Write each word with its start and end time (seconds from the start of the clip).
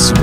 Zurück 0.00 0.16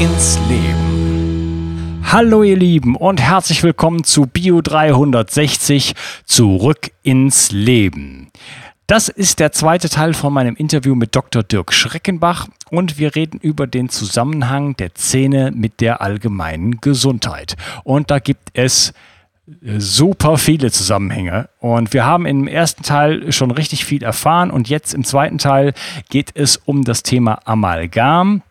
ins 0.00 0.40
Leben. 0.48 2.02
Hallo 2.10 2.42
ihr 2.42 2.56
Lieben 2.56 2.96
und 2.96 3.20
herzlich 3.20 3.62
willkommen 3.62 4.02
zu 4.02 4.26
Bio 4.26 4.60
360 4.60 5.94
Zurück 6.24 6.90
ins 7.04 7.52
Leben. 7.52 8.32
Das 8.88 9.08
ist 9.08 9.38
der 9.38 9.52
zweite 9.52 9.88
Teil 9.88 10.14
von 10.14 10.32
meinem 10.32 10.56
Interview 10.56 10.96
mit 10.96 11.14
Dr. 11.14 11.44
Dirk 11.44 11.72
Schreckenbach 11.72 12.48
und 12.72 12.98
wir 12.98 13.14
reden 13.14 13.38
über 13.38 13.68
den 13.68 13.88
Zusammenhang 13.88 14.74
der 14.74 14.96
Zähne 14.96 15.52
mit 15.54 15.80
der 15.80 16.02
allgemeinen 16.02 16.80
Gesundheit. 16.80 17.54
Und 17.84 18.10
da 18.10 18.18
gibt 18.18 18.48
es 18.54 18.92
super 19.78 20.38
viele 20.38 20.72
Zusammenhänge. 20.72 21.48
Und 21.60 21.92
wir 21.92 22.04
haben 22.04 22.26
im 22.26 22.48
ersten 22.48 22.82
Teil 22.82 23.30
schon 23.30 23.52
richtig 23.52 23.84
viel 23.84 24.02
erfahren 24.02 24.50
und 24.50 24.68
jetzt 24.68 24.92
im 24.92 25.04
zweiten 25.04 25.38
Teil 25.38 25.72
geht 26.10 26.32
es 26.34 26.56
um 26.56 26.82
das 26.82 27.04
Thema 27.04 27.38
Amalgam. 27.44 28.42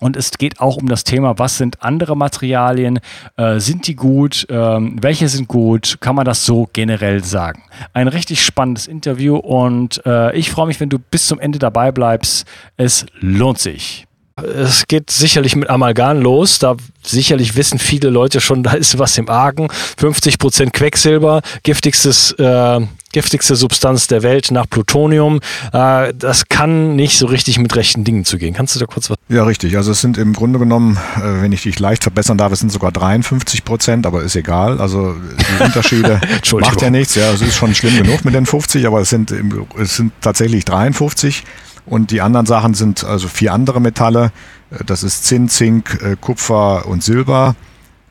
Und 0.00 0.16
es 0.16 0.32
geht 0.32 0.60
auch 0.60 0.76
um 0.76 0.88
das 0.88 1.04
Thema, 1.04 1.38
was 1.38 1.58
sind 1.58 1.82
andere 1.82 2.16
Materialien? 2.16 3.00
Äh, 3.36 3.60
sind 3.60 3.86
die 3.86 3.96
gut? 3.96 4.46
Ähm, 4.50 4.96
welche 5.00 5.28
sind 5.28 5.48
gut? 5.48 5.98
Kann 6.00 6.16
man 6.16 6.24
das 6.24 6.44
so 6.44 6.68
generell 6.72 7.22
sagen? 7.24 7.62
Ein 7.92 8.08
richtig 8.08 8.44
spannendes 8.44 8.86
Interview 8.86 9.36
und 9.36 10.04
äh, 10.06 10.36
ich 10.36 10.50
freue 10.50 10.66
mich, 10.66 10.80
wenn 10.80 10.90
du 10.90 10.98
bis 10.98 11.26
zum 11.26 11.38
Ende 11.38 11.58
dabei 11.58 11.92
bleibst. 11.92 12.46
Es 12.76 13.06
lohnt 13.20 13.58
sich. 13.58 14.06
Es 14.42 14.88
geht 14.88 15.12
sicherlich 15.12 15.54
mit 15.54 15.70
Amalgam 15.70 16.20
los. 16.20 16.58
Da 16.58 16.74
sicherlich 17.04 17.54
wissen 17.54 17.78
viele 17.78 18.10
Leute 18.10 18.40
schon, 18.40 18.64
da 18.64 18.72
ist 18.72 18.98
was 18.98 19.16
im 19.16 19.28
Argen. 19.28 19.68
50 19.96 20.40
Prozent 20.40 20.72
Quecksilber, 20.72 21.40
giftigstes, 21.62 22.32
äh, 22.32 22.80
giftigste 23.12 23.54
Substanz 23.54 24.08
der 24.08 24.24
Welt 24.24 24.50
nach 24.50 24.68
Plutonium. 24.68 25.38
Äh, 25.72 26.12
das 26.14 26.48
kann 26.48 26.96
nicht 26.96 27.16
so 27.16 27.26
richtig 27.26 27.60
mit 27.60 27.76
rechten 27.76 28.02
Dingen 28.02 28.24
zugehen. 28.24 28.54
Kannst 28.54 28.74
du 28.74 28.80
da 28.80 28.86
kurz 28.86 29.08
was? 29.08 29.18
Ja, 29.28 29.44
richtig. 29.44 29.76
Also 29.76 29.92
es 29.92 30.00
sind 30.00 30.18
im 30.18 30.32
Grunde 30.32 30.58
genommen, 30.58 30.98
äh, 31.16 31.40
wenn 31.40 31.52
ich 31.52 31.62
dich 31.62 31.78
leicht 31.78 32.02
verbessern 32.02 32.36
darf, 32.36 32.50
es 32.50 32.58
sind 32.58 32.72
sogar 32.72 32.90
53 32.90 33.64
Prozent, 33.64 34.04
aber 34.04 34.24
ist 34.24 34.34
egal. 34.34 34.80
Also 34.80 35.14
die 35.14 35.62
Unterschiede 35.62 36.20
macht 36.58 36.82
ja 36.82 36.90
nichts. 36.90 37.14
Ja, 37.14 37.30
es 37.30 37.40
ist 37.40 37.54
schon 37.54 37.72
schlimm 37.72 37.96
genug 37.98 38.24
mit 38.24 38.34
den 38.34 38.46
50, 38.46 38.84
aber 38.84 39.00
es 39.00 39.10
sind, 39.10 39.32
es 39.78 39.94
sind 39.94 40.12
tatsächlich 40.20 40.64
53. 40.64 41.44
Und 41.86 42.10
die 42.10 42.20
anderen 42.20 42.46
Sachen 42.46 42.74
sind 42.74 43.04
also 43.04 43.28
vier 43.28 43.52
andere 43.52 43.80
Metalle. 43.80 44.32
Äh, 44.70 44.84
das 44.84 45.02
ist 45.02 45.24
Zinn, 45.24 45.48
Zink, 45.48 45.98
äh, 46.02 46.16
Kupfer 46.20 46.86
und 46.86 47.02
Silber. 47.02 47.56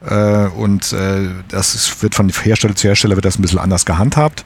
Äh, 0.05 0.47
und 0.47 0.93
das 1.47 2.01
wird 2.01 2.15
von 2.15 2.29
Hersteller 2.29 2.75
zu 2.75 2.87
Hersteller 2.87 3.15
wird 3.15 3.25
das 3.25 3.39
ein 3.39 3.41
bisschen 3.41 3.59
anders 3.59 3.85
gehandhabt. 3.85 4.43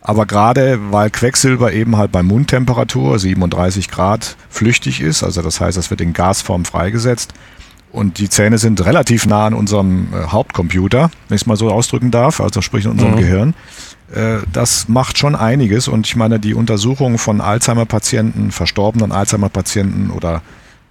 Aber 0.00 0.26
gerade 0.26 0.78
weil 0.92 1.10
Quecksilber 1.10 1.72
eben 1.72 1.96
halt 1.96 2.12
bei 2.12 2.22
Mundtemperatur 2.22 3.18
37 3.18 3.90
Grad 3.90 4.36
flüchtig 4.48 5.00
ist, 5.00 5.22
also 5.22 5.42
das 5.42 5.60
heißt, 5.60 5.76
das 5.76 5.90
wird 5.90 6.00
in 6.00 6.12
Gasform 6.12 6.64
freigesetzt 6.64 7.34
und 7.90 8.18
die 8.18 8.28
Zähne 8.28 8.58
sind 8.58 8.84
relativ 8.84 9.26
nah 9.26 9.46
an 9.46 9.54
unserem 9.54 10.08
Hauptcomputer, 10.14 11.10
wenn 11.28 11.34
ich 11.34 11.42
es 11.42 11.46
mal 11.46 11.56
so 11.56 11.70
ausdrücken 11.70 12.12
darf, 12.12 12.40
also 12.40 12.62
sprich 12.62 12.84
in 12.84 12.92
unserem 12.92 13.12
mhm. 13.12 13.18
Gehirn, 13.18 13.54
das 14.52 14.88
macht 14.88 15.18
schon 15.18 15.36
einiges. 15.36 15.88
Und 15.88 16.06
ich 16.06 16.16
meine, 16.16 16.40
die 16.40 16.54
Untersuchung 16.54 17.18
von 17.18 17.40
Alzheimer-Patienten, 17.40 18.50
verstorbenen 18.52 19.12
Alzheimer-Patienten 19.12 20.10
oder 20.10 20.42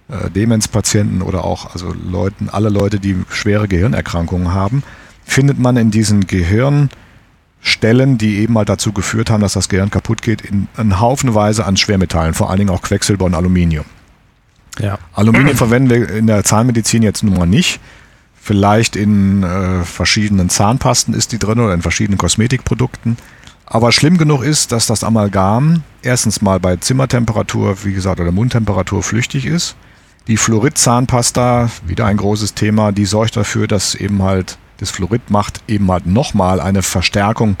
äh, 0.08 0.30
Demenz-Patienten 0.30 1.22
oder 1.22 1.44
auch 1.44 1.72
also 1.72 1.92
Leuten, 1.92 2.48
alle 2.48 2.68
Leute, 2.68 3.00
die 3.00 3.16
schwere 3.28 3.68
Gehirnerkrankungen 3.68 4.54
haben, 4.54 4.82
findet 5.24 5.58
man 5.58 5.76
in 5.76 5.90
diesen 5.90 6.26
Gehirnstellen, 6.26 8.18
die 8.18 8.38
eben 8.38 8.56
halt 8.56 8.68
dazu 8.68 8.92
geführt 8.92 9.30
haben, 9.30 9.40
dass 9.40 9.52
das 9.52 9.68
Gehirn 9.68 9.90
kaputt 9.90 10.22
geht, 10.22 10.40
in, 10.40 10.68
in 10.78 10.98
Haufenweise 11.00 11.66
an 11.66 11.76
Schwermetallen, 11.76 12.34
vor 12.34 12.48
allen 12.48 12.60
Dingen 12.60 12.70
auch 12.70 12.82
Quecksilber 12.82 13.26
und 13.26 13.34
Aluminium. 13.34 13.84
Ja. 14.80 14.98
Aluminium 15.12 15.56
verwenden 15.56 15.90
wir 15.90 16.08
in 16.08 16.26
der 16.26 16.44
Zahnmedizin 16.44 17.02
jetzt 17.02 17.22
nun 17.22 17.34
mal 17.36 17.46
nicht. 17.46 17.80
Vielleicht 18.48 18.96
in 18.96 19.42
äh, 19.42 19.84
verschiedenen 19.84 20.48
Zahnpasten 20.48 21.12
ist 21.12 21.32
die 21.32 21.38
drin 21.38 21.60
oder 21.60 21.74
in 21.74 21.82
verschiedenen 21.82 22.16
Kosmetikprodukten. 22.16 23.18
Aber 23.66 23.92
schlimm 23.92 24.16
genug 24.16 24.42
ist, 24.42 24.72
dass 24.72 24.86
das 24.86 25.04
Amalgam 25.04 25.82
erstens 26.00 26.40
mal 26.40 26.58
bei 26.58 26.76
Zimmertemperatur, 26.76 27.84
wie 27.84 27.92
gesagt, 27.92 28.20
oder 28.20 28.32
Mundtemperatur 28.32 29.02
flüchtig 29.02 29.44
ist. 29.44 29.76
Die 30.28 30.38
Fluorid-Zahnpasta, 30.38 31.68
wieder 31.84 32.06
ein 32.06 32.16
großes 32.16 32.54
Thema, 32.54 32.90
die 32.90 33.04
sorgt 33.04 33.36
dafür, 33.36 33.66
dass 33.66 33.94
eben 33.94 34.22
halt 34.22 34.56
das 34.78 34.88
Fluorid 34.88 35.28
macht 35.28 35.60
eben 35.68 35.90
halt 35.90 36.06
nochmal 36.06 36.58
eine 36.62 36.80
Verstärkung 36.80 37.56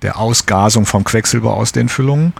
der 0.00 0.18
Ausgasung 0.18 0.86
vom 0.86 1.04
Quecksilber 1.04 1.52
aus 1.52 1.72
den 1.72 1.90
Füllungen. 1.90 2.32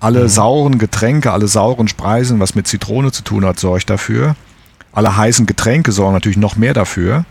Alle 0.00 0.24
mhm. 0.24 0.28
sauren 0.28 0.78
Getränke, 0.78 1.30
alle 1.30 1.46
sauren 1.46 1.86
Speisen, 1.86 2.40
was 2.40 2.56
mit 2.56 2.66
Zitrone 2.66 3.12
zu 3.12 3.22
tun 3.22 3.44
hat, 3.44 3.60
sorgt 3.60 3.90
dafür. 3.90 4.34
Alle 4.90 5.16
heißen 5.16 5.46
Getränke 5.46 5.92
sorgen 5.92 6.14
natürlich 6.14 6.36
noch 6.36 6.56
mehr 6.56 6.74
dafür. 6.74 7.24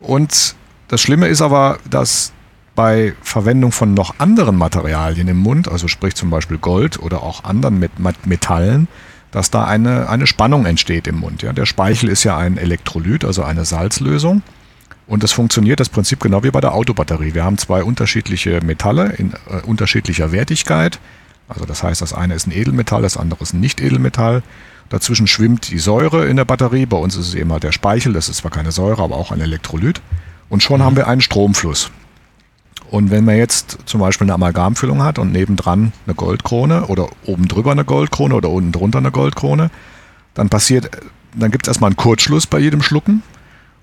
Und 0.00 0.54
das 0.88 1.00
Schlimme 1.00 1.28
ist 1.28 1.42
aber, 1.42 1.78
dass 1.88 2.32
bei 2.74 3.14
Verwendung 3.22 3.72
von 3.72 3.92
noch 3.92 4.18
anderen 4.18 4.56
Materialien 4.56 5.26
im 5.28 5.38
Mund, 5.38 5.68
also 5.68 5.88
sprich 5.88 6.14
zum 6.14 6.30
Beispiel 6.30 6.58
Gold 6.58 7.00
oder 7.00 7.22
auch 7.22 7.44
anderen 7.44 7.84
Metallen, 8.24 8.86
dass 9.30 9.50
da 9.50 9.64
eine, 9.64 10.08
eine 10.08 10.26
Spannung 10.26 10.64
entsteht 10.64 11.06
im 11.06 11.16
Mund. 11.16 11.42
Ja. 11.42 11.52
Der 11.52 11.66
Speichel 11.66 12.08
ist 12.08 12.24
ja 12.24 12.38
ein 12.38 12.56
Elektrolyt, 12.56 13.24
also 13.24 13.42
eine 13.42 13.64
Salzlösung. 13.64 14.42
Und 15.08 15.22
das 15.22 15.32
funktioniert 15.32 15.80
das 15.80 15.88
Prinzip 15.88 16.20
genau 16.20 16.44
wie 16.44 16.50
bei 16.50 16.60
der 16.60 16.74
Autobatterie. 16.74 17.34
Wir 17.34 17.44
haben 17.44 17.58
zwei 17.58 17.82
unterschiedliche 17.82 18.60
Metalle 18.62 19.14
in 19.16 19.32
äh, 19.32 19.60
unterschiedlicher 19.66 20.32
Wertigkeit. 20.32 21.00
Also 21.48 21.64
das 21.64 21.82
heißt, 21.82 22.02
das 22.02 22.12
eine 22.12 22.34
ist 22.34 22.46
ein 22.46 22.52
Edelmetall, 22.52 23.02
das 23.02 23.16
andere 23.16 23.42
ist 23.42 23.54
ein 23.54 23.60
Nicht-Edelmetall. 23.60 24.42
Dazwischen 24.88 25.26
schwimmt 25.26 25.70
die 25.70 25.78
Säure 25.78 26.26
in 26.26 26.36
der 26.36 26.44
Batterie. 26.44 26.86
Bei 26.86 26.96
uns 26.96 27.14
ist 27.16 27.28
es 27.28 27.34
eben 27.34 27.52
halt 27.52 27.62
der 27.62 27.72
Speichel. 27.72 28.12
Das 28.12 28.28
ist 28.28 28.38
zwar 28.38 28.50
keine 28.50 28.72
Säure, 28.72 29.02
aber 29.02 29.16
auch 29.16 29.32
ein 29.32 29.40
Elektrolyt. 29.40 30.00
Und 30.48 30.62
schon 30.62 30.80
mhm. 30.80 30.84
haben 30.84 30.96
wir 30.96 31.06
einen 31.06 31.20
Stromfluss. 31.20 31.90
Und 32.90 33.10
wenn 33.10 33.24
man 33.24 33.36
jetzt 33.36 33.78
zum 33.84 34.00
Beispiel 34.00 34.24
eine 34.24 34.34
Amalgamfüllung 34.34 35.02
hat 35.02 35.18
und 35.18 35.30
nebendran 35.30 35.92
eine 36.06 36.14
Goldkrone 36.14 36.86
oder 36.86 37.08
oben 37.26 37.46
drüber 37.46 37.72
eine 37.72 37.84
Goldkrone 37.84 38.34
oder 38.34 38.48
unten 38.48 38.72
drunter 38.72 38.98
eine 38.98 39.10
Goldkrone, 39.10 39.70
dann 40.32 40.48
passiert, 40.48 40.90
dann 41.34 41.50
gibt 41.50 41.66
es 41.66 41.68
erstmal 41.68 41.88
einen 41.88 41.96
Kurzschluss 41.96 42.46
bei 42.46 42.58
jedem 42.58 42.80
Schlucken. 42.80 43.22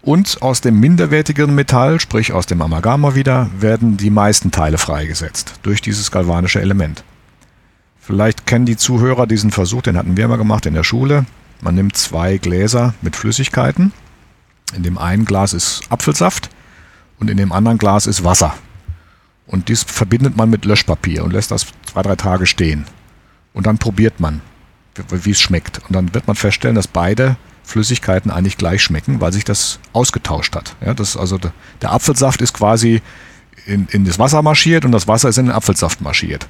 Und 0.01 0.41
aus 0.41 0.61
dem 0.61 0.79
minderwertigeren 0.79 1.53
Metall, 1.53 1.99
sprich 1.99 2.31
aus 2.31 2.45
dem 2.45 2.61
Amalgam 2.61 3.15
wieder, 3.15 3.49
werden 3.59 3.97
die 3.97 4.11
meisten 4.11 4.51
Teile 4.51 4.77
freigesetzt 4.77 5.55
durch 5.63 5.81
dieses 5.81 6.11
galvanische 6.11 6.61
Element. 6.61 7.03
Vielleicht 8.05 8.45
kennen 8.45 8.67
die 8.67 8.77
Zuhörer 8.77 9.25
diesen 9.25 9.49
Versuch, 9.49 9.81
den 9.81 9.97
hatten 9.97 10.16
wir 10.16 10.27
mal 10.27 10.38
gemacht 10.38 10.67
in 10.67 10.75
der 10.75 10.83
Schule. 10.83 11.25
Man 11.61 11.73
nimmt 11.73 11.97
zwei 11.97 12.38
Gläser 12.38 12.93
mit 13.01 13.16
Flüssigkeiten. 13.16 13.93
In 14.75 14.83
dem 14.83 14.99
einen 14.99 15.25
Glas 15.25 15.53
ist 15.53 15.81
Apfelsaft 15.89 16.51
und 17.19 17.31
in 17.31 17.38
dem 17.38 17.51
anderen 17.51 17.79
Glas 17.79 18.05
ist 18.05 18.23
Wasser. 18.23 18.53
Und 19.47 19.69
dies 19.69 19.81
verbindet 19.81 20.38
man 20.38 20.51
mit 20.51 20.65
Löschpapier 20.65 21.23
und 21.23 21.33
lässt 21.33 21.49
das 21.49 21.65
zwei, 21.88 22.03
drei 22.03 22.15
Tage 22.15 22.45
stehen. 22.45 22.85
Und 23.53 23.65
dann 23.65 23.79
probiert 23.79 24.19
man, 24.19 24.41
wie 25.09 25.31
es 25.31 25.41
schmeckt. 25.41 25.79
Und 25.88 25.94
dann 25.95 26.13
wird 26.13 26.27
man 26.27 26.35
feststellen, 26.35 26.75
dass 26.75 26.88
beide 26.88 27.38
Flüssigkeiten 27.63 28.30
eigentlich 28.30 28.57
gleich 28.57 28.83
schmecken, 28.83 29.19
weil 29.19 29.33
sich 29.33 29.45
das 29.45 29.80
ausgetauscht 29.94 30.56
hat. 30.56 30.75
Ja, 30.85 30.94
das, 30.94 31.18
also 31.18 31.39
der 31.81 31.91
Apfelsaft 31.91 32.44
ist 32.44 32.53
quasi 32.53 33.01
in, 33.65 33.88
in 33.89 34.06
das 34.06 34.19
Wasser 34.19 34.44
marschiert 34.44 34.85
und 34.85 34.91
das 34.91 35.07
Wasser 35.07 35.30
ist 35.30 35.39
in 35.39 35.47
den 35.47 35.56
Apfelsaft 35.56 36.01
marschiert. 36.01 36.47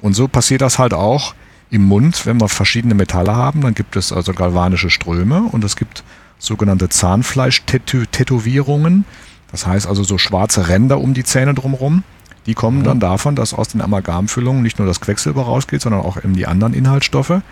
Und 0.00 0.14
so 0.14 0.28
passiert 0.28 0.62
das 0.62 0.78
halt 0.78 0.94
auch 0.94 1.34
im 1.70 1.84
Mund, 1.84 2.24
wenn 2.26 2.40
wir 2.40 2.48
verschiedene 2.48 2.94
Metalle 2.94 3.34
haben. 3.34 3.60
Dann 3.60 3.74
gibt 3.74 3.96
es 3.96 4.12
also 4.12 4.32
galvanische 4.32 4.90
Ströme 4.90 5.42
und 5.42 5.64
es 5.64 5.74
gibt 5.76 6.04
sogenannte 6.38 6.88
Zahnfleisch-Tätowierungen. 6.88 9.04
Das 9.50 9.66
heißt 9.66 9.86
also 9.86 10.04
so 10.04 10.18
schwarze 10.18 10.68
Ränder 10.68 11.00
um 11.00 11.14
die 11.14 11.24
Zähne 11.24 11.54
drumherum. 11.54 12.04
Die 12.46 12.52
kommen 12.54 12.84
dann 12.84 13.00
davon, 13.00 13.34
dass 13.36 13.52
aus 13.52 13.68
den 13.68 13.82
Amalgamfüllungen 13.82 14.62
nicht 14.62 14.78
nur 14.78 14.86
das 14.86 15.02
Quecksilber 15.02 15.42
rausgeht, 15.42 15.82
sondern 15.82 16.00
auch 16.00 16.16
eben 16.16 16.34
die 16.34 16.46
anderen 16.46 16.72
Inhaltsstoffe. 16.72 17.42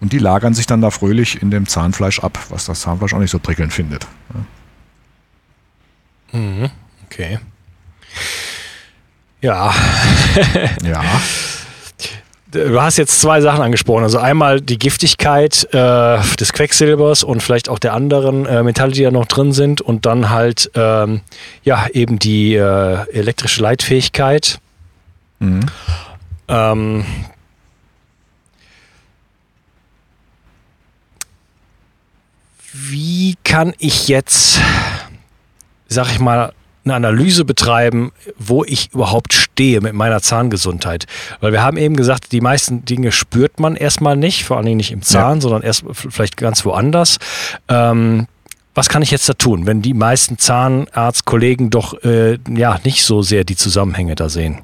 Und 0.00 0.12
die 0.12 0.18
lagern 0.18 0.54
sich 0.54 0.66
dann 0.66 0.80
da 0.80 0.90
fröhlich 0.90 1.42
in 1.42 1.50
dem 1.50 1.66
Zahnfleisch 1.66 2.20
ab, 2.20 2.38
was 2.50 2.66
das 2.66 2.82
Zahnfleisch 2.82 3.14
auch 3.14 3.18
nicht 3.18 3.30
so 3.30 3.40
prickelnd 3.40 3.72
findet. 3.72 4.06
Mhm. 6.32 6.70
Okay. 7.06 7.40
Ja. 9.40 9.74
ja. 10.84 11.02
Du 12.54 12.80
hast 12.80 12.96
jetzt 12.96 13.20
zwei 13.20 13.40
Sachen 13.40 13.62
angesprochen. 13.62 14.04
Also 14.04 14.18
einmal 14.18 14.60
die 14.60 14.78
Giftigkeit 14.78 15.66
äh, 15.72 16.18
des 16.38 16.52
Quecksilbers 16.52 17.24
und 17.24 17.42
vielleicht 17.42 17.68
auch 17.68 17.78
der 17.78 17.92
anderen 17.92 18.46
äh, 18.46 18.62
Metalle, 18.62 18.92
die 18.92 19.02
da 19.02 19.10
noch 19.10 19.26
drin 19.26 19.52
sind. 19.52 19.80
Und 19.80 20.06
dann 20.06 20.30
halt 20.30 20.70
ähm, 20.74 21.20
ja 21.62 21.86
eben 21.92 22.18
die 22.18 22.54
äh, 22.54 23.10
elektrische 23.12 23.62
Leitfähigkeit. 23.62 24.58
Mhm. 25.40 25.66
Ähm, 26.48 27.04
wie 32.72 33.36
kann 33.44 33.74
ich 33.78 34.08
jetzt, 34.08 34.60
sag 35.88 36.10
ich 36.10 36.20
mal, 36.20 36.52
eine 36.84 36.94
Analyse 36.94 37.44
betreiben, 37.44 38.12
wo 38.38 38.64
ich 38.64 38.92
überhaupt 38.92 39.32
stehe 39.32 39.80
mit 39.80 39.94
meiner 39.94 40.20
Zahngesundheit. 40.20 41.06
Weil 41.40 41.52
wir 41.52 41.62
haben 41.62 41.76
eben 41.76 41.96
gesagt, 41.96 42.32
die 42.32 42.40
meisten 42.40 42.84
Dinge 42.84 43.12
spürt 43.12 43.60
man 43.60 43.76
erstmal 43.76 44.16
nicht, 44.16 44.44
vor 44.44 44.56
allen 44.56 44.66
Dingen 44.66 44.76
nicht 44.76 44.92
im 44.92 45.02
Zahn, 45.02 45.36
ja. 45.36 45.40
sondern 45.40 45.62
erst 45.62 45.84
vielleicht 45.92 46.36
ganz 46.36 46.64
woanders. 46.64 47.18
Ähm, 47.68 48.26
was 48.74 48.88
kann 48.88 49.02
ich 49.02 49.10
jetzt 49.10 49.28
da 49.28 49.34
tun, 49.34 49.66
wenn 49.66 49.82
die 49.82 49.94
meisten 49.94 50.36
Zahnarztkollegen 50.36 51.70
doch 51.70 52.02
äh, 52.02 52.38
ja 52.48 52.78
nicht 52.84 53.04
so 53.04 53.22
sehr 53.22 53.44
die 53.44 53.56
Zusammenhänge 53.56 54.16
da 54.16 54.28
sehen? 54.28 54.62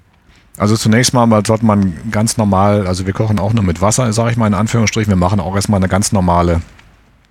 Also 0.59 0.77
zunächst 0.77 1.15
mal 1.15 1.29
sollte 1.47 1.65
man 1.65 1.97
ganz 2.11 2.37
normal, 2.37 2.87
also 2.87 3.07
wir 3.07 3.15
kochen 3.15 3.39
auch 3.39 3.55
nur 3.55 3.65
mit 3.65 3.81
Wasser, 3.81 4.13
sage 4.13 4.33
ich 4.33 4.37
mal 4.37 4.47
in 4.47 4.55
Anführungsstrichen. 4.55 5.11
Wir 5.11 5.17
machen 5.17 5.41
auch 5.41 5.55
erstmal 5.55 5.79
eine 5.79 5.89
ganz 5.89 6.13
normale, 6.13 6.61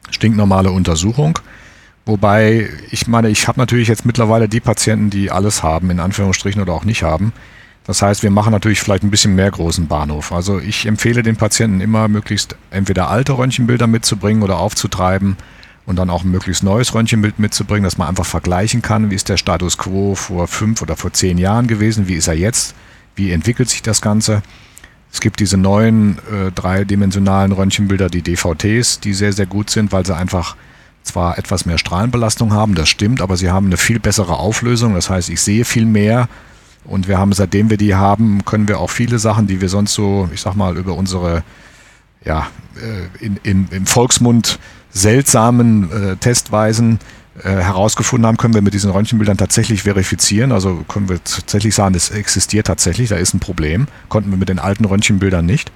stinknormale 0.10 0.72
Untersuchung. 0.72 1.38
Wobei, 2.10 2.68
ich 2.90 3.06
meine, 3.06 3.30
ich 3.30 3.48
habe 3.48 3.60
natürlich 3.60 3.88
jetzt 3.88 4.04
mittlerweile 4.04 4.50
die 4.50 4.62
Patienten, 4.62 5.12
die 5.12 5.30
alles 5.30 5.62
haben, 5.62 5.92
in 5.92 6.00
Anführungsstrichen 6.00 6.60
oder 6.60 6.74
auch 6.74 6.84
nicht 6.84 7.04
haben. 7.04 7.34
Das 7.86 8.02
heißt, 8.02 8.24
wir 8.24 8.32
machen 8.32 8.52
natürlich 8.52 8.80
vielleicht 8.80 9.04
ein 9.04 9.12
bisschen 9.12 9.36
mehr 9.36 9.52
großen 9.52 9.86
Bahnhof. 9.86 10.32
Also 10.32 10.60
ich 10.60 10.88
empfehle 10.88 11.22
den 11.22 11.36
Patienten 11.36 11.82
immer, 11.82 12.08
möglichst 12.08 12.56
entweder 12.72 13.12
alte 13.12 13.38
Röntgenbilder 13.38 13.86
mitzubringen 13.86 14.42
oder 14.42 14.58
aufzutreiben 14.58 15.38
und 15.86 15.98
dann 15.98 16.10
auch 16.10 16.24
ein 16.24 16.32
möglichst 16.32 16.64
neues 16.64 16.96
Röntgenbild 16.96 17.38
mitzubringen, 17.38 17.84
dass 17.84 18.00
man 18.00 18.08
einfach 18.08 18.26
vergleichen 18.26 18.82
kann, 18.82 19.12
wie 19.12 19.16
ist 19.16 19.30
der 19.30 19.38
Status 19.38 19.78
quo 19.78 20.16
vor 20.16 20.48
fünf 20.48 20.82
oder 20.82 20.96
vor 20.96 21.14
zehn 21.14 21.38
Jahren 21.38 21.68
gewesen, 21.68 22.08
wie 22.08 22.16
ist 22.16 22.28
er 22.28 22.34
jetzt, 22.34 22.74
wie 23.16 23.32
entwickelt 23.32 23.70
sich 23.70 23.84
das 23.84 24.02
Ganze. 24.02 24.42
Es 25.14 25.22
gibt 25.22 25.40
diese 25.40 25.58
neuen 25.58 26.18
äh, 26.32 26.52
dreidimensionalen 26.56 27.52
Röntgenbilder, 27.52 28.10
die 28.10 28.24
DVTs, 28.24 29.00
die 29.00 29.14
sehr, 29.14 29.32
sehr 29.32 29.46
gut 29.46 29.70
sind, 29.70 29.92
weil 29.92 30.08
sie 30.08 30.16
einfach 30.16 30.56
zwar 31.10 31.38
etwas 31.38 31.66
mehr 31.66 31.78
Strahlenbelastung 31.78 32.54
haben, 32.54 32.76
das 32.76 32.90
stimmt, 32.90 33.22
aber 33.22 33.38
sie 33.38 33.52
haben 33.52 33.68
eine 33.68 33.78
viel 33.78 34.00
bessere 34.00 34.38
Auflösung. 34.38 34.94
Das 34.96 35.10
heißt, 35.10 35.30
ich 35.30 35.42
sehe 35.42 35.66
viel 35.66 35.86
mehr 35.86 36.28
und 36.86 37.08
wir 37.08 37.18
haben, 37.18 37.34
seitdem 37.34 37.70
wir 37.70 37.78
die 37.78 37.96
haben, 37.96 38.46
können 38.46 38.68
wir 38.68 38.80
auch 38.80 38.90
viele 38.90 39.20
Sachen, 39.20 39.48
die 39.48 39.62
wir 39.62 39.70
sonst 39.70 39.94
so, 39.94 40.30
ich 40.34 40.42
sag 40.42 40.56
mal, 40.56 40.78
über 40.78 40.94
unsere, 40.96 41.44
ja, 42.26 42.48
äh, 42.76 43.26
in, 43.26 43.38
in, 43.44 43.68
im 43.72 43.86
Volksmund 43.86 44.60
seltsamen 44.92 45.92
äh, 45.92 46.16
Testweisen 46.16 47.00
äh, 47.44 47.50
herausgefunden 47.50 48.26
haben, 48.26 48.38
können 48.38 48.54
wir 48.54 48.62
mit 48.62 48.74
diesen 48.74 48.92
Röntgenbildern 48.92 49.38
tatsächlich 49.38 49.84
verifizieren. 49.84 50.52
Also 50.52 50.84
können 50.88 51.10
wir 51.10 51.24
tatsächlich 51.24 51.76
sagen, 51.76 51.94
das 51.94 52.10
existiert 52.10 52.68
tatsächlich, 52.68 53.10
da 53.10 53.18
ist 53.18 53.34
ein 53.34 53.40
Problem. 53.40 53.88
Konnten 54.10 54.32
wir 54.32 54.38
mit 54.38 54.50
den 54.50 54.60
alten 54.60 54.86
Röntgenbildern 54.86 55.46
nicht. 55.46 55.72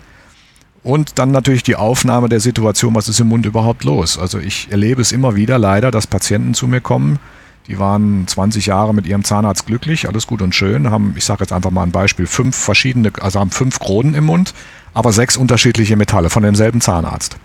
Und 0.84 1.18
dann 1.18 1.32
natürlich 1.32 1.64
die 1.64 1.78
Aufnahme 1.78 2.28
der 2.28 2.42
Situation, 2.42 2.94
was 2.94 3.08
ist 3.08 3.20
im 3.22 3.30
Mund 3.30 3.46
überhaupt 3.46 3.86
los. 3.86 4.20
Also 4.20 4.40
ich 4.40 4.70
erlebe 4.70 5.02
es 5.02 5.14
immer 5.14 5.36
wieder 5.36 5.58
leider, 5.58 5.92
dass 5.92 6.08
Patienten 6.08 6.54
zu 6.54 6.68
mir 6.68 6.82
kommen, 6.82 7.20
die 7.68 7.80
waren 7.80 8.28
20 8.28 8.66
Jahre 8.66 8.94
mit 8.94 9.08
ihrem 9.08 9.24
Zahnarzt 9.24 9.66
glücklich, 9.66 10.08
alles 10.10 10.28
gut 10.28 10.42
und 10.42 10.54
schön, 10.54 10.92
haben, 10.92 11.14
ich 11.16 11.24
sage 11.24 11.44
jetzt 11.44 11.54
einfach 11.54 11.72
mal 11.72 11.84
ein 11.84 11.92
Beispiel, 11.92 12.28
fünf 12.28 12.58
verschiedene, 12.58 13.14
also 13.22 13.40
haben 13.40 13.52
fünf 13.52 13.80
Kronen 13.80 14.16
im 14.16 14.26
Mund, 14.26 14.54
aber 14.94 15.14
sechs 15.14 15.38
unterschiedliche 15.38 15.96
Metalle 15.96 16.30
von 16.30 16.44
demselben 16.44 16.82
Zahnarzt. 16.82 17.38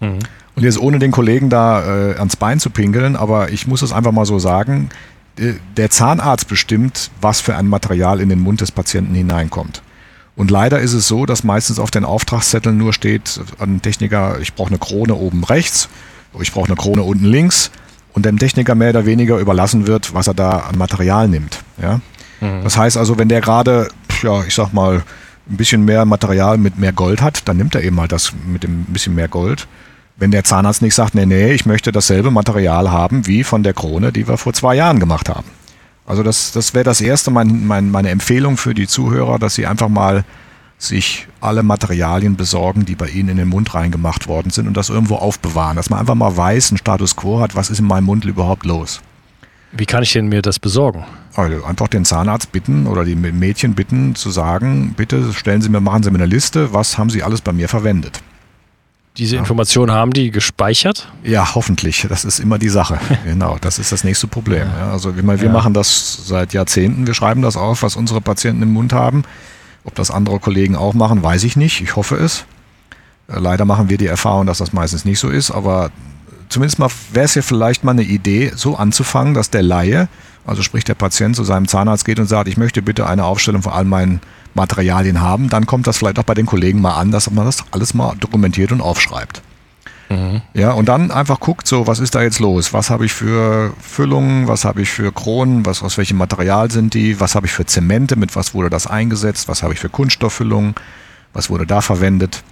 Mhm. 0.00 0.18
Und 0.56 0.64
jetzt 0.64 0.78
ohne 0.78 0.98
den 0.98 1.12
Kollegen 1.12 1.48
da 1.48 2.10
äh, 2.10 2.18
ans 2.18 2.36
Bein 2.36 2.58
zu 2.58 2.70
pinkeln, 2.70 3.14
aber 3.14 3.50
ich 3.50 3.68
muss 3.68 3.82
es 3.82 3.92
einfach 3.92 4.12
mal 4.12 4.26
so 4.26 4.40
sagen, 4.40 4.90
äh, 5.38 5.54
der 5.76 5.90
Zahnarzt 5.90 6.48
bestimmt, 6.48 7.10
was 7.20 7.40
für 7.40 7.54
ein 7.54 7.68
Material 7.68 8.20
in 8.20 8.28
den 8.28 8.40
Mund 8.40 8.60
des 8.60 8.72
Patienten 8.72 9.14
hineinkommt. 9.14 9.82
Und 10.42 10.50
leider 10.50 10.80
ist 10.80 10.92
es 10.92 11.06
so, 11.06 11.24
dass 11.24 11.44
meistens 11.44 11.78
auf 11.78 11.92
den 11.92 12.04
Auftragszetteln 12.04 12.76
nur 12.76 12.92
steht, 12.92 13.38
an 13.60 13.80
Techniker, 13.80 14.40
ich 14.40 14.54
brauche 14.54 14.70
eine 14.70 14.78
Krone 14.78 15.14
oben 15.14 15.44
rechts, 15.44 15.88
ich 16.40 16.50
brauche 16.50 16.66
eine 16.66 16.74
Krone 16.74 17.04
unten 17.04 17.26
links 17.26 17.70
und 18.12 18.26
dem 18.26 18.40
Techniker 18.40 18.74
mehr 18.74 18.90
oder 18.90 19.06
weniger 19.06 19.38
überlassen 19.38 19.86
wird, 19.86 20.14
was 20.14 20.26
er 20.26 20.34
da 20.34 20.64
an 20.68 20.76
Material 20.76 21.28
nimmt. 21.28 21.60
Ja? 21.80 22.00
Mhm. 22.40 22.64
Das 22.64 22.76
heißt 22.76 22.96
also, 22.96 23.18
wenn 23.18 23.28
der 23.28 23.40
gerade, 23.40 23.86
ja, 24.24 24.42
ich 24.42 24.52
sag 24.52 24.72
mal, 24.72 25.04
ein 25.48 25.56
bisschen 25.56 25.84
mehr 25.84 26.04
Material 26.06 26.58
mit 26.58 26.76
mehr 26.76 26.92
Gold 26.92 27.22
hat, 27.22 27.46
dann 27.46 27.56
nimmt 27.56 27.76
er 27.76 27.84
eben 27.84 28.00
halt 28.00 28.10
das 28.10 28.32
mit 28.44 28.64
dem 28.64 28.86
bisschen 28.86 29.14
mehr 29.14 29.28
Gold. 29.28 29.68
Wenn 30.16 30.32
der 30.32 30.42
Zahnarzt 30.42 30.82
nicht 30.82 30.96
sagt, 30.96 31.14
nee, 31.14 31.24
nee, 31.24 31.52
ich 31.52 31.66
möchte 31.66 31.92
dasselbe 31.92 32.32
Material 32.32 32.90
haben 32.90 33.28
wie 33.28 33.44
von 33.44 33.62
der 33.62 33.74
Krone, 33.74 34.10
die 34.10 34.26
wir 34.26 34.38
vor 34.38 34.54
zwei 34.54 34.74
Jahren 34.74 34.98
gemacht 34.98 35.28
haben. 35.28 35.46
Also 36.06 36.22
das, 36.22 36.52
das 36.52 36.74
wäre 36.74 36.84
das 36.84 37.00
erste, 37.00 37.30
mein, 37.30 37.66
mein, 37.66 37.90
meine 37.90 38.10
Empfehlung 38.10 38.56
für 38.56 38.74
die 38.74 38.88
Zuhörer, 38.88 39.38
dass 39.38 39.54
sie 39.54 39.66
einfach 39.66 39.88
mal 39.88 40.24
sich 40.78 41.28
alle 41.40 41.62
Materialien 41.62 42.36
besorgen, 42.36 42.84
die 42.84 42.96
bei 42.96 43.08
ihnen 43.08 43.28
in 43.28 43.36
den 43.36 43.48
Mund 43.48 43.72
reingemacht 43.72 44.26
worden 44.26 44.50
sind 44.50 44.66
und 44.66 44.76
das 44.76 44.90
irgendwo 44.90 45.14
aufbewahren. 45.14 45.76
Dass 45.76 45.90
man 45.90 46.00
einfach 46.00 46.16
mal 46.16 46.36
weiß, 46.36 46.70
einen 46.70 46.78
Status 46.78 47.14
quo 47.14 47.40
hat, 47.40 47.54
was 47.54 47.70
ist 47.70 47.78
in 47.78 47.86
meinem 47.86 48.04
Mund 48.04 48.24
überhaupt 48.24 48.66
los. 48.66 49.00
Wie 49.70 49.86
kann 49.86 50.02
ich 50.02 50.12
denn 50.12 50.28
mir 50.28 50.42
das 50.42 50.58
besorgen? 50.58 51.04
Also 51.34 51.64
einfach 51.64 51.88
den 51.88 52.04
Zahnarzt 52.04 52.52
bitten 52.52 52.86
oder 52.86 53.04
die 53.04 53.14
Mädchen 53.14 53.74
bitten 53.74 54.14
zu 54.14 54.30
sagen, 54.30 54.92
bitte 54.96 55.32
stellen 55.32 55.62
Sie 55.62 55.70
mir, 55.70 55.80
machen 55.80 56.02
Sie 56.02 56.10
mir 56.10 56.18
eine 56.18 56.26
Liste, 56.26 56.74
was 56.74 56.98
haben 56.98 57.08
Sie 57.08 57.22
alles 57.22 57.40
bei 57.40 57.52
mir 57.52 57.68
verwendet. 57.68 58.20
Diese 59.18 59.36
Informationen 59.36 59.92
haben 59.92 60.12
die 60.12 60.30
gespeichert? 60.30 61.12
Ja, 61.22 61.54
hoffentlich. 61.54 62.06
Das 62.08 62.24
ist 62.24 62.40
immer 62.40 62.58
die 62.58 62.70
Sache. 62.70 62.98
genau, 63.24 63.58
das 63.60 63.78
ist 63.78 63.92
das 63.92 64.04
nächste 64.04 64.26
Problem. 64.26 64.68
Ja. 64.68 64.90
also 64.90 65.14
wir, 65.16 65.22
wir 65.22 65.36
ja. 65.36 65.52
machen 65.52 65.74
das 65.74 66.26
seit 66.26 66.54
Jahrzehnten. 66.54 67.06
Wir 67.06 67.12
schreiben 67.12 67.42
das 67.42 67.56
auf, 67.56 67.82
was 67.82 67.96
unsere 67.96 68.22
Patienten 68.22 68.62
im 68.62 68.72
Mund 68.72 68.94
haben. 68.94 69.24
Ob 69.84 69.94
das 69.96 70.10
andere 70.10 70.38
Kollegen 70.38 70.76
auch 70.76 70.94
machen, 70.94 71.22
weiß 71.22 71.44
ich 71.44 71.56
nicht. 71.56 71.82
Ich 71.82 71.94
hoffe 71.94 72.16
es. 72.16 72.46
Äh, 73.28 73.38
leider 73.38 73.66
machen 73.66 73.90
wir 73.90 73.98
die 73.98 74.06
Erfahrung, 74.06 74.46
dass 74.46 74.58
das 74.58 74.72
meistens 74.72 75.04
nicht 75.04 75.18
so 75.18 75.28
ist. 75.28 75.50
Aber 75.50 75.90
zumindest 76.48 76.78
mal 76.78 76.88
wäre 77.12 77.26
es 77.26 77.34
ja 77.34 77.42
vielleicht 77.42 77.84
mal 77.84 77.92
eine 77.92 78.02
Idee, 78.02 78.52
so 78.54 78.76
anzufangen, 78.76 79.34
dass 79.34 79.50
der 79.50 79.62
Laie, 79.62 80.08
also 80.46 80.62
sprich 80.62 80.84
der 80.84 80.94
Patient 80.94 81.36
zu 81.36 81.44
seinem 81.44 81.68
Zahnarzt 81.68 82.06
geht 82.06 82.18
und 82.18 82.28
sagt, 82.28 82.48
ich 82.48 82.56
möchte 82.56 82.80
bitte 82.80 83.06
eine 83.06 83.24
Aufstellung 83.24 83.60
von 83.60 83.72
all 83.72 83.84
meinen 83.84 84.20
Materialien 84.54 85.20
haben, 85.20 85.48
dann 85.48 85.66
kommt 85.66 85.86
das 85.86 85.98
vielleicht 85.98 86.18
auch 86.18 86.24
bei 86.24 86.34
den 86.34 86.46
Kollegen 86.46 86.80
mal 86.80 86.94
an, 86.94 87.10
dass 87.10 87.30
man 87.30 87.44
das 87.44 87.64
alles 87.70 87.94
mal 87.94 88.14
dokumentiert 88.18 88.72
und 88.72 88.80
aufschreibt. 88.80 89.42
Mhm. 90.12 90.42
Ja, 90.54 90.72
und 90.72 90.88
dann 90.88 91.10
einfach 91.10 91.40
guckt, 91.40 91.66
so, 91.66 91.86
was 91.86 91.98
ist 91.98 92.14
da 92.14 92.22
jetzt 92.22 92.38
los? 92.38 92.72
Was 92.72 92.90
habe 92.90 93.06
ich 93.06 93.12
für 93.12 93.72
Füllungen? 93.80 94.46
Was 94.48 94.64
habe 94.64 94.82
ich 94.82 94.90
für 94.90 95.12
Kronen? 95.12 95.64
Was, 95.64 95.82
aus 95.82 95.96
welchem 95.98 96.18
Material 96.18 96.70
sind 96.70 96.94
die? 96.94 97.18
Was 97.20 97.34
habe 97.34 97.46
ich 97.46 97.52
für 97.52 97.66
Zemente? 97.66 98.16
Mit 98.16 98.36
was 98.36 98.54
wurde 98.54 98.70
das 98.70 98.86
eingesetzt? 98.86 99.48
Was 99.48 99.62
habe 99.62 99.72
ich 99.72 99.80
für 99.80 99.88
Kunststofffüllungen? 99.88 100.74
Was 101.32 101.48
wurde 101.48 101.66
da 101.66 101.80
verwendet? 101.80 102.42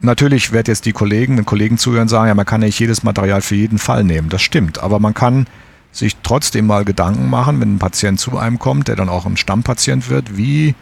Natürlich 0.00 0.52
wird 0.52 0.68
jetzt 0.68 0.86
die 0.86 0.92
Kollegen, 0.92 1.36
den 1.36 1.44
Kollegen 1.44 1.76
zuhören 1.76 2.08
sagen, 2.08 2.28
ja, 2.28 2.34
man 2.34 2.46
kann 2.46 2.60
nicht 2.60 2.78
jedes 2.78 3.02
Material 3.02 3.42
für 3.42 3.56
jeden 3.56 3.78
Fall 3.78 4.04
nehmen. 4.04 4.30
Das 4.30 4.40
stimmt. 4.40 4.78
Aber 4.78 4.98
man 4.98 5.12
kann 5.12 5.46
sich 5.92 6.16
trotzdem 6.22 6.66
mal 6.66 6.84
Gedanken 6.84 7.28
machen, 7.28 7.60
wenn 7.60 7.74
ein 7.74 7.78
Patient 7.78 8.18
zu 8.20 8.38
einem 8.38 8.58
kommt, 8.58 8.88
der 8.88 8.96
dann 8.96 9.08
auch 9.08 9.26
ein 9.26 9.36
Stammpatient 9.36 10.08
wird, 10.08 10.36
wie 10.36 10.74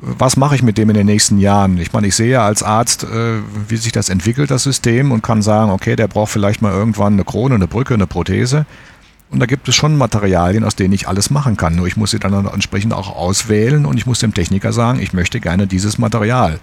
was 0.00 0.36
mache 0.36 0.54
ich 0.54 0.62
mit 0.62 0.76
dem 0.76 0.90
in 0.90 0.96
den 0.96 1.06
nächsten 1.06 1.38
Jahren? 1.38 1.78
Ich 1.78 1.92
meine, 1.92 2.06
ich 2.06 2.16
sehe 2.16 2.30
ja 2.30 2.44
als 2.44 2.62
Arzt, 2.62 3.04
äh, 3.04 3.38
wie 3.68 3.76
sich 3.76 3.92
das 3.92 4.08
entwickelt, 4.08 4.50
das 4.50 4.64
System, 4.64 5.12
und 5.12 5.22
kann 5.22 5.40
sagen, 5.40 5.70
okay, 5.70 5.96
der 5.96 6.08
braucht 6.08 6.32
vielleicht 6.32 6.62
mal 6.62 6.72
irgendwann 6.72 7.14
eine 7.14 7.24
Krone, 7.24 7.54
eine 7.54 7.68
Brücke, 7.68 7.94
eine 7.94 8.06
Prothese. 8.06 8.66
Und 9.30 9.40
da 9.40 9.46
gibt 9.46 9.68
es 9.68 9.74
schon 9.74 9.96
Materialien, 9.96 10.64
aus 10.64 10.76
denen 10.76 10.92
ich 10.92 11.08
alles 11.08 11.30
machen 11.30 11.56
kann. 11.56 11.74
Nur 11.74 11.86
ich 11.86 11.96
muss 11.96 12.10
sie 12.10 12.18
dann 12.18 12.46
entsprechend 12.46 12.92
auch 12.92 13.14
auswählen 13.16 13.86
und 13.86 13.96
ich 13.96 14.06
muss 14.06 14.18
dem 14.18 14.34
Techniker 14.34 14.72
sagen, 14.72 15.00
ich 15.00 15.12
möchte 15.12 15.40
gerne 15.40 15.66
dieses 15.66 15.98
Material. 15.98 16.60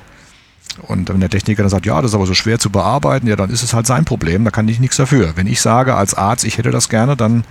Und 0.84 1.10
wenn 1.10 1.20
der 1.20 1.30
Techniker 1.30 1.64
dann 1.64 1.70
sagt, 1.70 1.86
ja, 1.86 2.02
das 2.02 2.12
ist 2.12 2.16
aber 2.16 2.28
so 2.28 2.34
schwer 2.34 2.60
zu 2.60 2.70
bearbeiten, 2.70 3.28
ja, 3.28 3.36
dann 3.36 3.50
ist 3.50 3.64
es 3.64 3.74
halt 3.74 3.88
sein 3.88 4.06
Problem, 4.06 4.46
da 4.46 4.52
kann 4.52 4.68
ich 4.68 4.80
nichts 4.80 4.98
dafür. 4.98 5.34
Wenn 5.36 5.48
ich 5.48 5.60
sage 5.60 5.96
als 5.96 6.14
Arzt, 6.14 6.46
ich 6.46 6.58
hätte 6.58 6.72
das 6.72 6.88
gerne, 6.88 7.18
dann 7.18 7.44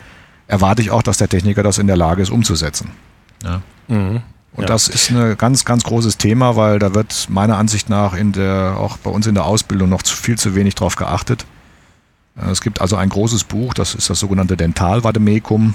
erwarte 0.47 0.81
ich 0.83 0.91
auch, 0.91 1.03
dass 1.03 1.19
der 1.19 1.29
Techniker 1.29 1.63
das 1.63 1.79
in 1.79 1.87
der 1.87 1.97
Lage 1.97 2.23
ist 2.23 2.31
umzusetzen. 2.31 2.91
Ja. 3.45 3.61
Mhm. 3.89 4.23
Und 4.53 4.63
ja. 4.63 4.67
das 4.67 4.89
ist 4.89 5.11
ein 5.11 5.37
ganz, 5.37 5.65
ganz 5.65 5.85
großes 5.85 6.19
Thema, 6.19 6.57
weil 6.57 6.79
da 6.79 6.95
wird 6.95 7.29
meiner 7.31 7.57
Ansicht 7.57 7.89
nach 7.89 8.15
in 8.15 8.33
der, 8.33 8.77
auch 8.79 8.97
bei 8.99 9.11
uns 9.11 9.27
in 9.27 9.35
der 9.35 9.45
Ausbildung 9.45 9.89
noch 9.89 10.03
zu, 10.03 10.17
viel 10.17 10.39
zu 10.39 10.55
wenig 10.55 10.75
drauf 10.75 10.97
geachtet. 10.97 11.47
Äh, 12.37 12.51
es 12.51 12.61
gibt 12.61 12.81
also 12.81 12.97
ein 12.97 13.09
großes 13.09 13.45
Buch, 13.45 13.75
das 13.75 13.95
ist 13.95 14.11
das 14.11 14.19
sogenannte 14.19 14.57
Dentalvademekum. 14.57 15.75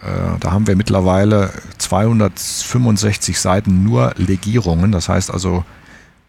Äh, 0.00 0.38
da 0.40 0.52
haben 0.52 0.66
wir 0.66 0.76
mittlerweile 0.76 1.50
265 1.78 3.40
Seiten 3.40 3.84
nur 3.84 4.12
Legierungen, 4.16 4.92
das 4.92 5.08
heißt 5.08 5.30
also 5.30 5.64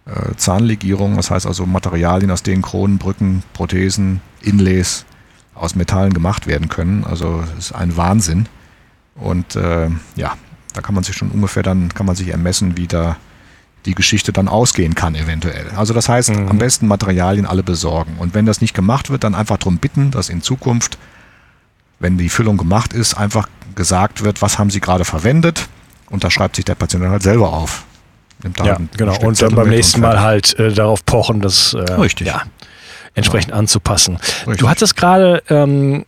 äh, 0.06 0.36
Zahnlegierungen, 0.38 1.18
das 1.18 1.30
heißt 1.30 1.46
also 1.46 1.66
Materialien, 1.66 2.32
aus 2.32 2.42
denen 2.42 2.62
Kronen, 2.62 2.98
Brücken, 2.98 3.44
Prothesen, 3.54 4.22
Inlays 4.42 5.06
aus 5.54 5.76
Metallen 5.76 6.14
gemacht 6.14 6.48
werden 6.48 6.70
können. 6.70 7.04
Also 7.04 7.44
es 7.58 7.66
ist 7.66 7.72
ein 7.74 7.98
Wahnsinn. 7.98 8.48
Und 9.16 9.58
äh, 9.58 9.90
ja, 10.16 10.36
da 10.74 10.82
kann 10.82 10.96
man 10.96 11.04
sich 11.04 11.16
schon 11.16 11.32
ungefähr 11.32 11.64
dann, 11.64 11.94
kann 11.94 12.06
man 12.06 12.16
sich 12.16 12.30
ermessen, 12.30 12.78
wie 12.78 12.88
da, 12.88 13.18
die 13.86 13.96
Geschichte 13.96 14.34
dann 14.34 14.48
ausgehen 14.48 14.96
kann 14.96 15.16
eventuell. 15.16 15.70
Also 15.76 15.94
das 15.94 16.10
heißt, 16.10 16.30
mhm. 16.30 16.50
am 16.50 16.58
besten 16.58 16.88
Materialien 16.88 17.46
alle 17.46 17.64
besorgen. 17.64 18.18
Und 18.18 18.34
wenn 18.34 18.46
das 18.46 18.62
nicht 18.62 18.74
gemacht 18.74 19.10
wird, 19.10 19.24
dann 19.24 19.36
einfach 19.36 19.58
darum 19.58 19.78
bitten, 19.78 20.12
dass 20.12 20.30
in 20.30 20.42
Zukunft, 20.42 20.98
wenn 22.00 22.18
die 22.18 22.30
Füllung 22.30 22.58
gemacht 22.58 22.94
ist, 22.94 23.16
einfach 23.16 23.48
gesagt 23.76 24.24
wird, 24.24 24.42
was 24.42 24.60
haben 24.60 24.70
Sie 24.70 24.80
gerade 24.80 25.06
verwendet 25.06 25.70
und 26.10 26.24
da 26.24 26.32
schreibt 26.32 26.56
sich 26.56 26.66
der 26.66 26.76
Patient 26.76 27.04
dann 27.04 27.12
halt 27.12 27.24
selber 27.24 27.54
auf. 27.54 27.86
ja, 28.64 28.78
genau. 28.98 29.18
Und 29.20 29.42
dann 29.42 29.56
beim 29.56 29.70
nächsten 29.70 30.02
Mal 30.02 30.22
halt 30.22 30.58
äh, 30.60 30.74
darauf 30.74 31.06
pochen, 31.06 31.42
das 31.42 31.74
äh, 31.74 31.80
Richtig. 31.94 32.28
Ja, 32.28 32.44
entsprechend 33.14 33.50
genau. 33.50 33.60
anzupassen. 33.60 34.18
Richtig. 34.18 34.58
Du 34.58 34.70
hattest 34.70 34.96
gerade 34.96 35.44
ähm, 35.50 36.06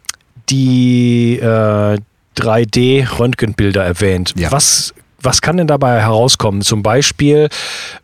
die 0.50 1.38
äh, 1.40 1.98
3D-Röntgenbilder 2.42 3.84
erwähnt. 3.84 4.34
Ja. 4.38 4.52
Was 4.52 4.94
was 5.24 5.42
kann 5.42 5.58
denn 5.58 5.68
dabei 5.68 6.02
herauskommen? 6.02 6.62
Zum 6.62 6.84
Beispiel 6.84 7.50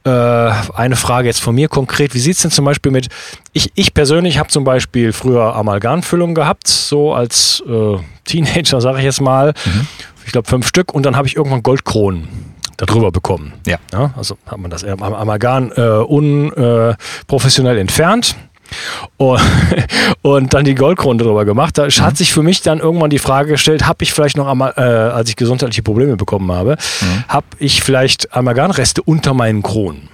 äh, 0.03 0.09
eine 0.09 0.95
Frage 0.95 1.27
jetzt 1.27 1.41
von 1.41 1.55
mir 1.55 1.67
konkret, 1.67 2.13
wie 2.13 2.19
sieht 2.19 2.35
es 2.35 2.41
denn 2.43 2.51
zum 2.51 2.65
Beispiel 2.65 2.91
mit, 2.91 3.07
ich, 3.53 3.71
ich 3.75 3.93
persönlich 3.93 4.37
habe 4.37 4.49
zum 4.49 4.63
Beispiel 4.63 5.13
früher 5.13 5.55
Amalgamfüllung 5.55 6.35
gehabt, 6.35 6.67
so 6.67 7.13
als 7.13 7.63
äh, 7.67 7.97
Teenager 8.25 8.81
sage 8.81 8.99
ich 8.99 9.03
jetzt 9.03 9.21
mal, 9.21 9.53
mhm. 9.65 9.87
ich 10.25 10.31
glaube 10.31 10.47
fünf 10.47 10.67
Stück 10.67 10.93
und 10.93 11.05
dann 11.05 11.15
habe 11.15 11.27
ich 11.27 11.35
irgendwann 11.35 11.63
Goldkronen 11.63 12.27
darüber 12.77 13.11
bekommen. 13.11 13.53
Ja. 13.65 13.77
ja 13.91 14.13
also 14.15 14.37
hat 14.45 14.59
man 14.59 14.69
das 14.69 14.83
Amalgam 14.83 15.71
äh, 15.75 15.81
unprofessionell 15.81 17.77
entfernt 17.77 18.35
und, 19.17 19.41
und 20.21 20.53
dann 20.53 20.65
die 20.65 20.75
Goldkrone 20.75 21.23
darüber 21.23 21.45
gemacht. 21.45 21.77
Da 21.77 21.85
mhm. 21.85 22.01
hat 22.01 22.17
sich 22.17 22.33
für 22.33 22.43
mich 22.43 22.61
dann 22.61 22.79
irgendwann 22.79 23.09
die 23.09 23.19
Frage 23.19 23.51
gestellt, 23.51 23.85
habe 23.87 24.03
ich 24.03 24.13
vielleicht 24.13 24.37
noch 24.37 24.47
einmal, 24.47 24.73
äh, 24.77 24.81
als 24.81 25.29
ich 25.29 25.35
gesundheitliche 25.35 25.83
Probleme 25.83 26.17
bekommen 26.17 26.51
habe, 26.51 26.77
mhm. 27.01 27.23
habe 27.27 27.47
ich 27.59 27.81
vielleicht 27.81 28.33
Amalgamreste 28.33 29.01
unter 29.01 29.33
meinen 29.33 29.63
Kronen? 29.63 30.09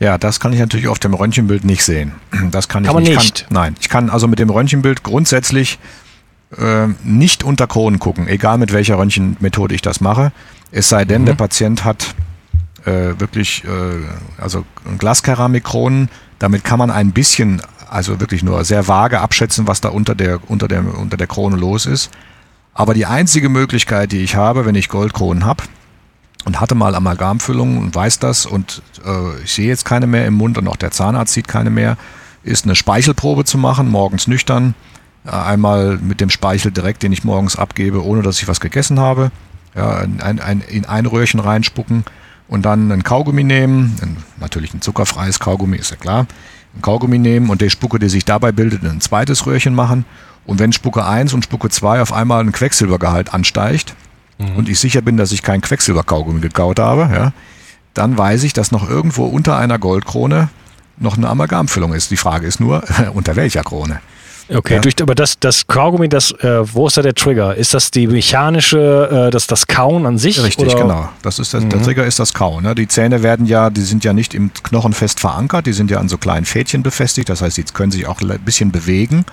Ja, 0.00 0.16
das 0.16 0.40
kann 0.40 0.52
ich 0.54 0.58
natürlich 0.58 0.88
auf 0.88 0.98
dem 0.98 1.12
Röntgenbild 1.12 1.64
nicht 1.64 1.84
sehen. 1.84 2.12
Das 2.50 2.68
kann, 2.68 2.84
kann 2.84 3.02
ich 3.02 3.08
man 3.08 3.16
nicht. 3.16 3.46
Kann, 3.46 3.54
nein, 3.54 3.76
ich 3.80 3.88
kann 3.88 4.10
also 4.10 4.26
mit 4.26 4.38
dem 4.38 4.50
Röntgenbild 4.50 5.02
grundsätzlich 5.02 5.78
äh, 6.56 6.88
nicht 7.04 7.44
unter 7.44 7.66
Kronen 7.66 8.00
gucken, 8.00 8.26
egal 8.26 8.58
mit 8.58 8.72
welcher 8.72 8.98
Röntgenmethode 8.98 9.74
ich 9.74 9.82
das 9.82 10.00
mache. 10.00 10.32
Es 10.72 10.88
sei 10.88 11.04
denn, 11.04 11.22
mhm. 11.22 11.26
der 11.26 11.34
Patient 11.34 11.84
hat 11.84 12.14
äh, 12.86 13.20
wirklich 13.20 13.64
äh, 13.64 14.40
also 14.42 14.64
Glaskeramikkronen. 14.98 16.08
Damit 16.38 16.64
kann 16.64 16.78
man 16.78 16.90
ein 16.90 17.12
bisschen 17.12 17.60
also 17.90 18.20
wirklich 18.20 18.42
nur 18.42 18.64
sehr 18.64 18.86
vage 18.86 19.20
abschätzen, 19.20 19.66
was 19.66 19.80
da 19.80 19.88
unter 19.88 20.14
der, 20.14 20.48
unter 20.48 20.68
der, 20.68 20.96
unter 20.96 21.16
der 21.16 21.26
Krone 21.26 21.56
los 21.56 21.86
ist. 21.86 22.10
Aber 22.72 22.94
die 22.94 23.04
einzige 23.04 23.48
Möglichkeit, 23.48 24.12
die 24.12 24.20
ich 24.20 24.36
habe, 24.36 24.64
wenn 24.64 24.76
ich 24.76 24.88
Goldkronen 24.88 25.44
habe 25.44 25.64
und 26.44 26.60
hatte 26.60 26.76
mal 26.76 26.94
Amalgamfüllungen 26.94 27.78
und 27.78 27.94
weiß 27.94 28.20
das 28.20 28.46
und 28.46 28.82
äh, 29.04 29.42
ich 29.42 29.52
sehe 29.52 29.66
jetzt 29.66 29.84
keine 29.84 30.06
mehr 30.06 30.24
im 30.26 30.34
Mund 30.34 30.56
und 30.56 30.68
auch 30.68 30.76
der 30.76 30.92
Zahnarzt 30.92 31.34
sieht 31.34 31.48
keine 31.48 31.70
mehr, 31.70 31.96
ist 32.44 32.64
eine 32.64 32.76
Speichelprobe 32.76 33.44
zu 33.44 33.58
machen, 33.58 33.88
morgens 33.88 34.28
nüchtern. 34.28 34.74
Äh, 35.26 35.30
einmal 35.30 35.98
mit 35.98 36.20
dem 36.20 36.30
Speichel 36.30 36.70
direkt, 36.70 37.02
den 37.02 37.12
ich 37.12 37.24
morgens 37.24 37.56
abgebe, 37.56 38.04
ohne 38.04 38.22
dass 38.22 38.40
ich 38.40 38.46
was 38.46 38.60
gegessen 38.60 39.00
habe. 39.00 39.32
Ja, 39.74 39.98
ein, 39.98 40.40
ein, 40.40 40.60
in 40.60 40.84
ein 40.84 41.06
Röhrchen 41.06 41.40
reinspucken 41.40 42.04
und 42.48 42.64
dann 42.64 42.90
ein 42.90 43.02
Kaugummi 43.02 43.44
nehmen, 43.44 43.96
natürlich 44.38 44.74
ein 44.74 44.80
zuckerfreies 44.80 45.38
Kaugummi, 45.38 45.76
ist 45.76 45.90
ja 45.90 45.96
klar 45.96 46.26
ein 46.74 46.82
Kaugummi 46.82 47.18
nehmen 47.18 47.50
und 47.50 47.60
der 47.60 47.70
Spucke, 47.70 47.98
die 47.98 48.08
sich 48.08 48.24
dabei 48.24 48.52
bildet, 48.52 48.82
in 48.82 48.90
ein 48.90 49.00
zweites 49.00 49.46
Röhrchen 49.46 49.74
machen. 49.74 50.04
Und 50.46 50.58
wenn 50.58 50.72
Spucke 50.72 51.04
1 51.04 51.34
und 51.34 51.44
Spucke 51.44 51.68
2 51.68 52.02
auf 52.02 52.12
einmal 52.12 52.40
ein 52.40 52.52
Quecksilbergehalt 52.52 53.34
ansteigt 53.34 53.94
mhm. 54.38 54.56
und 54.56 54.68
ich 54.68 54.80
sicher 54.80 55.02
bin, 55.02 55.16
dass 55.16 55.32
ich 55.32 55.42
kein 55.42 55.60
Quecksilberkaugummi 55.60 56.40
gekaut 56.40 56.78
habe, 56.78 57.10
ja, 57.12 57.32
dann 57.94 58.16
weiß 58.16 58.44
ich, 58.44 58.52
dass 58.52 58.72
noch 58.72 58.88
irgendwo 58.88 59.26
unter 59.26 59.56
einer 59.56 59.78
Goldkrone 59.78 60.48
noch 60.98 61.16
eine 61.16 61.28
Amalgamfüllung 61.28 61.92
ist. 61.92 62.10
Die 62.10 62.16
Frage 62.16 62.46
ist 62.46 62.60
nur, 62.60 62.82
unter 63.14 63.36
welcher 63.36 63.62
Krone? 63.62 64.00
Okay, 64.52 64.74
ja. 64.74 64.80
durch, 64.80 65.00
aber 65.00 65.14
das, 65.14 65.38
das 65.38 65.66
Kaugummi, 65.66 66.08
das, 66.08 66.32
äh, 66.32 66.74
wo 66.74 66.88
ist 66.88 66.96
da 66.96 67.02
der 67.02 67.14
Trigger? 67.14 67.54
Ist 67.54 67.72
das 67.72 67.90
die 67.90 68.06
mechanische, 68.06 69.28
äh, 69.28 69.30
das, 69.30 69.46
das 69.46 69.66
Kauen 69.66 70.06
an 70.06 70.18
sich? 70.18 70.42
Richtig, 70.42 70.74
oder? 70.74 70.82
genau. 70.82 71.08
Das 71.22 71.38
ist 71.38 71.54
das, 71.54 71.64
mhm. 71.64 71.70
Der 71.70 71.82
Trigger 71.82 72.04
ist 72.04 72.18
das 72.18 72.34
Kauen. 72.34 72.64
Ne? 72.64 72.74
Die 72.74 72.88
Zähne 72.88 73.22
werden 73.22 73.46
ja, 73.46 73.70
die 73.70 73.82
sind 73.82 74.04
ja 74.04 74.12
nicht 74.12 74.34
im 74.34 74.50
Knochen 74.52 74.92
fest 74.92 75.20
verankert, 75.20 75.66
die 75.66 75.72
sind 75.72 75.90
ja 75.90 75.98
an 75.98 76.08
so 76.08 76.18
kleinen 76.18 76.46
Fädchen 76.46 76.82
befestigt. 76.82 77.28
Das 77.28 77.42
heißt, 77.42 77.56
sie 77.56 77.62
können 77.62 77.92
sich 77.92 78.06
auch 78.06 78.20
ein 78.20 78.40
bisschen 78.40 78.72
bewegen. 78.72 79.24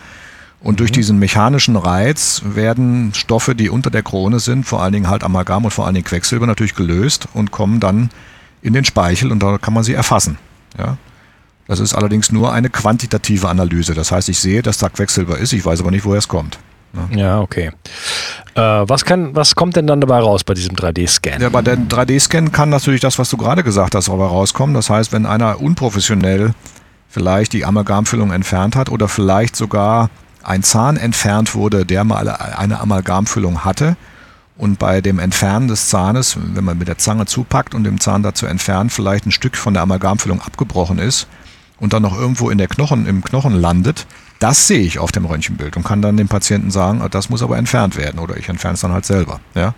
Und 0.61 0.73
mhm. 0.73 0.77
durch 0.77 0.91
diesen 0.91 1.17
mechanischen 1.17 1.75
Reiz 1.75 2.43
werden 2.45 3.11
Stoffe, 3.15 3.55
die 3.55 3.69
unter 3.69 3.89
der 3.89 4.03
Krone 4.03 4.39
sind, 4.39 4.65
vor 4.65 4.83
allen 4.83 4.93
Dingen 4.93 5.09
halt 5.09 5.23
Amalgam 5.23 5.65
und 5.65 5.71
vor 5.71 5.85
allen 5.85 5.95
Dingen 5.95 6.05
Quecksilber 6.05 6.45
natürlich 6.45 6.75
gelöst 6.75 7.27
und 7.33 7.51
kommen 7.51 7.79
dann 7.79 8.09
in 8.61 8.73
den 8.73 8.85
Speichel 8.85 9.31
und 9.31 9.41
da 9.41 9.57
kann 9.57 9.73
man 9.73 9.83
sie 9.83 9.93
erfassen. 9.93 10.37
Ja? 10.77 10.97
Das 11.67 11.79
ist 11.79 11.93
allerdings 11.93 12.31
nur 12.31 12.53
eine 12.53 12.69
quantitative 12.69 13.49
Analyse. 13.49 13.93
Das 13.93 14.11
heißt, 14.11 14.29
ich 14.29 14.39
sehe, 14.39 14.61
dass 14.61 14.77
da 14.77 14.89
Quecksilber 14.89 15.37
ist, 15.37 15.53
ich 15.53 15.65
weiß 15.65 15.81
aber 15.81 15.91
nicht, 15.91 16.05
woher 16.05 16.19
es 16.19 16.27
kommt. 16.27 16.59
Ja, 17.11 17.41
okay. 17.41 17.71
Äh, 18.55 18.61
was, 18.61 19.05
kann, 19.05 19.35
was 19.35 19.55
kommt 19.55 19.75
denn 19.75 19.87
dann 19.87 20.01
dabei 20.01 20.19
raus 20.19 20.43
bei 20.43 20.53
diesem 20.53 20.75
3D-Scan? 20.75 21.41
Ja, 21.41 21.49
bei 21.49 21.61
dem 21.61 21.87
3D-Scan 21.87 22.51
kann 22.51 22.69
natürlich 22.69 23.01
das, 23.01 23.19
was 23.19 23.29
du 23.29 23.37
gerade 23.37 23.63
gesagt 23.63 23.93
hast, 23.93 24.07
dabei 24.07 24.25
rauskommen. 24.25 24.73
Das 24.73 24.89
heißt, 24.89 25.11
wenn 25.11 25.25
einer 25.25 25.61
unprofessionell 25.61 26.53
vielleicht 27.07 27.53
die 27.53 27.65
Amalgamfüllung 27.65 28.31
entfernt 28.31 28.75
hat 28.75 28.89
oder 28.89 29.07
vielleicht 29.07 29.55
sogar 29.55 30.09
ein 30.43 30.63
Zahn 30.63 30.97
entfernt 30.97 31.55
wurde, 31.55 31.85
der 31.85 32.03
mal 32.03 32.29
eine 32.29 32.79
Amalgamfüllung 32.79 33.63
hatte 33.63 33.95
und 34.57 34.79
bei 34.79 35.01
dem 35.01 35.19
Entfernen 35.19 35.67
des 35.67 35.89
Zahnes, 35.89 36.37
wenn 36.53 36.63
man 36.63 36.77
mit 36.77 36.87
der 36.87 36.97
Zange 36.97 37.25
zupackt 37.25 37.75
und 37.75 37.83
dem 37.83 37.99
Zahn 37.99 38.23
dazu 38.23 38.45
entfernt, 38.45 38.91
vielleicht 38.91 39.25
ein 39.25 39.31
Stück 39.31 39.57
von 39.57 39.73
der 39.73 39.83
Amalgamfüllung 39.83 40.41
abgebrochen 40.41 40.99
ist, 40.99 41.27
und 41.79 41.93
dann 41.93 42.01
noch 42.01 42.17
irgendwo 42.17 42.49
in 42.49 42.57
der 42.57 42.67
Knochen, 42.67 43.05
im 43.05 43.23
Knochen 43.23 43.53
landet, 43.53 44.07
das 44.39 44.67
sehe 44.67 44.81
ich 44.81 44.99
auf 44.99 45.11
dem 45.11 45.25
Röntgenbild 45.25 45.77
und 45.77 45.83
kann 45.83 46.01
dann 46.01 46.17
dem 46.17 46.27
Patienten 46.27 46.71
sagen, 46.71 47.03
das 47.11 47.29
muss 47.29 47.41
aber 47.41 47.57
entfernt 47.57 47.97
werden 47.97 48.19
oder 48.19 48.37
ich 48.37 48.49
entferne 48.49 48.75
es 48.75 48.81
dann 48.81 48.93
halt 48.93 49.05
selber. 49.05 49.39
Ja? 49.55 49.73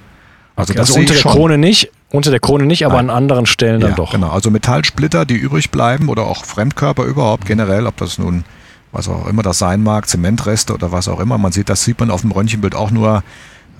Also, 0.55 0.73
okay, 0.73 0.79
also 0.79 0.95
unter 0.95 1.13
der 1.13 1.19
schon. 1.19 1.31
Krone 1.31 1.57
nicht, 1.57 1.91
unter 2.09 2.31
der 2.31 2.39
Krone 2.39 2.65
nicht, 2.65 2.85
aber 2.85 2.95
Nein. 2.95 3.09
an 3.09 3.15
anderen 3.15 3.45
Stellen 3.45 3.79
dann 3.79 3.91
ja, 3.91 3.95
doch. 3.95 4.11
Genau, 4.11 4.29
also 4.29 4.51
Metallsplitter, 4.51 5.25
die 5.25 5.35
übrig 5.35 5.71
bleiben 5.71 6.09
oder 6.09 6.23
auch 6.23 6.43
Fremdkörper 6.43 7.05
überhaupt 7.05 7.45
generell, 7.45 7.87
ob 7.87 7.95
das 7.97 8.17
nun 8.17 8.43
was 8.91 9.07
auch 9.07 9.27
immer 9.27 9.43
das 9.43 9.59
sein 9.59 9.83
mag, 9.83 10.07
Zementreste 10.07 10.73
oder 10.73 10.91
was 10.91 11.07
auch 11.07 11.19
immer. 11.19 11.37
Man 11.37 11.51
sieht, 11.51 11.69
das 11.69 11.83
sieht 11.83 11.99
man 11.99 12.09
auf 12.09 12.21
dem 12.21 12.31
Röntgenbild 12.31 12.75
auch 12.75 12.91
nur 12.91 13.23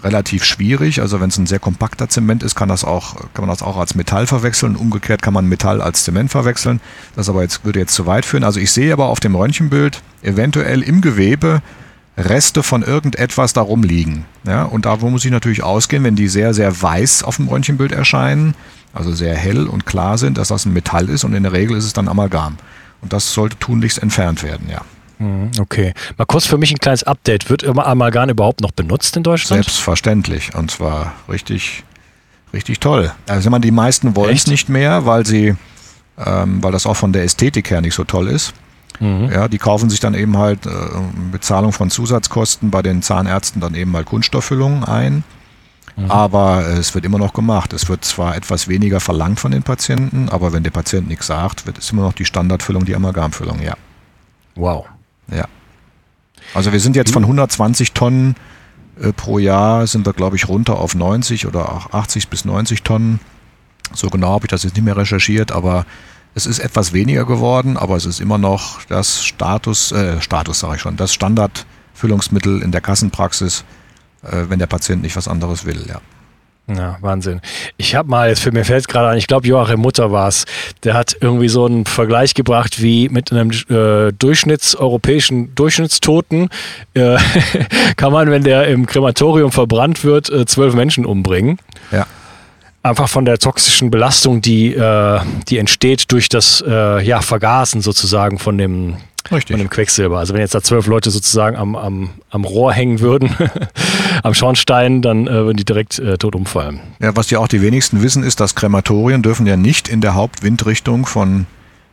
relativ 0.04 0.44
schwierig. 0.44 1.02
Also 1.02 1.20
wenn 1.20 1.30
es 1.30 1.38
ein 1.38 1.48
sehr 1.48 1.60
kompakter 1.60 2.10
Zement 2.10 2.44
ist, 2.44 2.56
kann 2.56 2.70
das 2.70 2.84
auch, 2.84 3.16
kann 3.34 3.46
man 3.46 3.50
das 3.50 3.62
auch 3.62 3.78
als 3.78 3.96
Metall 3.96 4.28
verwechseln. 4.28 4.76
Umgekehrt 4.76 5.22
kann 5.22 5.34
man 5.34 5.46
Metall 5.46 5.82
als 5.82 6.04
Zement 6.04 6.32
verwechseln. 6.32 6.82
Das 7.16 7.30
aber 7.30 7.42
jetzt 7.42 7.66
würde 7.66 7.80
jetzt 7.80 7.94
zu 7.94 8.06
weit 8.06 8.26
führen. 8.26 8.44
Also 8.44 8.60
ich 8.60 8.72
sehe 8.72 8.94
aber 8.94 9.08
auf 9.08 9.20
dem 9.20 9.36
Röntgenbild 9.36 10.02
eventuell 10.22 10.82
im 10.82 11.02
Gewebe 11.02 11.62
Reste 12.18 12.64
von 12.64 12.84
irgendetwas 12.84 13.54
darum 13.54 13.84
liegen. 13.84 14.26
Ja, 14.46 14.64
und 14.64 14.86
da 14.86 14.98
muss 14.98 15.26
ich 15.26 15.32
natürlich 15.32 15.64
ausgehen, 15.64 16.04
wenn 16.04 16.16
die 16.16 16.28
sehr, 16.28 16.54
sehr 16.54 16.82
weiß 16.82 17.24
auf 17.24 17.38
dem 17.38 17.48
Röntgenbild 17.48 17.92
erscheinen, 17.92 18.56
also 18.94 19.14
sehr 19.14 19.36
hell 19.36 19.68
und 19.68 19.86
klar 19.86 20.18
sind, 20.18 20.38
dass 20.38 20.50
das 20.50 20.66
ein 20.66 20.74
Metall 20.74 21.10
ist 21.10 21.24
und 21.24 21.34
in 21.34 21.44
der 21.44 21.54
Regel 21.54 21.78
ist 21.78 21.86
es 21.86 21.94
dann 21.94 22.08
Amalgam. 22.08 22.58
Und 23.02 23.14
das 23.14 23.34
sollte 23.34 23.58
tunlichst 23.60 24.04
entfernt 24.04 24.44
werden, 24.44 24.68
ja. 24.70 24.82
Mhm, 25.20 25.52
okay. 25.60 25.94
Mal 26.18 26.26
kurz 26.26 26.46
für 26.46 26.58
mich 26.58 26.72
ein 26.72 26.80
kleines 26.80 27.04
Update. 27.04 27.50
Wird 27.50 27.66
Amalgam 27.66 28.30
überhaupt 28.30 28.62
noch 28.62 28.72
benutzt 28.72 29.16
in 29.18 29.24
Deutschland? 29.24 29.64
Selbstverständlich. 29.64 30.56
Und 30.56 30.72
zwar 30.72 31.14
richtig, 31.28 31.84
richtig 32.54 32.80
toll. 32.80 33.12
Also 33.28 33.50
man, 33.50 33.62
die 33.62 33.72
meisten 33.72 34.16
wollen 34.16 34.36
es 34.36 34.48
nicht 34.48 34.70
mehr, 34.70 35.06
weil 35.06 35.26
sie, 35.26 35.56
ähm, 36.18 36.64
weil 36.64 36.72
das 36.72 36.86
auch 36.86 36.96
von 36.96 37.14
der 37.14 37.24
Ästhetik 37.24 37.70
her 37.70 37.82
nicht 37.82 37.96
so 37.96 38.06
toll 38.06 38.30
ist. 38.30 38.54
Mhm. 39.02 39.30
Ja, 39.32 39.48
die 39.48 39.58
kaufen 39.58 39.90
sich 39.90 40.00
dann 40.00 40.14
eben 40.14 40.38
halt 40.38 40.66
äh, 40.66 40.70
Bezahlung 41.32 41.74
von 41.74 41.90
Zusatzkosten 41.90 42.72
bei 42.72 42.82
den 42.82 43.02
Zahnärzten 43.02 43.62
dann 43.62 43.76
eben 43.76 43.92
mal 43.92 44.06
Kunststofffüllungen 44.06 44.86
ein. 44.86 45.24
Mhm. 45.98 46.10
Aber 46.10 46.66
es 46.66 46.96
wird 46.96 47.04
immer 47.04 47.18
noch 47.18 47.34
gemacht. 47.34 47.74
Es 47.74 47.90
wird 47.90 48.06
zwar 48.06 48.38
etwas 48.38 48.70
weniger 48.70 49.02
verlangt 49.02 49.42
von 49.42 49.52
den 49.52 49.64
Patienten, 49.64 50.30
aber 50.30 50.54
wenn 50.54 50.64
der 50.64 50.72
Patient 50.72 51.10
nichts 51.10 51.28
sagt, 51.28 51.66
wird 51.66 51.78
es 51.78 51.92
immer 51.92 52.04
noch 52.04 52.14
die 52.14 52.26
Standardfüllung, 52.26 52.86
die 52.86 52.96
Amalgamfüllung, 52.96 53.62
ja. 53.62 53.76
Wow. 54.56 54.86
Ja. 55.32 55.46
Also 56.54 56.72
wir 56.72 56.80
sind 56.80 56.96
jetzt 56.96 57.12
von 57.12 57.24
120 57.24 57.94
Tonnen 57.94 58.36
äh, 59.02 59.14
pro 59.14 59.40
Jahr, 59.40 59.88
sind 59.88 60.06
wir, 60.06 60.14
glaube 60.14 60.36
ich, 60.36 60.48
runter 60.48 60.80
auf 60.80 60.96
90 60.96 61.48
oder 61.48 61.72
auch 61.72 61.94
80 61.94 62.30
bis 62.30 62.46
90 62.46 62.84
Tonnen. 62.84 63.20
So 63.94 64.10
genau 64.10 64.34
habe 64.34 64.46
ich 64.46 64.50
das 64.50 64.64
jetzt 64.64 64.76
nicht 64.76 64.86
mehr 64.86 64.98
recherchiert, 64.98 65.52
aber 65.52 65.86
es 66.36 66.46
ist 66.46 66.60
etwas 66.60 66.94
weniger 66.94 67.26
geworden, 67.26 67.78
aber 67.78 67.96
es 67.96 68.06
ist 68.06 68.20
immer 68.20 68.38
noch 68.38 68.84
das 68.86 69.24
Status, 69.24 69.92
äh, 69.92 70.22
Status 70.22 70.60
sage 70.60 70.76
ich 70.76 70.82
schon, 70.82 70.96
das 70.96 71.14
Standardfüllungsmittel 71.14 72.62
in 72.62 72.72
der 72.72 72.82
Kassenpraxis, 72.82 73.64
äh, 74.24 74.46
wenn 74.48 74.60
der 74.60 74.68
Patient 74.68 75.02
nicht 75.02 75.16
was 75.16 75.28
anderes 75.28 75.66
will, 75.66 75.86
ja. 75.88 76.02
Ja, 76.76 76.98
Wahnsinn. 77.02 77.42
Ich 77.78 77.96
habe 77.96 78.10
mal, 78.10 78.30
jetzt 78.30 78.42
für 78.42 78.52
mir 78.52 78.64
fällt 78.64 78.82
es 78.82 78.88
gerade 78.88 79.10
an, 79.10 79.18
ich 79.18 79.28
glaube 79.28 79.48
Joachim 79.48 79.80
Mutter 79.80 80.12
war 80.12 80.28
es, 80.28 80.46
der 80.84 80.94
hat 80.94 81.18
irgendwie 81.20 81.50
so 81.50 81.66
einen 81.66 81.86
Vergleich 81.86 82.36
gebracht 82.36 82.82
wie 82.82 83.10
mit 83.10 83.32
einem 83.32 83.52
äh, 83.70 84.12
Durchschnitts, 84.14 84.76
europäischen 84.76 85.56
Durchschnittstoten 85.56 86.50
äh, 86.94 87.18
kann 87.96 88.14
man, 88.14 88.30
wenn 88.30 88.44
der 88.44 88.68
im 88.68 88.86
Krematorium 88.86 89.52
verbrannt 89.52 90.04
wird, 90.04 90.30
äh, 90.30 90.46
zwölf 90.46 90.76
Menschen 90.76 91.06
umbringen. 91.06 91.58
Ja. 91.92 92.06
einfach 92.84 93.10
von 93.10 93.26
der 93.26 93.40
toxischen 93.40 93.90
Belastung, 93.90 94.42
die, 94.42 94.74
äh, 94.74 95.20
die 95.48 95.58
entsteht 95.58 96.12
durch 96.12 96.30
das 96.30 96.64
äh, 96.66 97.04
ja, 97.04 97.22
Vergasen 97.22 97.82
sozusagen 97.82 98.38
von 98.38 98.58
dem, 98.58 98.98
Richtig. 99.32 99.54
von 99.54 99.60
dem 99.60 99.70
Quecksilber. 99.70 100.18
Also 100.18 100.34
wenn 100.34 100.42
jetzt 100.42 100.56
da 100.56 100.62
zwölf 100.62 100.88
Leute 100.88 101.12
sozusagen 101.12 101.56
am, 101.56 101.76
am, 101.76 102.10
am 102.30 102.46
Rohr 102.46 102.74
hängen 102.74 103.00
würden, 103.00 103.36
am 104.24 104.34
Schornstein, 104.34 105.02
dann 105.02 105.28
äh, 105.28 105.32
würden 105.32 105.58
die 105.58 105.66
direkt 105.66 106.00
äh, 106.00 106.18
tot 106.18 106.36
umfallen. 106.36 106.80
Ja, 107.00 107.16
was 107.16 107.30
ja 107.30 107.40
auch 107.40 107.48
die 107.48 107.62
wenigsten 107.62 108.02
wissen, 108.02 108.24
ist, 108.24 108.40
dass 108.40 108.56
Krematorien 108.56 109.22
dürfen 109.22 109.46
ja 109.46 109.58
nicht 109.58 109.88
in 109.88 110.02
der 110.02 110.16
Hauptwindrichtung 110.16 111.06
von 111.06 111.46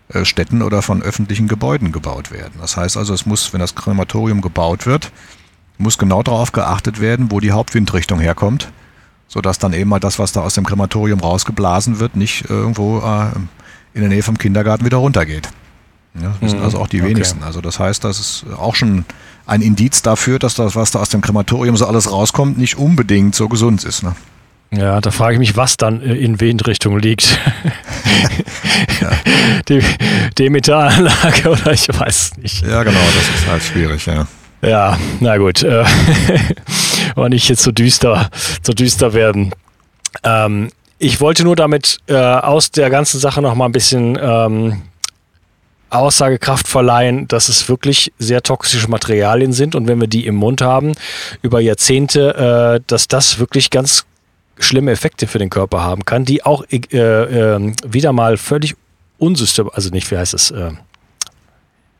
äh, 0.09 0.25
Städten 0.25 0.62
oder 0.62 0.83
von 0.83 1.02
öffentlichen 1.02 1.49
Gebäuden 1.49 1.93
gebaut 1.93 2.31
werden. 2.31 2.55
Das 2.61 2.76
heißt 2.76 2.97
also, 2.97 3.12
es 3.12 3.26
muss, 3.26 3.52
wenn 3.52 3.61
das 3.61 3.75
Krematorium 3.75 4.40
gebaut 4.40 4.87
wird, 4.87 5.11
muss 5.78 5.99
genau 5.99 6.23
darauf 6.23 6.52
geachtet 6.52 7.00
werden, 7.00 7.31
wo 7.31 7.40
die 7.40 7.52
Hauptwindrichtung 7.52 8.21
herkommt, 8.21 8.69
sodass 9.28 9.59
dann 9.59 9.73
eben 9.73 9.90
mal 9.90 10.00
das, 10.00 10.19
was 10.19 10.33
da 10.33 10.40
aus 10.40 10.55
dem 10.55 10.64
Krematorium 10.64 11.21
rausgeblasen 11.21 11.99
wird, 11.99 12.16
nicht 12.16 12.49
irgendwo 12.49 13.00
äh, 13.00 13.26
in 13.95 14.00
der 14.00 14.09
Nähe 14.09 14.23
vom 14.23 14.38
Kindergarten 14.38 14.85
wieder 14.85 14.99
runtergeht. 14.99 15.49
Ja, 16.20 16.28
das 16.28 16.40
wissen 16.40 16.58
mhm. 16.58 16.64
also 16.64 16.78
auch 16.78 16.87
die 16.87 17.02
wenigsten. 17.02 17.38
Okay. 17.38 17.46
Also 17.46 17.61
das 17.61 17.78
heißt, 17.78 18.04
das 18.04 18.18
ist 18.18 18.46
auch 18.56 18.75
schon 18.75 19.04
ein 19.46 19.62
Indiz 19.62 20.02
dafür, 20.02 20.38
dass 20.38 20.54
das, 20.54 20.76
was 20.76 20.90
da 20.90 21.00
aus 21.00 21.08
dem 21.08 21.20
Krematorium 21.20 21.76
so 21.76 21.87
alles 21.87 22.11
rauskommt, 22.11 22.58
nicht 22.58 22.76
unbedingt 22.76 23.35
so 23.35 23.49
gesund 23.49 23.85
ist. 23.85 24.02
Ne? 24.02 24.14
Ja, 24.73 25.00
da 25.00 25.11
frage 25.11 25.35
ich 25.35 25.38
mich, 25.38 25.56
was 25.56 25.76
dann 25.76 26.02
äh, 26.02 26.14
in 26.14 26.40
Windrichtung 26.40 26.99
liegt. 26.99 27.38
ja. 29.00 29.11
Die 29.68 29.80
Demetalanlage 30.38 31.49
oder 31.50 31.73
ich 31.73 31.88
weiß 31.88 32.32
es 32.32 32.37
nicht. 32.37 32.62
Ja, 32.62 32.82
genau, 32.82 32.99
das 33.14 33.40
ist 33.40 33.49
halt 33.49 33.62
schwierig, 33.62 34.06
ja. 34.06 34.26
Ja, 34.62 34.99
na 35.20 35.37
gut. 35.37 35.62
Äh, 35.62 35.85
aber 37.14 37.28
nicht 37.28 37.49
jetzt 37.49 37.62
so 37.62 37.70
düster, 37.70 38.28
so 38.62 38.73
düster 38.73 39.12
werden. 39.12 39.54
Ähm, 40.25 40.70
ich 40.99 41.20
wollte 41.20 41.44
nur 41.44 41.56
damit 41.56 41.99
äh, 42.08 42.16
aus 42.16 42.70
der 42.70 42.90
ganzen 42.90 43.20
Sache 43.20 43.42
noch 43.42 43.54
mal 43.54 43.66
ein 43.66 43.73
bisschen 43.73 44.18
ähm, 44.20 44.82
Aussagekraft 45.90 46.66
verleihen, 46.66 47.28
dass 47.28 47.49
es 47.49 47.69
wirklich 47.69 48.12
sehr 48.19 48.43
toxische 48.43 48.88
Materialien 48.88 49.52
sind 49.52 49.75
und 49.75 49.87
wenn 49.87 50.00
wir 50.00 50.09
die 50.09 50.26
im 50.26 50.37
Mund 50.37 50.61
haben 50.61 50.93
über 51.43 51.61
Jahrzehnte, 51.61 52.76
äh, 52.76 52.81
dass 52.87 53.09
das 53.09 53.38
wirklich 53.38 53.71
ganz 53.71 54.05
schlimme 54.59 54.90
Effekte 54.90 55.26
für 55.26 55.38
den 55.38 55.50
Körper 55.50 55.83
haben 55.83 56.05
kann, 56.05 56.25
die 56.25 56.45
auch 56.45 56.64
äh, 56.71 56.76
äh, 56.97 57.73
wieder 57.87 58.12
mal 58.12 58.37
völlig 58.37 58.75
unsystem, 59.19 59.71
also 59.73 59.90
nicht, 59.90 60.11
wie 60.11 60.16
heißt 60.16 60.35
es, 60.35 60.50
äh, 60.50 60.73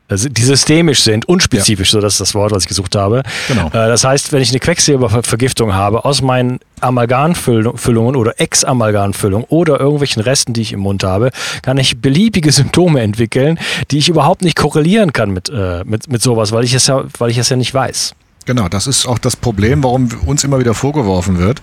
die 0.09 0.43
systemisch 0.43 1.03
sind, 1.03 1.27
unspezifisch, 1.27 1.89
ja. 1.89 1.97
so 1.97 2.01
das 2.01 2.13
ist 2.13 2.21
das 2.21 2.35
Wort, 2.35 2.51
was 2.51 2.63
ich 2.63 2.69
gesucht 2.69 2.95
habe. 2.95 3.23
Genau. 3.49 3.67
Äh, 3.67 3.71
das 3.71 4.03
heißt, 4.03 4.31
wenn 4.31 4.41
ich 4.41 4.49
eine 4.51 4.59
Quecksilbervergiftung 4.59 5.73
habe 5.73 6.05
aus 6.05 6.21
meinen 6.21 6.59
Amalgamfüllungen 6.79 8.15
oder 8.15 8.39
Ex-Amalgamfüllungen 8.39 9.47
oder 9.49 9.79
irgendwelchen 9.79 10.21
Resten, 10.21 10.53
die 10.53 10.61
ich 10.61 10.71
im 10.71 10.79
Mund 10.79 11.03
habe, 11.03 11.31
kann 11.61 11.77
ich 11.77 11.99
beliebige 11.99 12.51
Symptome 12.51 13.01
entwickeln, 13.01 13.59
die 13.91 13.97
ich 13.97 14.07
überhaupt 14.07 14.43
nicht 14.43 14.55
korrelieren 14.55 15.11
kann 15.11 15.31
mit, 15.31 15.49
äh, 15.49 15.83
mit, 15.83 16.09
mit 16.09 16.21
sowas, 16.21 16.51
weil 16.51 16.63
ich, 16.63 16.73
es 16.73 16.87
ja, 16.87 17.03
weil 17.17 17.29
ich 17.29 17.37
es 17.37 17.49
ja 17.49 17.57
nicht 17.57 17.73
weiß. 17.73 18.13
Genau, 18.45 18.69
das 18.69 18.87
ist 18.87 19.05
auch 19.05 19.19
das 19.19 19.35
Problem, 19.35 19.83
warum 19.83 20.07
uns 20.25 20.45
immer 20.45 20.59
wieder 20.59 20.73
vorgeworfen 20.73 21.37
wird, 21.37 21.61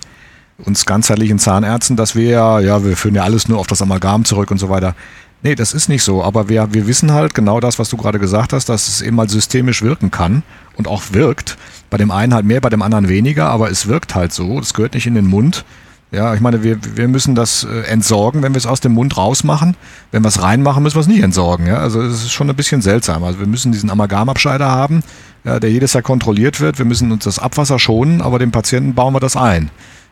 uns 0.63 0.85
ganzheitlichen 0.85 1.39
Zahnärzten, 1.39 1.95
dass 1.95 2.15
wir 2.15 2.29
ja, 2.29 2.59
ja, 2.59 2.85
wir 2.85 2.95
führen 2.95 3.15
ja 3.15 3.23
alles 3.23 3.47
nur 3.47 3.57
auf 3.57 3.65
das 3.65 3.81
Amalgam 3.81 4.23
zurück 4.23 4.51
und 4.51 4.59
so 4.59 4.69
weiter. 4.69 4.95
Nee, 5.41 5.55
das 5.55 5.73
ist 5.73 5.89
nicht 5.89 6.03
so. 6.03 6.23
Aber 6.23 6.49
wir, 6.49 6.73
wir 6.73 6.87
wissen 6.87 7.11
halt 7.11 7.33
genau 7.33 7.59
das, 7.59 7.77
was 7.77 7.89
du 7.89 7.97
gerade 7.97 8.19
gesagt 8.19 8.53
hast, 8.53 8.67
dass 8.67 8.87
es 8.87 9.01
eben 9.01 9.15
mal 9.15 9.29
systemisch 9.29 9.83
wirken 9.83 10.09
kann 10.11 10.43
und 10.75 10.87
auch 10.87 11.03
wirkt. 11.11 11.57
Bei 11.89 11.97
dem 11.97 12.11
einen 12.11 12.33
halt 12.33 12.45
mehr, 12.45 12.61
bei 12.61 12.69
dem 12.69 12.81
anderen 12.81 13.07
weniger, 13.09 13.49
aber 13.49 13.69
es 13.69 13.87
wirkt 13.87 14.15
halt 14.15 14.33
so. 14.33 14.59
Das 14.59 14.73
gehört 14.73 14.95
nicht 14.95 15.07
in 15.07 15.15
den 15.15 15.27
Mund. 15.27 15.65
Ja, 16.11 16.33
ich 16.33 16.39
meine, 16.39 16.63
wir, 16.63 16.77
wir 16.95 17.07
müssen 17.07 17.35
das 17.35 17.63
äh, 17.63 17.81
entsorgen, 17.87 18.41
wenn 18.41 18.53
wir 18.53 18.57
es 18.57 18.65
aus 18.65 18.79
dem 18.79 18.93
Mund 18.93 19.17
rausmachen. 19.17 19.75
Wenn 20.11 20.23
wir 20.23 20.29
es 20.29 20.41
reinmachen, 20.41 20.81
müssen 20.81 20.95
wir 20.95 21.01
es 21.01 21.07
nicht 21.07 21.21
entsorgen. 21.21 21.67
Ja? 21.67 21.77
Also 21.77 22.01
es 22.01 22.23
ist 22.23 22.31
schon 22.31 22.49
ein 22.49 22.55
bisschen 22.55 22.81
seltsam. 22.81 23.23
Also 23.23 23.39
wir 23.39 23.47
müssen 23.47 23.71
diesen 23.71 23.89
Amalgamabscheider 23.89 24.69
haben, 24.69 25.03
ja, 25.43 25.59
der 25.59 25.71
jedes 25.71 25.93
Jahr 25.93 26.03
kontrolliert 26.03 26.61
wird. 26.61 26.77
Wir 26.77 26.85
müssen 26.85 27.11
uns 27.11 27.25
das 27.25 27.37
Abwasser 27.37 27.79
schonen, 27.79 28.21
aber 28.21 28.39
dem 28.39 28.51
Patienten 28.51 28.95
bauen 28.95 29.13
wir 29.13 29.19
das 29.19 29.35
ein. 29.35 29.69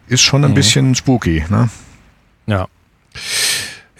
Ist 0.07 0.21
schon 0.21 0.43
ein 0.43 0.51
mhm. 0.51 0.55
bisschen 0.55 0.95
spooky. 0.95 1.45
Ne? 1.49 1.69
Ja. 2.47 2.67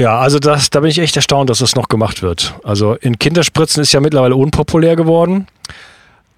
Ja, 0.04 0.20
also 0.20 0.38
das, 0.38 0.70
da 0.70 0.82
bin 0.82 0.90
ich 0.90 1.00
echt 1.00 1.16
erstaunt, 1.16 1.50
dass 1.50 1.60
das 1.60 1.76
noch 1.76 1.88
gemacht 1.88 2.22
wird. 2.22 2.56
Also 2.66 2.96
in 2.96 3.18
Kinderspritzen 3.18 3.82
ist 3.82 3.94
ja 3.94 4.02
mittlerweile 4.02 4.36
unpopulär 4.36 4.98
geworden. 4.98 5.48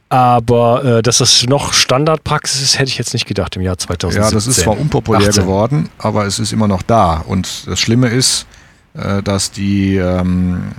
Aber 0.07 0.85
äh, 0.85 1.01
dass 1.01 1.17
das 1.17 1.47
noch 1.47 1.73
Standardpraxis 1.73 2.61
ist, 2.61 2.77
hätte 2.77 2.89
ich 2.89 2.99
jetzt 2.99 3.13
nicht 3.13 3.25
gedacht 3.25 3.55
im 3.55 3.63
Jahr 3.63 3.75
2017. 3.75 4.23
Ja, 4.23 4.31
das 4.31 4.45
ist 4.45 4.63
zwar 4.63 4.79
unpopulär 4.79 5.29
18. 5.29 5.43
geworden, 5.43 5.89
aber 5.97 6.27
es 6.27 6.37
ist 6.37 6.53
immer 6.53 6.67
noch 6.67 6.83
da. 6.83 7.23
Und 7.25 7.67
das 7.67 7.79
Schlimme 7.79 8.09
ist, 8.09 8.45
äh, 8.93 9.23
dass 9.23 9.49
die, 9.49 9.95
ähm, 9.95 10.73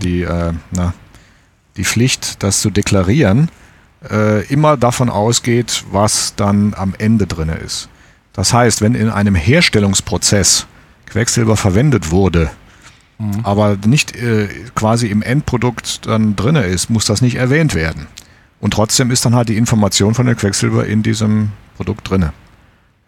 die, 0.00 0.22
äh, 0.22 0.52
na, 0.70 0.94
die 1.76 1.84
Pflicht, 1.84 2.40
das 2.44 2.60
zu 2.60 2.70
deklarieren, 2.70 3.50
äh, 4.08 4.46
immer 4.46 4.76
davon 4.76 5.10
ausgeht, 5.10 5.82
was 5.90 6.36
dann 6.36 6.74
am 6.76 6.94
Ende 6.96 7.26
drin 7.26 7.48
ist. 7.48 7.88
Das 8.32 8.52
heißt, 8.52 8.80
wenn 8.80 8.94
in 8.94 9.10
einem 9.10 9.34
Herstellungsprozess 9.34 10.68
Quecksilber 11.12 11.56
verwendet 11.56 12.10
wurde, 12.10 12.50
mhm. 13.18 13.40
aber 13.42 13.76
nicht 13.86 14.16
äh, 14.16 14.48
quasi 14.74 15.08
im 15.08 15.22
Endprodukt 15.22 16.06
dann 16.06 16.36
drin 16.36 16.56
ist, 16.56 16.88
muss 16.88 17.04
das 17.04 17.20
nicht 17.20 17.36
erwähnt 17.36 17.74
werden. 17.74 18.06
Und 18.60 18.72
trotzdem 18.72 19.10
ist 19.10 19.24
dann 19.26 19.34
halt 19.34 19.48
die 19.48 19.56
Information 19.56 20.14
von 20.14 20.26
dem 20.26 20.36
Quecksilber 20.36 20.86
in 20.86 21.02
diesem 21.02 21.50
Produkt 21.76 22.08
drin. 22.08 22.30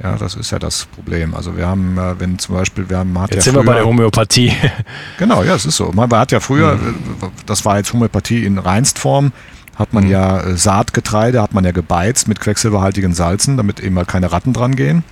Ja, 0.02 0.16
das 0.16 0.34
ist 0.34 0.50
ja 0.50 0.58
das 0.58 0.86
Problem. 0.86 1.34
Also 1.34 1.56
wir 1.56 1.66
haben, 1.66 1.96
äh, 1.96 2.18
wenn 2.18 2.38
zum 2.38 2.56
Beispiel, 2.56 2.90
wir 2.90 2.98
haben, 2.98 3.18
hat 3.18 3.30
jetzt 3.30 3.46
ja 3.46 3.52
sind 3.52 3.54
früher, 3.54 3.62
wir 3.62 3.72
bei 3.72 3.78
der 3.78 3.86
Homöopathie. 3.86 4.52
genau, 5.18 5.42
ja, 5.44 5.54
es 5.54 5.64
ist 5.64 5.76
so. 5.76 5.92
Man 5.92 6.10
hat 6.10 6.32
ja 6.32 6.40
früher, 6.40 6.74
mhm. 6.74 6.96
Äh, 7.22 7.26
das 7.46 7.64
war 7.64 7.78
jetzt 7.78 7.92
Homöopathie 7.92 8.44
in 8.44 8.58
Reinstform, 8.58 9.32
hat 9.76 9.92
man 9.94 10.04
mhm. 10.04 10.10
ja 10.10 10.40
äh, 10.40 10.56
Saatgetreide, 10.56 11.40
hat 11.40 11.54
man 11.54 11.64
ja 11.64 11.70
gebeizt 11.70 12.28
mit 12.28 12.40
quecksilberhaltigen 12.40 13.14
Salzen, 13.14 13.56
damit 13.56 13.80
eben 13.80 13.94
mal 13.94 14.04
keine 14.04 14.32
Ratten 14.32 14.52
dran 14.52 14.74
gehen, 14.74 15.04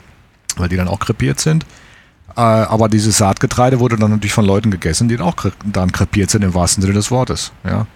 weil 0.57 0.69
die 0.69 0.77
dann 0.77 0.89
auch 0.89 0.99
krepiert 0.99 1.41
sind. 1.41 1.65
Äh, 2.37 2.41
aber 2.41 2.89
dieses 2.89 3.19
Saatgetreide 3.19 3.81
wurde 3.81 3.97
dann 3.97 4.11
natürlich 4.11 4.33
von 4.33 4.45
Leuten 4.45 4.71
gegessen, 4.71 5.09
die 5.09 5.19
auch 5.21 5.35
dann 5.65 5.93
krepiert 5.93 6.31
sind 6.31 6.43
im 6.43 6.55
wahrsten 6.55 6.83
Sinne 6.83 6.95
des 6.95 7.11
Wortes. 7.11 7.53
Ja. 7.65 7.87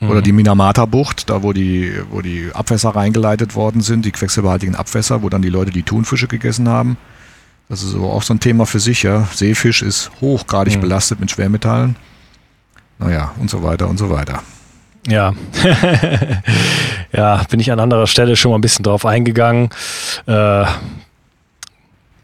Oder 0.00 0.20
mhm. 0.20 0.24
die 0.24 0.32
Minamata-Bucht, 0.32 1.28
da 1.28 1.42
wo 1.42 1.52
die, 1.52 1.92
wo 2.10 2.20
die 2.20 2.50
Abwässer 2.54 2.90
reingeleitet 2.90 3.56
worden 3.56 3.80
sind, 3.80 4.04
die 4.04 4.12
quecksilberhaltigen 4.12 4.76
Abwässer, 4.76 5.22
wo 5.22 5.28
dann 5.28 5.42
die 5.42 5.48
Leute 5.48 5.72
die 5.72 5.82
Thunfische 5.82 6.28
gegessen 6.28 6.68
haben. 6.68 6.96
Das 7.68 7.82
ist 7.82 7.94
aber 7.94 8.12
auch 8.12 8.22
so 8.22 8.32
ein 8.32 8.40
Thema 8.40 8.64
für 8.64 8.80
sich, 8.80 9.02
ja. 9.02 9.28
Seefisch 9.34 9.82
ist 9.82 10.10
hochgradig 10.20 10.76
mhm. 10.76 10.80
belastet 10.82 11.20
mit 11.20 11.30
Schwermetallen. 11.30 11.96
Naja, 12.98 13.32
und 13.38 13.50
so 13.50 13.62
weiter 13.62 13.88
und 13.88 13.98
so 13.98 14.10
weiter. 14.10 14.42
Ja. 15.06 15.32
ja, 17.12 17.42
bin 17.50 17.60
ich 17.60 17.72
an 17.72 17.80
anderer 17.80 18.06
Stelle 18.06 18.36
schon 18.36 18.50
mal 18.50 18.58
ein 18.58 18.62
bisschen 18.62 18.84
drauf 18.84 19.04
eingegangen. 19.04 19.70
Äh, 20.26 20.64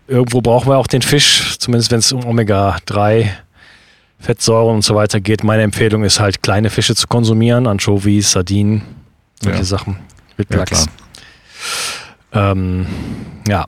irgendwo 0.07 0.41
brauchen 0.41 0.69
wir 0.69 0.79
auch 0.79 0.87
den 0.87 1.03
Fisch, 1.03 1.59
zumindest 1.59 1.91
wenn 1.91 1.99
es 1.99 2.13
um 2.13 2.25
Omega-3 2.25 3.31
Fettsäuren 4.21 4.77
und 4.77 4.83
so 4.83 4.95
weiter 4.95 5.21
geht. 5.21 5.45
Meine 5.45 5.63
Empfehlung 5.63 6.03
ist 6.05 6.19
halt, 6.19 6.43
kleine 6.43 6.71
Fische 6.71 6.95
zu 6.95 7.07
konsumieren, 7.07 7.67
Anchovies, 7.67 8.31
Sardinen, 8.31 8.83
solche 9.43 9.59
ja. 9.59 9.65
Sachen, 9.65 9.99
Wildlachs. 10.37 10.87
Ja, 12.33 12.53
ähm, 12.53 12.87
ja. 13.47 13.67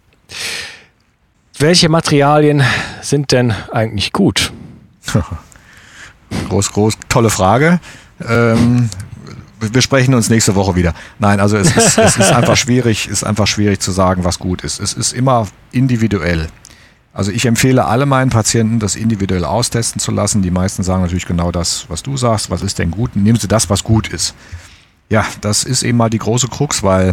Welche 1.58 1.88
Materialien 1.88 2.62
sind 3.02 3.32
denn 3.32 3.52
eigentlich 3.72 4.12
gut? 4.12 4.52
groß, 6.48 6.72
groß, 6.72 6.94
tolle 7.08 7.30
Frage. 7.30 7.80
Ähm, 8.26 8.88
wir 9.60 9.82
sprechen 9.82 10.14
uns 10.14 10.28
nächste 10.28 10.54
Woche 10.54 10.76
wieder. 10.76 10.94
Nein, 11.18 11.40
also 11.40 11.56
es 11.56 11.74
ist, 11.76 11.98
es 11.98 12.16
ist 12.16 12.32
einfach 12.32 12.56
schwierig, 12.56 13.08
ist 13.08 13.24
einfach 13.24 13.46
schwierig 13.46 13.80
zu 13.80 13.90
sagen, 13.92 14.24
was 14.24 14.38
gut 14.38 14.62
ist. 14.62 14.80
Es 14.80 14.92
ist 14.92 15.12
immer 15.12 15.48
individuell. 15.72 16.48
Also 17.16 17.30
ich 17.30 17.46
empfehle 17.46 17.86
alle 17.86 18.04
meinen 18.04 18.30
Patienten, 18.30 18.78
das 18.78 18.94
individuell 18.94 19.44
austesten 19.44 20.00
zu 20.00 20.10
lassen. 20.12 20.42
Die 20.42 20.50
meisten 20.50 20.82
sagen 20.82 21.00
natürlich 21.00 21.24
genau 21.24 21.50
das, 21.50 21.86
was 21.88 22.02
du 22.02 22.18
sagst. 22.18 22.50
Was 22.50 22.60
ist 22.60 22.78
denn 22.78 22.90
gut? 22.90 23.16
Nehmen 23.16 23.38
Sie 23.38 23.48
das, 23.48 23.70
was 23.70 23.84
gut 23.84 24.08
ist. 24.08 24.34
Ja, 25.08 25.24
das 25.40 25.64
ist 25.64 25.82
eben 25.82 25.96
mal 25.96 26.10
die 26.10 26.18
große 26.18 26.48
Krux, 26.48 26.82
weil 26.82 27.12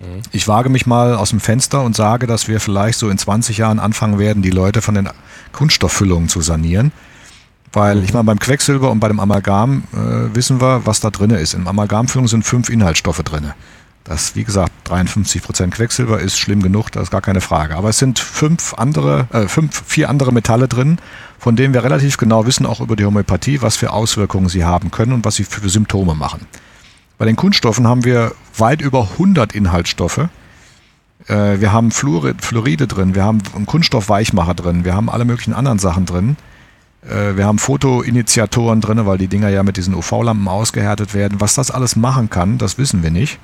mhm. 0.00 0.22
ich 0.30 0.48
wage 0.48 0.70
mich 0.70 0.86
mal 0.86 1.14
aus 1.14 1.30
dem 1.30 1.40
Fenster 1.40 1.82
und 1.82 1.94
sage, 1.94 2.26
dass 2.26 2.48
wir 2.48 2.60
vielleicht 2.60 2.98
so 2.98 3.10
in 3.10 3.18
20 3.18 3.58
Jahren 3.58 3.78
anfangen 3.78 4.18
werden, 4.18 4.42
die 4.42 4.50
Leute 4.50 4.80
von 4.80 4.94
den 4.94 5.10
Kunststofffüllungen 5.52 6.30
zu 6.30 6.40
sanieren. 6.40 6.92
Weil 7.72 7.96
mhm. 7.96 8.04
ich 8.04 8.12
meine, 8.12 8.24
beim 8.24 8.38
Quecksilber 8.38 8.90
und 8.90 9.00
bei 9.00 9.08
dem 9.08 9.20
Amalgam 9.20 9.84
äh, 9.92 10.34
wissen 10.34 10.60
wir, 10.60 10.86
was 10.86 11.00
da 11.00 11.10
drin 11.10 11.30
ist. 11.30 11.54
In 11.54 11.66
Amalgamfüllung 11.66 12.28
sind 12.28 12.44
fünf 12.44 12.68
Inhaltsstoffe 12.68 13.22
drin. 13.22 13.52
Das, 14.04 14.34
wie 14.34 14.42
gesagt, 14.42 14.72
53 14.84 15.42
Prozent 15.42 15.74
Quecksilber 15.74 16.20
ist 16.20 16.36
schlimm 16.38 16.60
genug, 16.60 16.90
das 16.90 17.04
ist 17.04 17.10
gar 17.10 17.20
keine 17.20 17.40
Frage. 17.40 17.76
Aber 17.76 17.88
es 17.88 17.98
sind 17.98 18.18
fünf 18.18 18.74
andere, 18.74 19.28
äh, 19.32 19.46
fünf, 19.46 19.84
vier 19.86 20.10
andere 20.10 20.32
Metalle 20.32 20.66
drin, 20.66 20.98
von 21.38 21.54
denen 21.54 21.72
wir 21.72 21.84
relativ 21.84 22.16
genau 22.16 22.44
wissen, 22.46 22.66
auch 22.66 22.80
über 22.80 22.96
die 22.96 23.04
Homöopathie, 23.04 23.62
was 23.62 23.76
für 23.76 23.92
Auswirkungen 23.92 24.48
sie 24.48 24.64
haben 24.64 24.90
können 24.90 25.12
und 25.12 25.24
was 25.24 25.36
sie 25.36 25.44
für 25.44 25.68
Symptome 25.68 26.14
machen. 26.14 26.46
Bei 27.16 27.26
den 27.26 27.36
Kunststoffen 27.36 27.86
haben 27.86 28.04
wir 28.04 28.32
weit 28.56 28.82
über 28.82 29.08
100 29.12 29.54
Inhaltsstoffe, 29.54 30.28
Äh, 31.28 31.60
wir 31.60 31.72
haben 31.72 31.90
Fluorid, 31.90 32.44
Fluoride 32.44 32.86
drin, 32.86 33.14
wir 33.14 33.24
haben 33.24 33.42
einen 33.54 33.66
Kunststoffweichmacher 33.66 34.54
drin, 34.54 34.84
wir 34.84 34.94
haben 34.94 35.08
alle 35.08 35.24
möglichen 35.24 35.54
anderen 35.54 35.78
Sachen 35.78 36.06
drin. 36.06 36.36
Äh, 37.08 37.36
wir 37.36 37.46
haben 37.46 37.58
Fotoinitiatoren 37.58 38.80
drin, 38.80 39.04
weil 39.06 39.18
die 39.18 39.28
Dinger 39.28 39.48
ja 39.48 39.62
mit 39.62 39.76
diesen 39.76 39.94
UV-Lampen 39.94 40.48
ausgehärtet 40.48 41.14
werden. 41.14 41.40
Was 41.40 41.54
das 41.54 41.70
alles 41.70 41.96
machen 41.96 42.30
kann, 42.30 42.58
das 42.58 42.78
wissen 42.78 43.02
wir 43.02 43.10
nicht. 43.10 43.38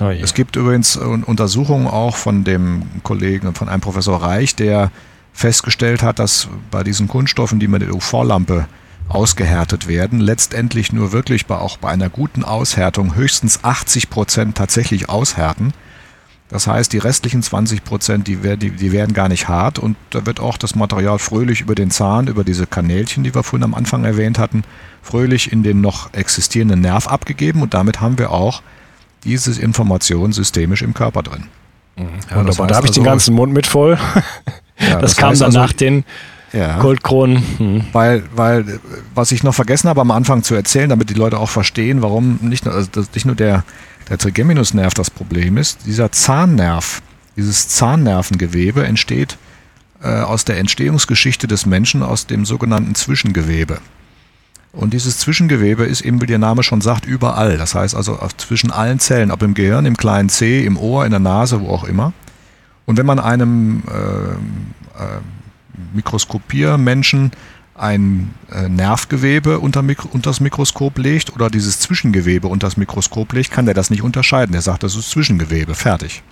Oh 0.00 0.08
es 0.08 0.32
gibt 0.32 0.56
übrigens 0.56 0.96
Untersuchungen 0.96 1.86
auch 1.86 2.16
von 2.16 2.42
dem 2.42 2.82
Kollegen, 3.02 3.54
von 3.54 3.68
einem 3.68 3.82
Professor 3.82 4.22
Reich, 4.22 4.56
der 4.56 4.90
festgestellt 5.34 6.02
hat, 6.02 6.18
dass 6.18 6.48
bei 6.70 6.82
diesen 6.82 7.06
Kunststoffen, 7.06 7.60
die 7.60 7.68
mit 7.68 7.82
der 7.82 7.94
UV-Lampe 7.94 8.66
ausgehärtet 9.10 9.88
werden, 9.88 10.20
letztendlich 10.20 10.92
nur 10.92 11.12
wirklich 11.12 11.46
bei, 11.46 11.56
auch 11.56 11.76
bei 11.76 11.90
einer 11.90 12.08
guten 12.08 12.44
Aushärtung 12.44 13.14
höchstens 13.14 13.62
80 13.62 14.08
Prozent 14.08 14.56
tatsächlich 14.56 15.08
aushärten. 15.08 15.72
Das 16.50 16.66
heißt, 16.66 16.92
die 16.92 16.98
restlichen 16.98 17.42
20 17.42 17.84
Prozent, 17.84 18.26
die, 18.26 18.36
die, 18.56 18.70
die 18.70 18.92
werden 18.92 19.14
gar 19.14 19.28
nicht 19.28 19.48
hart 19.48 19.78
und 19.78 19.96
da 20.10 20.26
wird 20.26 20.40
auch 20.40 20.58
das 20.58 20.74
Material 20.74 21.18
fröhlich 21.18 21.60
über 21.60 21.76
den 21.76 21.90
Zahn, 21.90 22.26
über 22.26 22.42
diese 22.42 22.66
Kanälchen, 22.66 23.22
die 23.22 23.34
wir 23.34 23.44
vorhin 23.44 23.64
am 23.64 23.74
Anfang 23.74 24.04
erwähnt 24.04 24.38
hatten, 24.38 24.64
fröhlich 25.02 25.52
in 25.52 25.62
den 25.62 25.80
noch 25.80 26.12
existierenden 26.12 26.80
Nerv 26.80 27.06
abgegeben 27.06 27.62
und 27.62 27.72
damit 27.72 28.00
haben 28.00 28.18
wir 28.18 28.32
auch 28.32 28.62
diese 29.22 29.60
Information 29.60 30.32
systemisch 30.32 30.82
im 30.82 30.92
Körper 30.92 31.22
drin. 31.22 31.44
Mhm. 31.96 32.08
Ja, 32.30 32.44
heißt 32.44 32.58
da 32.58 32.62
habe 32.62 32.86
ich 32.86 32.90
also, 32.90 32.92
den 32.94 33.04
ganzen 33.04 33.34
Mund 33.34 33.52
mit 33.52 33.66
voll. 33.66 33.98
Ja, 34.82 34.98
das, 34.98 35.10
das, 35.10 35.16
kam 35.18 35.34
dann 35.34 35.42
also, 35.42 35.58
nach 35.58 35.74
den 35.74 36.04
ja. 36.54 36.78
Goldkronen. 36.78 37.42
Hm. 37.58 37.84
Weil, 37.92 38.22
weil, 38.34 38.80
was 39.14 39.30
ich 39.30 39.42
noch 39.42 39.54
vergessen 39.54 39.90
habe 39.90 40.00
am 40.00 40.10
Anfang 40.10 40.42
zu 40.42 40.54
erzählen, 40.54 40.88
damit 40.88 41.10
die 41.10 41.14
Leute 41.14 41.38
auch 41.38 41.50
verstehen, 41.50 42.00
warum 42.00 42.38
nicht 42.40 42.64
nur, 42.64 42.74
also 42.74 42.88
nicht 43.14 43.26
nur 43.26 43.34
der, 43.34 43.64
der 44.10 44.18
Trigeminusnerv 44.18 44.92
das 44.92 45.08
Problem 45.08 45.56
ist, 45.56 45.86
dieser 45.86 46.12
Zahnnerv, 46.12 47.00
dieses 47.36 47.68
Zahnnervengewebe 47.68 48.84
entsteht 48.84 49.38
äh, 50.02 50.08
aus 50.08 50.44
der 50.44 50.58
Entstehungsgeschichte 50.58 51.46
des 51.46 51.64
Menschen 51.64 52.02
aus 52.02 52.26
dem 52.26 52.44
sogenannten 52.44 52.94
Zwischengewebe. 52.94 53.78
Und 54.72 54.92
dieses 54.92 55.18
Zwischengewebe 55.18 55.84
ist 55.84 56.00
eben, 56.02 56.20
wie 56.20 56.26
der 56.26 56.38
Name 56.38 56.62
schon 56.62 56.80
sagt, 56.80 57.06
überall. 57.06 57.56
Das 57.56 57.74
heißt 57.74 57.94
also 57.94 58.18
zwischen 58.36 58.70
allen 58.70 59.00
Zellen, 59.00 59.30
ob 59.30 59.42
im 59.42 59.54
Gehirn, 59.54 59.86
im 59.86 59.96
kleinen 59.96 60.28
C, 60.28 60.64
im 60.64 60.76
Ohr, 60.76 61.04
in 61.04 61.10
der 61.10 61.20
Nase, 61.20 61.60
wo 61.60 61.70
auch 61.70 61.84
immer. 61.84 62.12
Und 62.86 62.96
wenn 62.96 63.06
man 63.06 63.18
einem 63.18 63.82
äh, 63.88 65.02
äh, 65.02 65.20
Mikroskopiermenschen 65.92 67.32
ein 67.80 68.34
äh, 68.52 68.68
Nervgewebe 68.68 69.58
unter, 69.58 69.80
unter 69.80 70.30
das 70.30 70.40
Mikroskop 70.40 70.98
legt 70.98 71.34
oder 71.34 71.50
dieses 71.50 71.80
Zwischengewebe 71.80 72.48
unter 72.48 72.66
das 72.66 72.76
Mikroskop 72.76 73.32
legt, 73.32 73.50
kann 73.50 73.64
der 73.64 73.74
das 73.74 73.90
nicht 73.90 74.02
unterscheiden. 74.02 74.52
Der 74.52 74.62
sagt, 74.62 74.82
das 74.82 74.96
ist 74.96 75.10
Zwischengewebe, 75.10 75.74
fertig. 75.74 76.22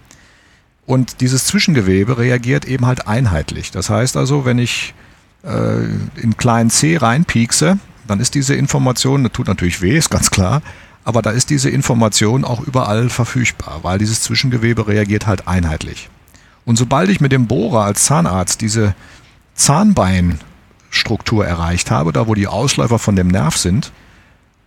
Und 0.86 1.20
dieses 1.20 1.46
Zwischengewebe 1.46 2.18
reagiert 2.18 2.64
eben 2.64 2.86
halt 2.86 3.06
einheitlich. 3.06 3.70
Das 3.70 3.90
heißt 3.90 4.16
also, 4.16 4.44
wenn 4.44 4.58
ich 4.58 4.94
äh, 5.42 5.84
in 6.20 6.36
kleinen 6.36 6.70
C 6.70 6.96
reinpiekse, 6.96 7.78
dann 8.06 8.20
ist 8.20 8.34
diese 8.34 8.54
Information, 8.54 9.22
das 9.22 9.32
tut 9.32 9.48
natürlich 9.48 9.82
weh, 9.82 9.96
ist 9.96 10.10
ganz 10.10 10.30
klar, 10.30 10.62
aber 11.04 11.22
da 11.22 11.30
ist 11.30 11.50
diese 11.50 11.70
Information 11.70 12.44
auch 12.44 12.60
überall 12.60 13.08
verfügbar, 13.08 13.80
weil 13.82 13.98
dieses 13.98 14.22
Zwischengewebe 14.22 14.86
reagiert 14.88 15.26
halt 15.26 15.48
einheitlich. 15.48 16.08
Und 16.64 16.76
sobald 16.76 17.08
ich 17.08 17.20
mit 17.20 17.32
dem 17.32 17.46
Bohrer 17.46 17.84
als 17.84 18.04
Zahnarzt 18.04 18.60
diese 18.60 18.94
Zahnbeinstruktur 20.90 21.46
erreicht 21.46 21.90
habe, 21.90 22.12
da 22.12 22.26
wo 22.26 22.34
die 22.34 22.46
Ausläufer 22.46 22.98
von 22.98 23.16
dem 23.16 23.28
Nerv 23.28 23.56
sind, 23.56 23.92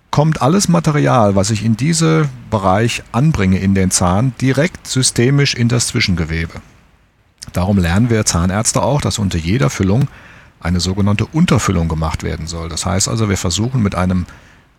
kommt 0.09 0.41
alles 0.41 0.67
Material, 0.67 1.35
was 1.35 1.51
ich 1.51 1.63
in 1.63 1.77
diesen 1.77 2.27
Bereich 2.49 3.03
anbringe 3.11 3.59
in 3.59 3.75
den 3.75 3.91
Zahn, 3.91 4.33
direkt 4.41 4.87
systemisch 4.87 5.53
in 5.53 5.69
das 5.69 5.87
Zwischengewebe. 5.87 6.61
Darum 7.53 7.77
lernen 7.77 8.09
wir 8.09 8.25
Zahnärzte 8.25 8.81
auch, 8.81 9.01
dass 9.01 9.19
unter 9.19 9.37
jeder 9.37 9.69
Füllung 9.69 10.07
eine 10.59 10.79
sogenannte 10.79 11.25
Unterfüllung 11.25 11.87
gemacht 11.87 12.23
werden 12.23 12.45
soll. 12.45 12.69
Das 12.69 12.85
heißt 12.85 13.07
also, 13.07 13.29
wir 13.29 13.37
versuchen 13.37 13.81
mit 13.81 13.95
einem 13.95 14.25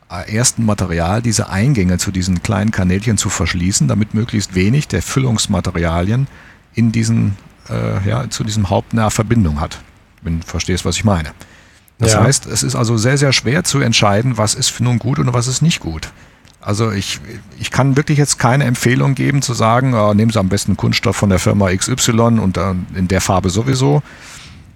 ersten 0.08 0.66
Material 0.66 1.22
diese 1.22 1.48
Eingänge 1.48 1.96
zu 1.96 2.12
diesen 2.12 2.42
kleinen 2.42 2.70
Kanälchen 2.70 3.16
zu 3.16 3.30
verschließen, 3.30 3.88
damit 3.88 4.12
möglichst 4.12 4.54
wenig 4.54 4.86
der 4.86 5.00
Füllungsmaterialien 5.00 6.28
in 6.74 6.92
diesen, 6.92 7.36
äh, 7.70 8.06
ja, 8.06 8.28
zu 8.28 8.44
diesem 8.44 8.68
Hauptnerv 8.68 9.14
Verbindung 9.14 9.60
hat 9.60 9.80
wenn 10.22 10.40
du 10.40 10.46
verstehst, 10.46 10.84
was 10.84 10.96
ich 10.96 11.04
meine. 11.04 11.32
Das 11.98 12.14
ja. 12.14 12.22
heißt, 12.22 12.46
es 12.46 12.62
ist 12.62 12.74
also 12.74 12.96
sehr, 12.96 13.16
sehr 13.16 13.32
schwer 13.32 13.64
zu 13.64 13.80
entscheiden, 13.80 14.38
was 14.38 14.54
ist 14.54 14.80
nun 14.80 14.98
gut 14.98 15.18
und 15.18 15.32
was 15.32 15.46
ist 15.46 15.62
nicht 15.62 15.80
gut. 15.80 16.10
Also 16.60 16.92
ich, 16.92 17.20
ich 17.58 17.70
kann 17.70 17.96
wirklich 17.96 18.18
jetzt 18.18 18.38
keine 18.38 18.64
Empfehlung 18.64 19.14
geben 19.14 19.42
zu 19.42 19.52
sagen, 19.52 19.94
äh, 19.94 20.14
nehmen 20.14 20.30
Sie 20.30 20.38
am 20.38 20.48
besten 20.48 20.76
Kunststoff 20.76 21.16
von 21.16 21.28
der 21.28 21.40
Firma 21.40 21.74
XY 21.74 22.38
und 22.40 22.56
äh, 22.56 22.74
in 22.94 23.08
der 23.08 23.20
Farbe 23.20 23.50
sowieso, 23.50 24.02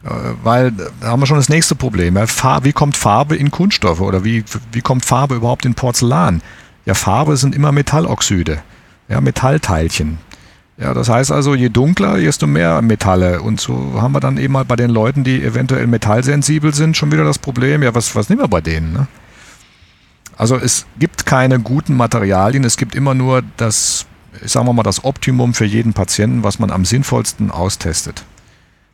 äh, 0.04 0.08
weil 0.42 0.72
da 0.72 1.08
haben 1.08 1.20
wir 1.20 1.26
schon 1.26 1.36
das 1.36 1.48
nächste 1.48 1.76
Problem. 1.76 2.16
Ja, 2.16 2.64
wie 2.64 2.72
kommt 2.72 2.96
Farbe 2.96 3.36
in 3.36 3.52
Kunststoffe 3.52 4.00
oder 4.00 4.24
wie, 4.24 4.44
wie 4.72 4.80
kommt 4.80 5.04
Farbe 5.04 5.36
überhaupt 5.36 5.64
in 5.64 5.74
Porzellan? 5.74 6.42
Ja, 6.86 6.94
Farbe 6.94 7.36
sind 7.36 7.54
immer 7.54 7.70
Metalloxide, 7.70 8.62
ja, 9.08 9.20
Metallteilchen. 9.20 10.18
Ja, 10.78 10.92
das 10.92 11.08
heißt 11.08 11.32
also, 11.32 11.54
je 11.54 11.70
dunkler, 11.70 12.18
desto 12.18 12.46
mehr 12.46 12.82
Metalle. 12.82 13.40
Und 13.40 13.60
so 13.60 14.00
haben 14.00 14.12
wir 14.12 14.20
dann 14.20 14.36
eben 14.36 14.52
mal 14.52 14.64
bei 14.64 14.76
den 14.76 14.90
Leuten, 14.90 15.24
die 15.24 15.42
eventuell 15.42 15.86
metallsensibel 15.86 16.74
sind, 16.74 16.96
schon 16.96 17.10
wieder 17.12 17.24
das 17.24 17.38
Problem, 17.38 17.82
ja, 17.82 17.94
was, 17.94 18.14
was 18.14 18.28
nehmen 18.28 18.42
wir 18.42 18.48
bei 18.48 18.60
denen? 18.60 18.92
Ne? 18.92 19.06
Also 20.36 20.56
es 20.56 20.86
gibt 20.98 21.24
keine 21.24 21.60
guten 21.60 21.96
Materialien, 21.96 22.62
es 22.64 22.76
gibt 22.76 22.94
immer 22.94 23.14
nur 23.14 23.42
das, 23.56 24.04
sagen 24.44 24.66
wir 24.66 24.74
mal, 24.74 24.82
das 24.82 25.04
Optimum 25.04 25.54
für 25.54 25.64
jeden 25.64 25.94
Patienten, 25.94 26.42
was 26.42 26.58
man 26.58 26.70
am 26.70 26.84
sinnvollsten 26.84 27.50
austestet. 27.50 28.24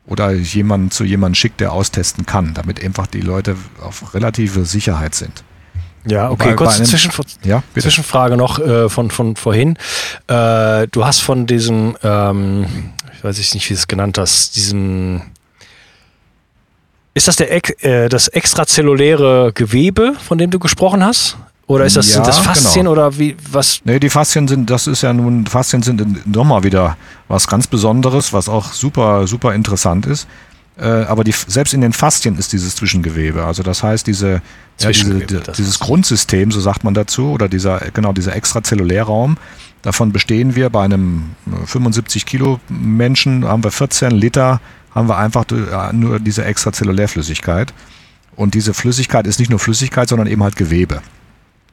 Oder 0.07 0.33
jemanden 0.33 0.92
zu 0.92 1.05
jemandem 1.05 1.35
schickt, 1.35 1.61
der 1.61 1.73
austesten 1.73 2.27
kann, 2.27 2.55
damit 2.55 2.85
einfach 2.85 3.09
die 3.09 3.21
Leute 3.21 3.57
auf 3.81 4.14
relative 4.14 4.64
Sicherheit 4.66 5.16
sind. 5.16 5.42
Ja, 6.05 6.31
okay, 6.31 6.51
bei, 6.51 6.55
kurze 6.55 6.81
bei 6.81 6.85
Zwischen, 6.85 7.12
ja, 7.45 7.62
Zwischenfrage 7.79 8.37
noch 8.37 8.59
äh, 8.59 8.88
von, 8.88 9.11
von 9.11 9.37
vorhin. 9.37 9.77
Äh, 10.27 10.88
du 10.88 11.05
hast 11.05 11.21
von 11.21 11.47
diesem, 11.47 11.97
ähm, 12.03 12.67
ich 13.15 13.23
weiß 13.23 13.38
nicht, 13.38 13.71
wie 13.71 13.75
du 13.75 13.79
es 13.79 13.87
genannt 13.87 14.19
hast, 14.19 14.57
diesem 14.57 15.23
ist 17.15 17.29
das 17.29 17.37
der, 17.37 17.53
äh, 17.85 18.09
das 18.09 18.29
extrazelluläre 18.29 19.53
Gewebe, 19.55 20.15
von 20.27 20.38
dem 20.38 20.51
du 20.51 20.59
gesprochen 20.59 21.05
hast? 21.05 21.37
Oder 21.67 21.85
ist 21.85 21.97
das, 21.97 22.09
ja, 22.09 22.15
sind 22.15 22.27
das 22.27 22.38
Faszien 22.38 22.85
genau. 22.85 22.93
oder 22.93 23.19
wie, 23.19 23.37
was? 23.51 23.81
Nee, 23.85 24.01
die 24.01 24.11
Faszien 24.11 24.49
sind, 24.49 24.69
das 24.69 24.87
ist 24.87 25.03
ja 25.03 25.12
nun, 25.12 25.47
Faszien 25.47 25.83
sind 25.83 26.27
nochmal 26.27 26.65
wieder 26.65 26.97
was 27.29 27.47
ganz 27.47 27.67
Besonderes, 27.67 28.33
was 28.33 28.49
auch 28.49 28.73
super, 28.73 29.27
super 29.27 29.55
interessant 29.55 30.07
ist. 30.07 30.27
Äh, 30.79 30.85
aber 30.85 31.23
die, 31.23 31.33
selbst 31.33 31.75
in 31.75 31.83
den 31.83 31.93
Faszien 31.93 32.39
ist 32.39 32.53
dieses 32.53 32.77
Zwischengewebe. 32.77 33.45
Also 33.45 33.63
das 33.63 33.83
heißt, 33.83 34.07
diese, 34.07 34.41
ja, 34.81 34.91
diese, 34.91 35.21
dieses 35.57 35.79
Grundsystem, 35.79 36.51
so 36.51 36.61
sagt 36.61 36.83
man 36.85 36.95
dazu, 36.95 37.31
oder 37.31 37.49
dieser, 37.49 37.79
genau, 37.93 38.13
dieser 38.13 38.35
Extrazellulärraum, 38.35 39.37
davon 39.83 40.13
bestehen 40.13 40.55
wir 40.55 40.71
bei 40.71 40.85
einem 40.85 41.31
75 41.67 42.25
Kilo 42.25 42.59
Menschen, 42.69 43.45
haben 43.45 43.65
wir 43.65 43.71
14 43.71 44.13
Liter, 44.13 44.61
haben 44.95 45.09
wir 45.09 45.19
einfach 45.19 45.45
nur 45.93 46.21
diese 46.21 46.45
Extrazellulärflüssigkeit. 46.45 47.73
Und 48.35 48.55
diese 48.55 48.73
Flüssigkeit 48.73 49.27
ist 49.27 49.39
nicht 49.39 49.51
nur 49.51 49.59
Flüssigkeit, 49.59 50.09
sondern 50.09 50.27
eben 50.27 50.43
halt 50.43 50.57
Gewebe. 50.57 51.03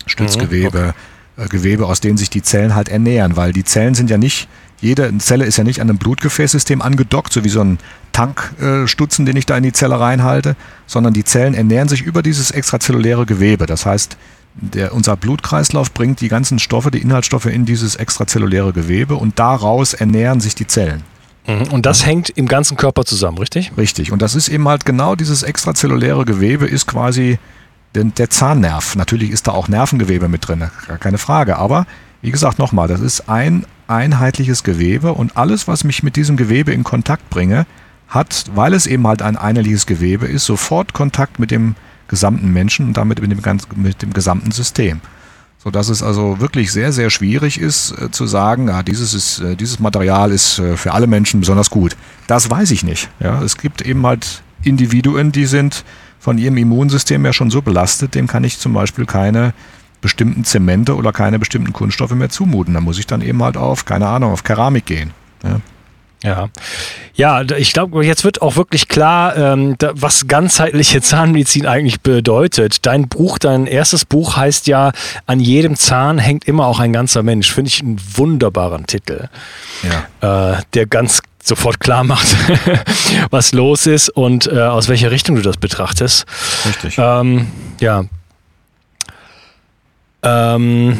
Stützgewebe, 0.05 0.79
mhm, 0.79 0.93
okay. 1.37 1.45
Äh, 1.45 1.47
Gewebe, 1.47 1.85
aus 1.85 2.01
denen 2.01 2.17
sich 2.17 2.29
die 2.29 2.41
Zellen 2.41 2.75
halt 2.75 2.89
ernähren, 2.89 3.37
weil 3.37 3.53
die 3.53 3.63
Zellen 3.63 3.95
sind 3.95 4.09
ja 4.09 4.17
nicht 4.17 4.49
jede 4.81 5.15
Zelle 5.17 5.45
ist 5.45 5.57
ja 5.57 5.63
nicht 5.63 5.81
an 5.81 5.89
einem 5.89 5.97
Blutgefäßsystem 5.97 6.81
angedockt, 6.81 7.33
so 7.33 7.43
wie 7.43 7.49
so 7.49 7.61
ein 7.61 7.79
Tankstutzen, 8.11 9.25
den 9.25 9.35
ich 9.35 9.45
da 9.45 9.57
in 9.57 9.63
die 9.63 9.73
Zelle 9.73 9.99
reinhalte, 9.99 10.55
sondern 10.87 11.13
die 11.13 11.23
Zellen 11.23 11.53
ernähren 11.53 11.89
sich 11.89 12.01
über 12.01 12.21
dieses 12.21 12.51
extrazelluläre 12.51 13.25
Gewebe. 13.25 13.65
Das 13.65 13.85
heißt, 13.85 14.17
der, 14.55 14.93
unser 14.93 15.15
Blutkreislauf 15.15 15.93
bringt 15.93 16.21
die 16.21 16.27
ganzen 16.27 16.59
Stoffe, 16.59 16.91
die 16.91 16.99
Inhaltsstoffe 16.99 17.45
in 17.45 17.65
dieses 17.65 17.95
extrazelluläre 17.95 18.73
Gewebe 18.73 19.15
und 19.15 19.39
daraus 19.39 19.93
ernähren 19.93 20.39
sich 20.39 20.55
die 20.55 20.67
Zellen. 20.67 21.03
Mhm. 21.47 21.63
Und 21.71 21.85
das 21.85 22.05
hängt 22.05 22.29
im 22.29 22.47
ganzen 22.47 22.77
Körper 22.77 23.05
zusammen, 23.05 23.37
richtig? 23.37 23.71
Richtig. 23.77 24.11
Und 24.11 24.21
das 24.21 24.35
ist 24.35 24.49
eben 24.49 24.67
halt 24.67 24.85
genau 24.85 25.15
dieses 25.15 25.43
extrazelluläre 25.43 26.25
Gewebe 26.25 26.65
ist 26.65 26.87
quasi 26.87 27.39
der, 27.95 28.05
der 28.05 28.29
Zahnnerv. 28.29 28.95
Natürlich 28.95 29.31
ist 29.31 29.47
da 29.47 29.51
auch 29.51 29.67
Nervengewebe 29.67 30.27
mit 30.27 30.47
drin, 30.47 30.69
gar 30.87 30.97
keine 30.97 31.17
Frage. 31.17 31.57
Aber 31.57 31.85
wie 32.21 32.31
gesagt, 32.31 32.59
nochmal, 32.59 32.87
das 32.87 32.99
ist 32.99 33.29
ein 33.29 33.65
einheitliches 33.89 34.63
Gewebe 34.63 35.13
und 35.13 35.37
alles, 35.37 35.67
was 35.67 35.83
mich 35.83 36.03
mit 36.03 36.15
diesem 36.15 36.37
Gewebe 36.37 36.71
in 36.71 36.83
Kontakt 36.83 37.29
bringe, 37.29 37.65
hat, 38.07 38.45
weil 38.55 38.73
es 38.73 38.87
eben 38.87 39.07
halt 39.07 39.21
ein 39.21 39.37
einheitliches 39.37 39.85
Gewebe 39.85 40.25
ist, 40.25 40.45
sofort 40.45 40.93
Kontakt 40.93 41.39
mit 41.39 41.51
dem 41.51 41.75
gesamten 42.07 42.51
Menschen 42.51 42.87
und 42.87 42.97
damit 42.97 43.21
mit 43.21 43.31
dem, 43.31 43.59
mit 43.75 44.01
dem 44.01 44.13
gesamten 44.13 44.51
System. 44.51 45.01
So 45.61 45.71
dass 45.71 45.89
es 45.89 46.01
also 46.01 46.39
wirklich 46.39 46.71
sehr, 46.71 46.93
sehr 46.93 47.09
schwierig 47.09 47.59
ist 47.59 47.91
äh, 47.91 48.09
zu 48.11 48.27
sagen, 48.27 48.69
ja, 48.69 48.81
dieses, 48.81 49.13
ist, 49.13 49.39
äh, 49.39 49.55
dieses 49.55 49.79
Material 49.79 50.31
ist 50.31 50.57
äh, 50.57 50.77
für 50.77 50.93
alle 50.93 51.05
Menschen 51.05 51.41
besonders 51.41 51.69
gut. 51.69 51.97
Das 52.27 52.49
weiß 52.49 52.71
ich 52.71 52.83
nicht. 52.83 53.09
Ja, 53.19 53.41
es 53.43 53.57
gibt 53.57 53.81
eben 53.81 54.05
halt 54.05 54.41
Individuen, 54.63 55.33
die 55.33 55.45
sind 55.45 55.83
von 56.17 56.37
ihrem 56.37 56.57
Immunsystem 56.57 57.25
ja 57.25 57.33
schon 57.33 57.51
so 57.51 57.61
belastet, 57.61 58.15
dem 58.15 58.27
kann 58.27 58.43
ich 58.45 58.59
zum 58.59 58.73
Beispiel 58.73 59.05
keine 59.05 59.53
bestimmten 60.01 60.43
Zemente 60.43 60.95
oder 60.95 61.11
keine 61.11 61.39
bestimmten 61.39 61.73
Kunststoffe 61.73 62.11
mehr 62.11 62.29
zumuten. 62.29 62.73
Da 62.73 62.81
muss 62.81 62.99
ich 62.99 63.07
dann 63.07 63.21
eben 63.21 63.41
halt 63.43 63.57
auf, 63.57 63.85
keine 63.85 64.07
Ahnung, 64.07 64.31
auf 64.31 64.43
Keramik 64.43 64.85
gehen. 64.85 65.11
Ja. 65.43 65.59
Ja, 66.21 66.49
ja, 67.13 67.41
ich 67.41 67.71
glaube, 67.71 68.05
jetzt 68.05 68.25
wird 68.25 68.41
auch 68.41 68.57
wirklich 68.57 68.89
klar, 68.89 69.37
ähm, 69.37 69.75
da, 69.77 69.91
was 69.93 70.27
ganzheitliche 70.27 71.01
Zahnmedizin 71.01 71.65
eigentlich 71.65 72.01
bedeutet. 72.01 72.85
Dein 72.85 73.07
Buch, 73.07 73.37
dein 73.37 73.67
erstes 73.67 74.03
Buch 74.03 74.35
heißt 74.35 74.67
ja, 74.67 74.91
an 75.27 75.39
jedem 75.39 75.77
Zahn 75.77 76.17
hängt 76.17 76.45
immer 76.45 76.65
auch 76.65 76.81
ein 76.81 76.91
ganzer 76.91 77.23
Mensch. 77.23 77.53
Finde 77.53 77.69
ich 77.69 77.81
einen 77.81 78.01
wunderbaren 78.15 78.85
Titel, 78.85 79.29
ja. 80.21 80.55
äh, 80.57 80.61
der 80.73 80.87
ganz 80.87 81.21
sofort 81.41 81.79
klar 81.79 82.03
macht, 82.03 82.27
was 83.29 83.53
los 83.53 83.87
ist 83.87 84.09
und 84.09 84.47
äh, 84.47 84.59
aus 84.59 84.89
welcher 84.89 85.11
Richtung 85.11 85.37
du 85.37 85.41
das 85.41 85.55
betrachtest. 85.55 86.25
Richtig. 86.65 86.97
Ähm, 86.97 87.47
ja. 87.79 88.03
Ähm, 90.23 90.97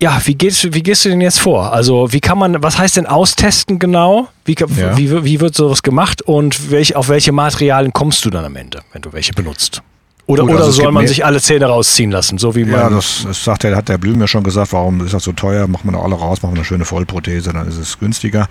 ja, 0.00 0.20
wie 0.24 0.34
gehst, 0.34 0.74
wie 0.74 0.82
gehst 0.82 1.04
du 1.04 1.08
denn 1.08 1.22
jetzt 1.22 1.40
vor? 1.40 1.72
Also, 1.72 2.12
wie 2.12 2.20
kann 2.20 2.38
man, 2.38 2.62
was 2.62 2.78
heißt 2.78 2.98
denn 2.98 3.06
austesten 3.06 3.78
genau? 3.78 4.28
Wie, 4.44 4.54
ja. 4.54 4.96
wie, 4.96 5.24
wie 5.24 5.40
wird 5.40 5.54
sowas 5.54 5.82
gemacht 5.82 6.20
und 6.20 6.70
welch, 6.70 6.96
auf 6.96 7.08
welche 7.08 7.32
Materialien 7.32 7.92
kommst 7.92 8.24
du 8.24 8.30
dann 8.30 8.44
am 8.44 8.56
Ende, 8.56 8.82
wenn 8.92 9.00
du 9.00 9.12
welche 9.12 9.32
benutzt? 9.32 9.82
Oder, 10.28 10.42
Gut, 10.42 10.54
oder 10.54 10.64
also 10.64 10.82
soll 10.82 10.90
man 10.90 11.06
sich 11.06 11.24
alle 11.24 11.40
Zähne 11.40 11.66
rausziehen 11.66 12.10
lassen, 12.10 12.36
so 12.36 12.56
wie 12.56 12.64
man. 12.64 12.72
Ja, 12.72 12.90
das, 12.90 13.22
das 13.24 13.44
sagt 13.44 13.62
der, 13.62 13.76
hat 13.76 13.88
der 13.88 13.96
Blüm 13.96 14.20
ja 14.20 14.26
schon 14.26 14.42
gesagt, 14.42 14.72
warum 14.72 15.04
ist 15.04 15.14
das 15.14 15.22
so 15.22 15.30
teuer? 15.32 15.68
Machen 15.68 15.88
wir 15.88 15.92
doch 15.92 16.02
alle 16.02 16.16
raus, 16.16 16.42
machen 16.42 16.54
wir 16.54 16.58
eine 16.58 16.64
schöne 16.64 16.84
Vollprothese, 16.84 17.52
dann 17.52 17.68
ist 17.68 17.78
es 17.78 17.98
günstiger. 17.98 18.48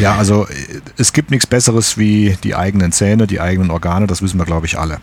Ja, 0.00 0.16
also 0.16 0.46
es 0.98 1.12
gibt 1.12 1.30
nichts 1.30 1.46
Besseres 1.46 1.96
wie 1.96 2.36
die 2.42 2.56
eigenen 2.56 2.90
Zähne, 2.90 3.28
die 3.28 3.40
eigenen 3.40 3.70
Organe, 3.70 4.08
das 4.08 4.22
wissen 4.22 4.38
wir, 4.38 4.44
glaube 4.44 4.66
ich, 4.66 4.76
alle. 4.76 4.98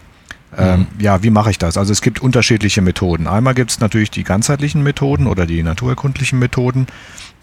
Ähm, 0.58 0.80
mhm. 0.80 0.88
ja, 1.00 1.24
wie 1.24 1.30
mache 1.30 1.50
ich 1.52 1.58
das? 1.58 1.78
Also 1.78 1.92
es 1.94 2.02
gibt 2.02 2.22
unterschiedliche 2.22 2.82
Methoden. 2.82 3.28
Einmal 3.28 3.54
gibt 3.54 3.72
es 3.72 3.80
natürlich 3.80 4.12
die 4.12 4.24
ganzheitlichen 4.24 4.84
Methoden 4.84 5.28
oder 5.28 5.46
die 5.46 5.64
naturerkundlichen 5.64 6.40
Methoden. 6.40 6.88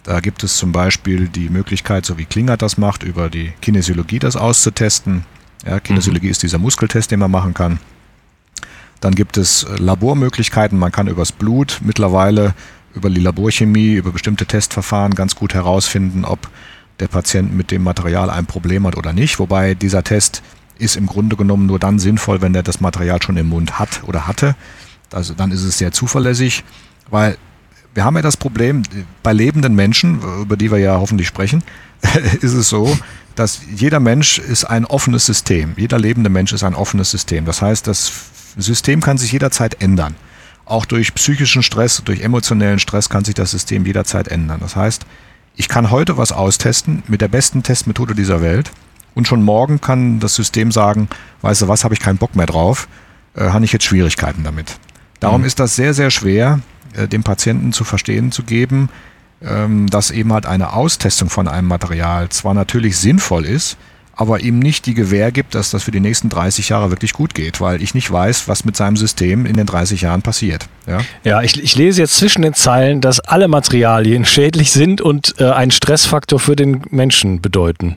Da 0.03 0.19
gibt 0.19 0.43
es 0.43 0.57
zum 0.57 0.71
Beispiel 0.71 1.27
die 1.27 1.49
Möglichkeit, 1.49 2.05
so 2.05 2.17
wie 2.17 2.25
Klingert 2.25 2.61
das 2.61 2.77
macht, 2.77 3.03
über 3.03 3.29
die 3.29 3.51
Kinesiologie 3.61 4.19
das 4.19 4.35
auszutesten. 4.35 5.25
Ja, 5.65 5.79
Kinesiologie 5.79 6.27
mhm. 6.27 6.31
ist 6.31 6.43
dieser 6.43 6.59
Muskeltest, 6.59 7.11
den 7.11 7.19
man 7.19 7.31
machen 7.31 7.53
kann. 7.53 7.79
Dann 9.01 9.15
gibt 9.15 9.37
es 9.37 9.63
äh, 9.63 9.75
Labormöglichkeiten. 9.77 10.77
Man 10.77 10.91
kann 10.91 11.07
übers 11.07 11.31
Blut 11.31 11.79
mittlerweile 11.83 12.53
über 12.93 13.09
die 13.09 13.21
Laborchemie, 13.21 13.93
über 13.93 14.11
bestimmte 14.11 14.45
Testverfahren 14.45 15.15
ganz 15.15 15.35
gut 15.35 15.53
herausfinden, 15.53 16.25
ob 16.25 16.49
der 16.99 17.07
Patient 17.07 17.53
mit 17.55 17.71
dem 17.71 17.83
Material 17.83 18.29
ein 18.29 18.45
Problem 18.45 18.85
hat 18.85 18.97
oder 18.97 19.13
nicht. 19.13 19.39
Wobei 19.39 19.73
dieser 19.73 20.03
Test 20.03 20.41
ist 20.79 20.95
im 20.95 21.05
Grunde 21.05 21.35
genommen 21.35 21.65
nur 21.65 21.77
dann 21.79 21.99
sinnvoll, 21.99 22.41
wenn 22.41 22.53
der 22.53 22.63
das 22.63 22.81
Material 22.81 23.21
schon 23.21 23.37
im 23.37 23.49
Mund 23.49 23.77
hat 23.77 24.01
oder 24.07 24.27
hatte. 24.27 24.55
Also 25.11 25.33
dann 25.33 25.51
ist 25.51 25.63
es 25.63 25.77
sehr 25.77 25.91
zuverlässig, 25.91 26.63
weil 27.09 27.37
wir 27.93 28.05
haben 28.05 28.15
ja 28.15 28.21
das 28.21 28.37
Problem, 28.37 28.83
bei 29.23 29.33
lebenden 29.33 29.75
Menschen, 29.75 30.21
über 30.41 30.55
die 30.57 30.71
wir 30.71 30.77
ja 30.77 30.97
hoffentlich 30.99 31.27
sprechen, 31.27 31.63
ist 32.41 32.53
es 32.53 32.69
so, 32.69 32.97
dass 33.35 33.61
jeder 33.75 33.99
Mensch 33.99 34.37
ist 34.39 34.65
ein 34.65 34.85
offenes 34.85 35.25
System. 35.25 35.73
Jeder 35.75 35.97
lebende 35.97 36.29
Mensch 36.29 36.53
ist 36.53 36.63
ein 36.63 36.75
offenes 36.75 37.11
System. 37.11 37.45
Das 37.45 37.61
heißt, 37.61 37.87
das 37.87 38.11
System 38.57 39.01
kann 39.01 39.17
sich 39.17 39.31
jederzeit 39.31 39.81
ändern. 39.81 40.15
Auch 40.65 40.85
durch 40.85 41.15
psychischen 41.15 41.63
Stress, 41.63 42.01
durch 42.05 42.21
emotionellen 42.21 42.79
Stress 42.79 43.09
kann 43.09 43.25
sich 43.25 43.35
das 43.35 43.51
System 43.51 43.85
jederzeit 43.85 44.27
ändern. 44.27 44.59
Das 44.59 44.75
heißt, 44.75 45.05
ich 45.55 45.67
kann 45.67 45.89
heute 45.89 46.17
was 46.17 46.31
austesten 46.31 47.03
mit 47.07 47.21
der 47.21 47.27
besten 47.27 47.63
Testmethode 47.63 48.13
dieser 48.13 48.41
Welt 48.41 48.71
und 49.15 49.27
schon 49.27 49.43
morgen 49.43 49.81
kann 49.81 50.19
das 50.19 50.35
System 50.35 50.71
sagen, 50.71 51.09
weißt 51.41 51.63
du 51.63 51.67
was, 51.67 51.83
habe 51.83 51.93
ich 51.93 51.99
keinen 51.99 52.17
Bock 52.17 52.35
mehr 52.35 52.45
drauf, 52.45 52.87
äh, 53.35 53.49
habe 53.49 53.65
ich 53.65 53.73
jetzt 53.73 53.85
Schwierigkeiten 53.85 54.43
damit. 54.43 54.77
Darum 55.19 55.41
mhm. 55.41 55.47
ist 55.47 55.59
das 55.59 55.75
sehr, 55.75 55.93
sehr 55.93 56.11
schwer, 56.11 56.59
äh, 56.93 57.07
dem 57.07 57.23
Patienten 57.23 57.73
zu 57.73 57.83
verstehen 57.83 58.31
zu 58.31 58.43
geben, 58.43 58.89
ähm, 59.41 59.87
dass 59.89 60.11
eben 60.11 60.33
halt 60.33 60.45
eine 60.45 60.73
Austestung 60.73 61.29
von 61.29 61.47
einem 61.47 61.67
Material 61.67 62.29
zwar 62.29 62.53
natürlich 62.53 62.97
sinnvoll 62.97 63.45
ist, 63.45 63.77
aber 64.19 64.41
ihm 64.41 64.59
nicht 64.59 64.85
die 64.85 64.95
Gewähr 64.95 65.31
gibt, 65.31 65.55
dass 65.55 65.69
das 65.69 65.83
für 65.83 65.91
die 65.91 66.01
nächsten 66.01 66.27
30 66.27 66.67
Jahre 66.67 66.91
wirklich 66.91 67.13
gut 67.13 67.33
geht, 67.33 67.61
weil 67.61 67.81
ich 67.81 67.93
nicht 67.93 68.11
weiß, 68.11 68.49
was 68.49 68.65
mit 68.65 68.75
seinem 68.75 68.97
System 68.97 69.45
in 69.45 69.55
den 69.55 69.65
30 69.65 70.01
Jahren 70.01 70.21
passiert. 70.23 70.67
Ja, 70.87 70.99
ja 71.23 71.41
ich, 71.41 71.61
ich 71.63 71.75
lese 71.75 72.01
jetzt 72.01 72.17
zwischen 72.17 72.41
den 72.41 72.53
Zeilen, 72.53 72.99
dass 72.99 73.21
alle 73.21 73.47
Materialien 73.47 74.25
schädlich 74.25 74.71
sind 74.71 74.99
und 74.99 75.35
äh, 75.39 75.45
einen 75.45 75.71
Stressfaktor 75.71 76.37
für 76.37 76.57
den 76.57 76.81
Menschen 76.89 77.39
bedeuten. 77.39 77.95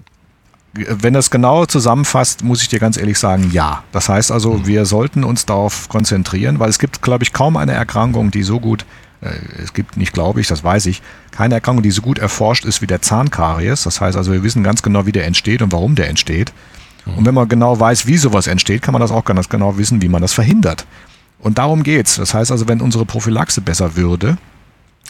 Wenn 0.74 1.12
das 1.12 1.30
genau 1.30 1.66
zusammenfasst, 1.66 2.42
muss 2.42 2.62
ich 2.62 2.68
dir 2.68 2.78
ganz 2.78 2.96
ehrlich 2.96 3.18
sagen, 3.18 3.50
ja. 3.52 3.84
Das 3.92 4.08
heißt 4.08 4.32
also, 4.32 4.54
mhm. 4.54 4.66
wir 4.66 4.86
sollten 4.86 5.22
uns 5.22 5.44
darauf 5.44 5.88
konzentrieren, 5.88 6.58
weil 6.58 6.70
es 6.70 6.78
gibt, 6.78 7.02
glaube 7.02 7.24
ich, 7.24 7.32
kaum 7.32 7.56
eine 7.56 7.72
Erkrankung, 7.72 8.30
die 8.30 8.42
so 8.42 8.58
gut 8.58 8.86
äh, 9.22 9.30
es 9.62 9.72
gibt 9.72 9.96
nicht, 9.96 10.12
glaube 10.12 10.40
ich, 10.40 10.48
das 10.48 10.62
weiß 10.62 10.86
ich, 10.86 11.00
keine 11.30 11.54
Erkrankung, 11.54 11.82
die 11.82 11.90
so 11.90 12.02
gut 12.02 12.18
erforscht 12.18 12.64
ist 12.64 12.82
wie 12.82 12.86
der 12.86 13.02
Zahnkaries. 13.02 13.84
Das 13.84 14.00
heißt 14.00 14.16
also, 14.16 14.32
wir 14.32 14.42
wissen 14.42 14.62
ganz 14.62 14.82
genau, 14.82 15.06
wie 15.06 15.12
der 15.12 15.26
entsteht 15.26 15.62
und 15.62 15.72
warum 15.72 15.94
der 15.94 16.08
entsteht. 16.08 16.52
Mhm. 17.06 17.18
Und 17.18 17.26
wenn 17.26 17.34
man 17.34 17.48
genau 17.48 17.78
weiß, 17.78 18.06
wie 18.06 18.16
sowas 18.16 18.46
entsteht, 18.46 18.82
kann 18.82 18.92
man 18.92 19.00
das 19.00 19.10
auch 19.10 19.24
ganz 19.24 19.48
genau 19.48 19.78
wissen, 19.78 20.02
wie 20.02 20.08
man 20.08 20.22
das 20.22 20.32
verhindert. 20.32 20.86
Und 21.38 21.58
darum 21.58 21.82
geht's. 21.82 22.16
Das 22.16 22.34
heißt 22.34 22.52
also, 22.52 22.68
wenn 22.68 22.80
unsere 22.80 23.06
Prophylaxe 23.06 23.60
besser 23.60 23.96
würde, 23.96 24.36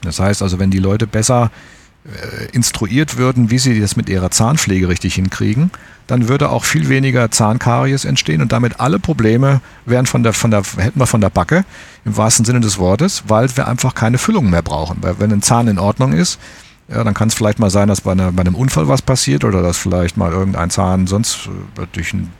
das 0.02 0.18
heißt 0.20 0.42
also, 0.42 0.58
wenn 0.58 0.70
die 0.70 0.78
Leute 0.78 1.06
besser 1.06 1.50
instruiert 2.52 3.16
würden, 3.16 3.50
wie 3.50 3.58
sie 3.58 3.80
das 3.80 3.96
mit 3.96 4.08
ihrer 4.08 4.30
Zahnpflege 4.30 4.88
richtig 4.88 5.14
hinkriegen, 5.14 5.70
dann 6.08 6.28
würde 6.28 6.50
auch 6.50 6.64
viel 6.64 6.88
weniger 6.88 7.30
Zahnkaries 7.30 8.04
entstehen 8.04 8.42
und 8.42 8.50
damit 8.50 8.80
alle 8.80 8.98
Probleme 8.98 9.60
wären 9.86 10.06
von 10.06 10.22
der, 10.22 10.32
von 10.32 10.50
der, 10.50 10.62
hätten 10.76 10.98
wir 10.98 11.06
von 11.06 11.20
der 11.20 11.30
Backe, 11.30 11.64
im 12.04 12.16
wahrsten 12.16 12.44
Sinne 12.44 12.60
des 12.60 12.78
Wortes, 12.78 13.24
weil 13.28 13.56
wir 13.56 13.68
einfach 13.68 13.94
keine 13.94 14.18
Füllung 14.18 14.50
mehr 14.50 14.62
brauchen. 14.62 14.98
Weil 15.00 15.20
wenn 15.20 15.32
ein 15.32 15.42
Zahn 15.42 15.68
in 15.68 15.78
Ordnung 15.78 16.12
ist, 16.12 16.40
ja, 16.88 17.04
dann 17.04 17.14
kann 17.14 17.28
es 17.28 17.34
vielleicht 17.34 17.58
mal 17.58 17.70
sein, 17.70 17.88
dass 17.88 18.00
bei, 18.00 18.12
einer, 18.12 18.32
bei 18.32 18.40
einem 18.40 18.56
Unfall 18.56 18.88
was 18.88 19.00
passiert 19.00 19.44
oder 19.44 19.62
dass 19.62 19.78
vielleicht 19.78 20.16
mal 20.16 20.32
irgendein 20.32 20.70
Zahn 20.70 21.06
sonst 21.06 21.48
äh, 21.78 21.86
durch 21.92 22.12
ein 22.12 22.30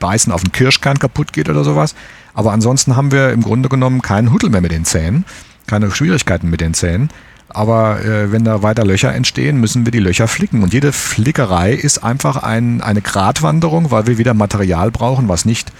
Beißen 0.00 0.32
auf 0.32 0.42
den 0.42 0.52
Kirschkern 0.52 0.98
kaputt 0.98 1.32
geht 1.32 1.48
oder 1.48 1.62
sowas. 1.62 1.94
Aber 2.32 2.52
ansonsten 2.52 2.96
haben 2.96 3.12
wir 3.12 3.30
im 3.30 3.42
Grunde 3.42 3.68
genommen 3.68 4.02
keinen 4.02 4.32
Huddel 4.32 4.50
mehr 4.50 4.60
mit 4.60 4.72
den 4.72 4.84
Zähnen, 4.84 5.24
keine 5.66 5.90
Schwierigkeiten 5.90 6.50
mit 6.50 6.60
den 6.60 6.74
Zähnen. 6.74 7.10
Aber 7.48 8.04
äh, 8.04 8.32
wenn 8.32 8.44
da 8.44 8.62
weiter 8.62 8.84
Löcher 8.84 9.14
entstehen, 9.14 9.60
müssen 9.60 9.86
wir 9.86 9.92
die 9.92 10.00
Löcher 10.00 10.28
flicken. 10.28 10.62
Und 10.62 10.72
jede 10.72 10.92
Flickerei 10.92 11.72
ist 11.72 11.98
einfach 11.98 12.42
ein, 12.42 12.80
eine 12.80 13.00
Gratwanderung, 13.00 13.90
weil 13.90 14.06
wir 14.06 14.18
wieder 14.18 14.34
Material 14.34 14.90
brauchen, 14.90 15.28
was 15.28 15.44
nicht 15.44 15.72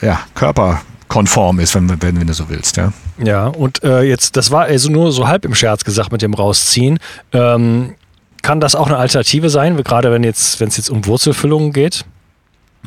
ja, 0.00 0.20
körperkonform 0.34 1.60
ist, 1.60 1.74
wenn, 1.74 1.88
wenn, 2.02 2.18
wenn 2.18 2.26
du 2.26 2.32
so 2.32 2.48
willst. 2.48 2.76
Ja, 2.76 2.92
ja 3.22 3.46
und 3.46 3.82
äh, 3.84 4.02
jetzt, 4.02 4.36
das 4.36 4.50
war 4.50 4.64
also 4.64 4.90
nur 4.90 5.12
so 5.12 5.28
halb 5.28 5.44
im 5.44 5.54
Scherz 5.54 5.84
gesagt 5.84 6.12
mit 6.12 6.22
dem 6.22 6.34
Rausziehen. 6.34 6.98
Ähm, 7.32 7.94
kann 8.42 8.60
das 8.60 8.74
auch 8.74 8.86
eine 8.86 8.96
Alternative 8.96 9.50
sein, 9.50 9.76
gerade 9.76 10.10
wenn 10.10 10.24
jetzt, 10.24 10.60
wenn 10.60 10.68
es 10.68 10.76
jetzt 10.76 10.90
um 10.90 11.06
Wurzelfüllungen 11.06 11.72
geht? 11.72 12.04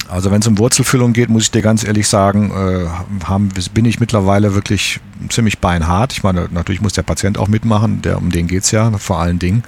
Also 0.08 0.30
wenn 0.30 0.42
es 0.42 0.48
um 0.48 0.58
Wurzelfüllung 0.58 1.14
geht, 1.14 1.30
muss 1.30 1.44
ich 1.44 1.52
dir 1.52 1.62
ganz 1.62 1.84
ehrlich 1.84 2.08
sagen, 2.08 2.52
äh, 2.52 3.26
haben, 3.26 3.50
bin 3.74 3.86
ich 3.86 4.00
mittlerweile 4.00 4.54
wirklich 4.54 5.00
ziemlich 5.30 5.60
beinhart. 5.60 6.14
Ich 6.14 6.22
meine, 6.22 6.48
natürlich 6.52 6.82
muss 6.82 6.94
der 6.94 7.04
Patient 7.04 7.38
auch 7.38 7.48
mitmachen, 7.48 8.02
der, 8.02 8.18
um 8.18 8.30
den 8.30 8.48
geht's 8.48 8.72
ja 8.72 8.92
vor 8.98 9.20
allen 9.20 9.40
Dingen. 9.40 9.64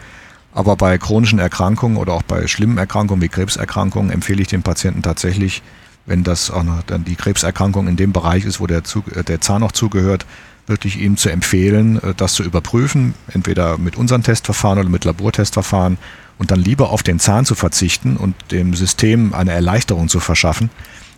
Aber 0.53 0.75
bei 0.75 0.97
chronischen 0.97 1.39
Erkrankungen 1.39 1.97
oder 1.97 2.13
auch 2.13 2.23
bei 2.23 2.47
schlimmen 2.47 2.77
Erkrankungen 2.77 3.21
wie 3.21 3.29
Krebserkrankungen 3.29 4.11
empfehle 4.11 4.41
ich 4.41 4.47
den 4.47 4.63
Patienten 4.63 5.01
tatsächlich, 5.01 5.63
wenn 6.05 6.23
das 6.23 6.51
auch 6.51 6.63
noch 6.63 6.83
dann 6.83 7.05
die 7.05 7.15
Krebserkrankung 7.15 7.87
in 7.87 7.95
dem 7.95 8.11
Bereich 8.11 8.45
ist, 8.45 8.59
wo 8.59 8.67
der, 8.67 8.81
äh, 9.15 9.23
der 9.23 9.41
Zahn 9.41 9.61
noch 9.61 9.71
zugehört, 9.71 10.25
wirklich 10.67 10.99
ihm 10.99 11.17
zu 11.17 11.29
empfehlen, 11.29 12.01
äh, 12.03 12.13
das 12.15 12.33
zu 12.33 12.43
überprüfen, 12.43 13.13
entweder 13.33 13.77
mit 13.77 13.95
unseren 13.95 14.23
Testverfahren 14.23 14.79
oder 14.79 14.89
mit 14.89 15.05
Labortestverfahren 15.05 15.97
und 16.37 16.51
dann 16.51 16.59
lieber 16.59 16.89
auf 16.89 17.03
den 17.03 17.19
Zahn 17.19 17.45
zu 17.45 17.55
verzichten 17.55 18.17
und 18.17 18.35
dem 18.51 18.73
System 18.73 19.33
eine 19.33 19.51
Erleichterung 19.51 20.09
zu 20.09 20.19
verschaffen, 20.19 20.69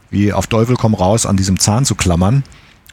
wie 0.09 0.33
auf 0.33 0.47
Teufel 0.47 0.75
komm 0.75 0.93
raus 0.93 1.25
an 1.25 1.37
diesem 1.37 1.59
Zahn 1.59 1.85
zu 1.85 1.95
klammern 1.95 2.43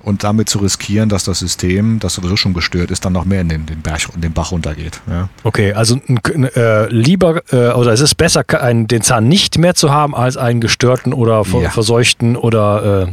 und 0.03 0.23
damit 0.23 0.49
zu 0.49 0.59
riskieren, 0.59 1.09
dass 1.09 1.25
das 1.25 1.41
System, 1.41 1.99
das 1.99 2.15
sowieso 2.15 2.37
schon 2.37 2.55
gestört 2.55 2.93
ist, 2.93 3.05
dann 3.05 3.13
noch 3.13 3.25
mehr 3.25 3.41
in 3.41 3.49
den, 3.49 3.67
den, 3.67 3.83
Berg, 3.83 4.09
in 4.15 4.21
den 4.21 4.33
Bach 4.33 4.53
runtergeht. 4.53 5.01
Ja. 5.09 5.29
Okay, 5.43 5.73
also 5.73 5.99
äh, 6.07 6.89
lieber 6.93 7.43
äh, 7.53 7.73
oder 7.73 7.93
es 7.93 8.01
ist 8.01 8.15
besser, 8.15 8.45
einen, 8.61 8.87
den 8.87 9.03
Zahn 9.03 9.27
nicht 9.27 9.59
mehr 9.59 9.75
zu 9.75 9.91
haben, 9.91 10.15
als 10.15 10.37
einen 10.37 10.61
gestörten 10.61 11.13
oder 11.13 11.45
ver 11.45 11.63
ja. 11.63 11.71
verseuchten 11.71 12.37
oder 12.37 13.09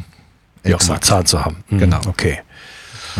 äh, 0.63 0.69
ja, 0.69 0.77
Zahn 0.77 1.25
zu 1.25 1.43
haben. 1.43 1.63
Mhm. 1.69 1.79
Genau. 1.79 2.01
Okay. 2.07 2.39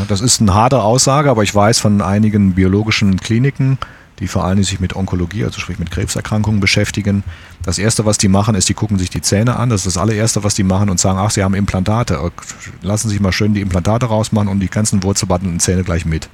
Das 0.08 0.22
ist 0.22 0.42
eine 0.42 0.54
harte 0.54 0.82
Aussage, 0.82 1.30
aber 1.30 1.44
ich 1.44 1.54
weiß 1.54 1.80
von 1.80 2.02
einigen 2.02 2.54
biologischen 2.54 3.20
Kliniken, 3.20 3.78
die 4.28 4.40
allem 4.40 4.64
sich 4.64 4.80
mit 4.80 4.96
Onkologie, 4.96 5.44
also 5.44 5.60
sprich 5.60 5.80
mit 5.80 5.92
Krebserkrankungen 5.92 6.60
beschäftigen. 6.60 7.24
Das 7.64 7.78
erste, 7.78 8.06
was 8.06 8.18
die 8.18 8.28
machen, 8.28 8.56
ist, 8.56 8.70
die 8.70 8.74
gucken 8.74 8.98
sich 8.98 9.10
die 9.10 9.22
Zähne 9.22 9.58
an. 9.58 9.70
Das 9.70 9.82
ist 9.86 9.96
das 9.96 10.02
allererste, 10.02 10.44
was 10.44 10.56
die 10.56 10.64
machen 10.64 10.90
und 10.90 11.00
sagen, 11.00 11.20
ach, 11.20 11.32
sie 11.32 11.44
haben 11.44 11.54
Implantate. 11.54 12.20
Lassen 12.82 13.10
Sie 13.10 13.14
sich 13.14 13.22
mal 13.22 13.32
schön 13.32 13.54
die 13.54 13.62
Implantate 13.62 14.06
rausmachen 14.06 14.48
und 14.48 14.60
die 14.60 14.70
ganzen 14.70 15.04
wurzelbehandlten 15.04 15.60
Zähne 15.60 15.84
gleich 15.84 16.06
mit. 16.06 16.30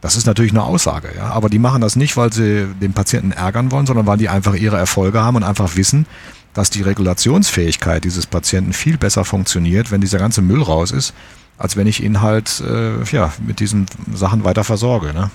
Das 0.00 0.16
ist 0.16 0.26
natürlich 0.26 0.50
eine 0.50 0.64
Aussage, 0.64 1.10
ja. 1.16 1.30
Aber 1.30 1.48
die 1.48 1.60
machen 1.60 1.80
das 1.80 1.94
nicht, 1.94 2.16
weil 2.16 2.32
sie 2.32 2.66
den 2.80 2.92
Patienten 2.92 3.30
ärgern 3.30 3.70
wollen, 3.70 3.86
sondern 3.86 4.06
weil 4.06 4.18
die 4.18 4.28
einfach 4.28 4.54
ihre 4.54 4.76
Erfolge 4.76 5.20
haben 5.20 5.36
und 5.36 5.44
einfach 5.44 5.76
wissen, 5.76 6.06
dass 6.54 6.70
die 6.70 6.82
Regulationsfähigkeit 6.82 8.04
dieses 8.04 8.26
Patienten 8.26 8.72
viel 8.72 8.98
besser 8.98 9.24
funktioniert, 9.24 9.90
wenn 9.90 10.00
dieser 10.00 10.18
ganze 10.18 10.42
Müll 10.42 10.60
raus 10.60 10.90
ist, 10.90 11.14
als 11.56 11.76
wenn 11.76 11.86
ich 11.86 12.02
ihn 12.02 12.20
halt 12.20 12.60
äh, 12.60 13.02
ja, 13.12 13.32
mit 13.46 13.60
diesen 13.60 13.86
Sachen 14.12 14.42
weiter 14.42 14.64
versorge. 14.64 15.14
Ne? 15.14 15.30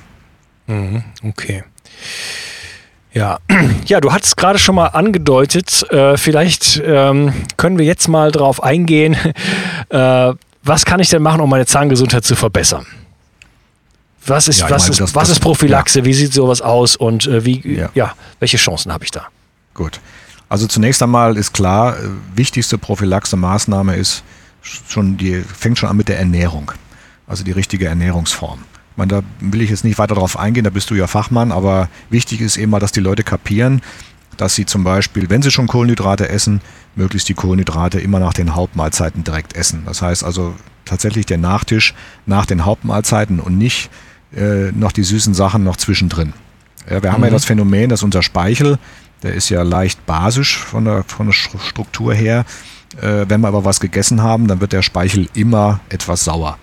Mhm, 0.68 1.04
okay. 1.24 1.64
Ja, 3.14 3.40
ja, 3.86 4.00
du 4.00 4.12
hattest 4.12 4.38
gerade 4.38 4.60
schon 4.60 4.76
mal 4.76 4.88
angedeutet, 4.88 5.84
äh, 5.92 6.18
vielleicht 6.18 6.82
ähm, 6.86 7.34
können 7.58 7.78
wir 7.78 7.86
jetzt 7.86 8.08
mal 8.08 8.32
darauf 8.32 8.62
eingehen, 8.62 9.16
äh, 9.90 10.34
was 10.64 10.86
kann 10.86 11.00
ich 11.00 11.10
denn 11.10 11.22
machen, 11.22 11.42
um 11.42 11.50
meine 11.50 11.66
Zahngesundheit 11.66 12.26
zu 12.26 12.36
verbessern? 12.36 12.86
Was 14.26 14.50
ist, 14.50 14.60
ja, 14.60 14.70
was, 14.70 14.84
meine, 14.84 14.92
ist, 14.92 15.00
das, 15.00 15.16
was 15.16 15.30
das, 15.30 15.38
ist 15.38 15.40
Prophylaxe? 15.40 16.00
Ja. 16.00 16.06
Wie 16.06 16.14
sieht 16.14 16.34
sowas 16.34 16.62
aus 16.62 16.98
und 16.98 17.26
äh, 17.28 17.46
wie, 17.46 17.76
ja. 17.76 17.90
ja, 17.96 18.14
welche 18.40 18.58
Chancen 18.58 18.92
habe 18.92 19.06
ich 19.06 19.12
da? 19.12 19.28
Gut. 19.74 20.02
Also 20.50 20.68
zunächst 20.68 21.02
einmal 21.02 21.38
ist 21.38 21.54
klar, 21.54 21.98
äh, 21.98 22.10
wichtigste 22.36 22.78
Prophylaxe-Maßnahme 22.78 23.96
ist 23.96 24.24
schon 24.62 25.18
die, 25.18 25.42
fängt 25.42 25.80
schon 25.80 25.90
an 25.90 25.98
mit 25.98 26.10
der 26.10 26.20
Ernährung. 26.20 26.72
Also 27.26 27.44
die 27.44 27.52
richtige 27.52 27.88
Ernährungsform. 27.88 28.60
Meine, 28.98 29.10
da 29.10 29.22
will 29.40 29.62
ich 29.62 29.70
jetzt 29.70 29.84
nicht 29.84 30.00
weiter 30.00 30.16
darauf 30.16 30.38
eingehen, 30.38 30.64
da 30.64 30.70
bist 30.72 30.90
du 30.90 30.96
ja 30.96 31.08
Fachmann, 31.08 31.52
aber 31.52 31.88
wichtig 32.10 32.42
ist 32.42 32.58
eben 32.58 32.72
mal, 32.72 32.80
dass 32.80 32.92
die 32.92 33.00
Leute 33.00 33.24
kapieren, 33.24 33.82
dass 34.38 34.56
sie 34.56 34.66
zum 34.66 34.84
Beispiel, 34.84 35.30
wenn 35.30 35.42
sie 35.42 35.52
schon 35.52 35.68
Kohlenhydrate 35.68 36.30
essen, 36.30 36.62
möglichst 36.96 37.30
die 37.30 37.34
Kohlenhydrate 37.34 38.00
immer 38.00 38.20
nach 38.20 38.34
den 38.34 38.56
Hauptmahlzeiten 38.56 39.24
direkt 39.24 39.56
essen. 39.56 39.84
Das 39.86 40.02
heißt 40.02 40.24
also 40.24 40.56
tatsächlich 40.86 41.26
der 41.26 41.38
Nachtisch 41.38 41.94
nach 42.26 42.46
den 42.46 42.66
Hauptmahlzeiten 42.66 43.40
und 43.40 43.58
nicht 43.58 43.90
äh, 44.36 44.72
noch 44.72 44.92
die 44.92 45.04
süßen 45.04 45.34
Sachen 45.34 45.64
noch 45.64 45.78
zwischendrin. 45.78 46.34
Ja, 46.90 47.04
wir 47.04 47.12
haben 47.12 47.22
ja 47.22 47.30
mhm. 47.30 47.34
das 47.34 47.46
Phänomen, 47.46 47.90
dass 47.90 48.04
unser 48.04 48.24
Speichel, 48.24 48.80
der 49.24 49.34
ist 49.34 49.50
ja 49.50 49.62
leicht 49.64 50.06
basisch 50.06 50.58
von 50.58 50.86
der, 50.86 51.04
von 51.04 51.28
der 51.28 51.34
Struktur 51.34 52.14
her. 52.14 52.46
Äh, 53.02 53.26
wenn 53.28 53.42
wir 53.42 53.48
aber 53.48 53.66
was 53.66 53.80
gegessen 53.80 54.22
haben, 54.22 54.48
dann 54.48 54.62
wird 54.62 54.74
der 54.74 54.82
Speichel 54.82 55.28
immer 55.34 55.82
etwas 55.90 56.24
sauer. 56.24 56.58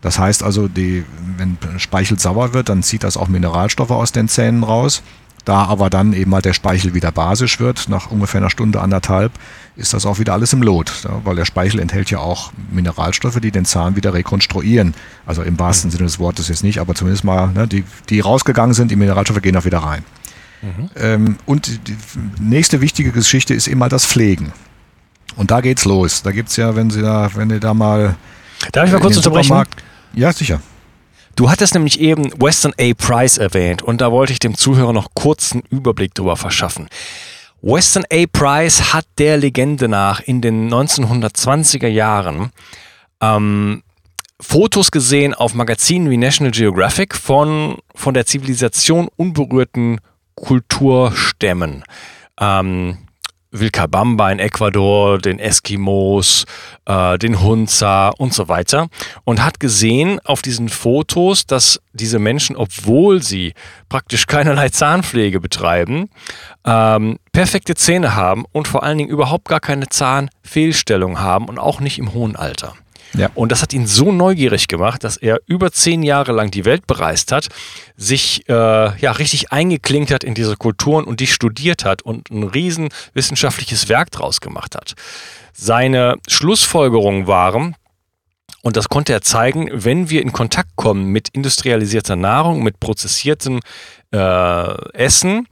Das 0.00 0.18
heißt 0.18 0.42
also, 0.42 0.68
die, 0.68 1.04
wenn 1.36 1.58
Speichel 1.78 2.18
sauer 2.18 2.54
wird, 2.54 2.68
dann 2.68 2.82
zieht 2.82 3.02
das 3.02 3.16
auch 3.16 3.28
Mineralstoffe 3.28 3.90
aus 3.90 4.12
den 4.12 4.28
Zähnen 4.28 4.62
raus. 4.62 5.02
Da 5.44 5.64
aber 5.64 5.88
dann 5.88 6.12
eben 6.12 6.30
mal 6.30 6.42
der 6.42 6.52
Speichel 6.52 6.92
wieder 6.92 7.10
basisch 7.10 7.58
wird, 7.58 7.88
nach 7.88 8.10
ungefähr 8.10 8.40
einer 8.40 8.50
Stunde, 8.50 8.82
anderthalb, 8.82 9.32
ist 9.76 9.94
das 9.94 10.04
auch 10.04 10.18
wieder 10.18 10.34
alles 10.34 10.52
im 10.52 10.62
Lot. 10.62 11.08
Weil 11.24 11.36
der 11.36 11.46
Speichel 11.46 11.80
enthält 11.80 12.10
ja 12.10 12.18
auch 12.18 12.52
Mineralstoffe, 12.70 13.40
die 13.40 13.50
den 13.50 13.64
Zahn 13.64 13.96
wieder 13.96 14.12
rekonstruieren. 14.12 14.94
Also 15.24 15.42
im 15.42 15.58
wahrsten 15.58 15.90
Sinne 15.90 16.04
des 16.04 16.18
Wortes 16.18 16.48
jetzt 16.48 16.64
nicht, 16.64 16.80
aber 16.80 16.94
zumindest 16.94 17.24
mal, 17.24 17.48
ne, 17.48 17.66
die, 17.66 17.84
die 18.10 18.20
rausgegangen 18.20 18.74
sind, 18.74 18.90
die 18.90 18.96
Mineralstoffe 18.96 19.40
gehen 19.40 19.56
auch 19.56 19.64
wieder 19.64 19.78
rein. 19.78 20.04
Mhm. 20.60 20.90
Ähm, 20.96 21.36
und 21.46 21.88
die 21.88 21.96
nächste 22.40 22.80
wichtige 22.80 23.12
Geschichte 23.12 23.54
ist 23.54 23.68
immer 23.68 23.88
das 23.88 24.04
Pflegen. 24.04 24.52
Und 25.36 25.50
da 25.50 25.60
geht's 25.60 25.84
los. 25.84 26.22
Da 26.22 26.32
gibt's 26.32 26.56
ja, 26.56 26.76
wenn 26.76 26.90
Sie 26.90 27.00
da, 27.00 27.30
wenn 27.34 27.50
ihr 27.50 27.60
da 27.60 27.74
mal. 27.74 28.16
Darf 28.72 28.86
ich 28.86 28.92
mal 28.92 29.00
kurz 29.00 29.16
unterbrechen? 29.16 29.64
Ja, 30.14 30.32
sicher. 30.32 30.60
Du 31.36 31.48
hattest 31.48 31.74
nämlich 31.74 32.00
eben 32.00 32.32
Western 32.40 32.72
A. 32.80 32.92
Price 32.94 33.38
erwähnt 33.38 33.82
und 33.82 34.00
da 34.00 34.10
wollte 34.10 34.32
ich 34.32 34.40
dem 34.40 34.56
Zuhörer 34.56 34.92
noch 34.92 35.14
kurzen 35.14 35.62
Überblick 35.70 36.14
darüber 36.14 36.36
verschaffen. 36.36 36.88
Western 37.62 38.04
A. 38.12 38.24
Price 38.32 38.92
hat 38.92 39.06
der 39.18 39.36
Legende 39.36 39.88
nach 39.88 40.20
in 40.20 40.40
den 40.40 40.68
1920er 40.68 41.86
Jahren 41.86 42.50
ähm, 43.20 43.82
Fotos 44.40 44.90
gesehen 44.90 45.34
auf 45.34 45.54
Magazinen 45.54 46.10
wie 46.10 46.16
National 46.16 46.52
Geographic 46.52 47.14
von, 47.14 47.78
von 47.94 48.14
der 48.14 48.26
Zivilisation 48.26 49.08
unberührten 49.16 50.00
Kulturstämmen. 50.36 51.84
Ähm, 52.40 52.98
Vilcabamba 53.50 54.30
in 54.30 54.38
Ecuador, 54.38 55.18
den 55.18 55.38
Eskimos, 55.38 56.44
äh, 56.86 57.18
den 57.18 57.40
Hunza 57.40 58.10
und 58.10 58.34
so 58.34 58.48
weiter 58.48 58.88
und 59.24 59.44
hat 59.44 59.60
gesehen 59.60 60.20
auf 60.24 60.42
diesen 60.42 60.68
Fotos, 60.68 61.46
dass 61.46 61.80
diese 61.92 62.18
Menschen, 62.18 62.56
obwohl 62.56 63.22
sie 63.22 63.54
praktisch 63.88 64.26
keinerlei 64.26 64.68
Zahnpflege 64.68 65.40
betreiben, 65.40 66.10
ähm, 66.64 67.18
perfekte 67.32 67.74
Zähne 67.74 68.14
haben 68.14 68.44
und 68.52 68.68
vor 68.68 68.82
allen 68.82 68.98
Dingen 68.98 69.10
überhaupt 69.10 69.48
gar 69.48 69.60
keine 69.60 69.88
Zahnfehlstellung 69.88 71.20
haben 71.20 71.46
und 71.46 71.58
auch 71.58 71.80
nicht 71.80 71.98
im 71.98 72.12
hohen 72.12 72.36
Alter. 72.36 72.74
Ja. 73.14 73.30
Und 73.34 73.52
das 73.52 73.62
hat 73.62 73.72
ihn 73.72 73.86
so 73.86 74.12
neugierig 74.12 74.68
gemacht, 74.68 75.04
dass 75.04 75.16
er 75.16 75.40
über 75.46 75.72
zehn 75.72 76.02
Jahre 76.02 76.32
lang 76.32 76.50
die 76.50 76.64
Welt 76.64 76.86
bereist 76.86 77.32
hat, 77.32 77.48
sich 77.96 78.48
äh, 78.48 78.52
ja 78.52 79.12
richtig 79.12 79.50
eingeklinkt 79.52 80.10
hat 80.10 80.24
in 80.24 80.34
diese 80.34 80.56
Kulturen 80.56 81.04
und 81.04 81.20
die 81.20 81.26
studiert 81.26 81.84
hat 81.84 82.02
und 82.02 82.30
ein 82.30 82.42
riesen 82.42 82.88
wissenschaftliches 83.14 83.88
Werk 83.88 84.10
draus 84.10 84.40
gemacht 84.40 84.74
hat. 84.74 84.94
Seine 85.52 86.16
Schlussfolgerungen 86.28 87.26
waren, 87.26 87.74
und 88.62 88.76
das 88.76 88.88
konnte 88.88 89.12
er 89.12 89.22
zeigen, 89.22 89.70
wenn 89.72 90.10
wir 90.10 90.20
in 90.20 90.32
Kontakt 90.32 90.70
kommen 90.76 91.06
mit 91.06 91.28
industrialisierter 91.28 92.16
Nahrung, 92.16 92.62
mit 92.62 92.80
prozessiertem 92.80 93.60
äh, 94.12 94.92
Essen, 94.92 95.46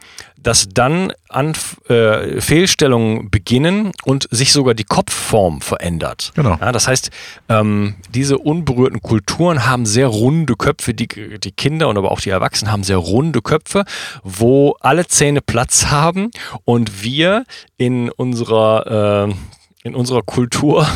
dass 0.47 0.69
dann 0.69 1.12
an 1.29 1.55
äh, 1.88 2.40
Fehlstellungen 2.40 3.31
beginnen 3.31 3.90
und 4.05 4.29
sich 4.31 4.53
sogar 4.53 4.75
die 4.75 4.85
Kopfform 4.85 5.61
verändert. 5.61 6.33
Genau. 6.37 6.57
Ja, 6.61 6.71
das 6.71 6.87
heißt, 6.87 7.11
ähm, 7.49 7.97
diese 8.14 8.38
unberührten 8.38 9.03
Kulturen 9.03 9.66
haben 9.66 9.87
sehr 9.87 10.07
runde 10.07 10.55
Köpfe, 10.55 10.95
die, 10.95 11.09
die 11.09 11.51
Kinder 11.53 11.88
und 11.88 11.99
aber 11.99 12.12
auch 12.12 12.21
die 12.21 12.31
Erwachsenen 12.31 12.71
haben 12.71 12.85
sehr 12.85 12.99
runde 12.99 13.42
Köpfe, 13.42 13.85
wo 14.23 14.77
alle 14.81 15.07
Zähne 15.09 15.40
Platz 15.40 15.87
haben 15.87 16.31
und 16.64 17.03
wir 17.03 17.45
in 17.77 18.09
unserer, 18.11 19.29
äh, 19.29 19.35
in 19.83 19.97
unserer 19.97 20.23
Kultur 20.23 20.87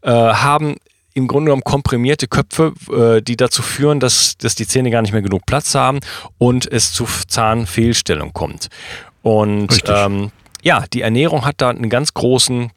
äh, 0.00 0.10
haben 0.10 0.76
im 1.14 1.28
Grunde 1.28 1.46
genommen 1.46 1.64
komprimierte 1.64 2.28
Köpfe, 2.28 2.74
äh, 2.92 3.22
die 3.22 3.36
dazu 3.36 3.62
führen, 3.62 4.00
dass, 4.00 4.36
dass 4.36 4.54
die 4.54 4.66
Zähne 4.66 4.90
gar 4.90 5.02
nicht 5.02 5.12
mehr 5.12 5.22
genug 5.22 5.46
Platz 5.46 5.74
haben 5.74 6.00
und 6.38 6.70
es 6.70 6.92
zu 6.92 7.06
Zahnfehlstellung 7.28 8.32
kommt. 8.32 8.68
Und 9.22 9.82
ähm, 9.86 10.30
ja, 10.62 10.84
die 10.92 11.02
Ernährung 11.02 11.44
hat 11.44 11.56
da 11.58 11.70
einen 11.70 11.88
ganz 11.88 12.14
großen 12.14 12.70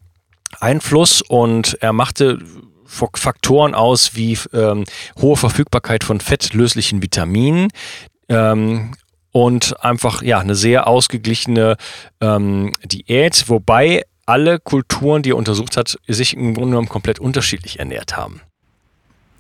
Einfluss 0.60 1.22
und 1.22 1.78
er 1.82 1.94
machte 1.94 2.40
Faktoren 2.86 3.76
aus 3.76 4.16
wie 4.16 4.38
ähm, 4.54 4.86
hohe 5.20 5.36
Verfügbarkeit 5.36 6.06
von 6.06 6.22
fettlöslichen 6.22 7.02
Vitaminen, 7.02 7.68
ähm, 8.30 8.94
und 9.32 9.84
einfach 9.84 10.24
ja 10.24 10.40
eine 10.40 10.56
sehr 10.56 10.88
ausgeglichene 10.88 11.78
ähm, 12.22 12.74
Diät, 12.84 13.48
wobei 13.50 14.04
alle 14.28 14.60
Kulturen, 14.60 15.24
die 15.24 15.32
er 15.32 15.38
untersucht 15.38 15.78
hat, 15.78 15.98
sich 16.08 16.36
im 16.36 16.54
Grunde 16.54 16.72
genommen 16.72 16.90
komplett 16.90 17.18
unterschiedlich 17.18 17.80
ernährt 17.80 18.16
haben. 18.16 18.42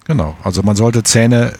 Genau, 0.05 0.35
also 0.43 0.63
man 0.63 0.75
sollte 0.75 1.03
Zähne 1.03 1.51
äh, 1.51 1.55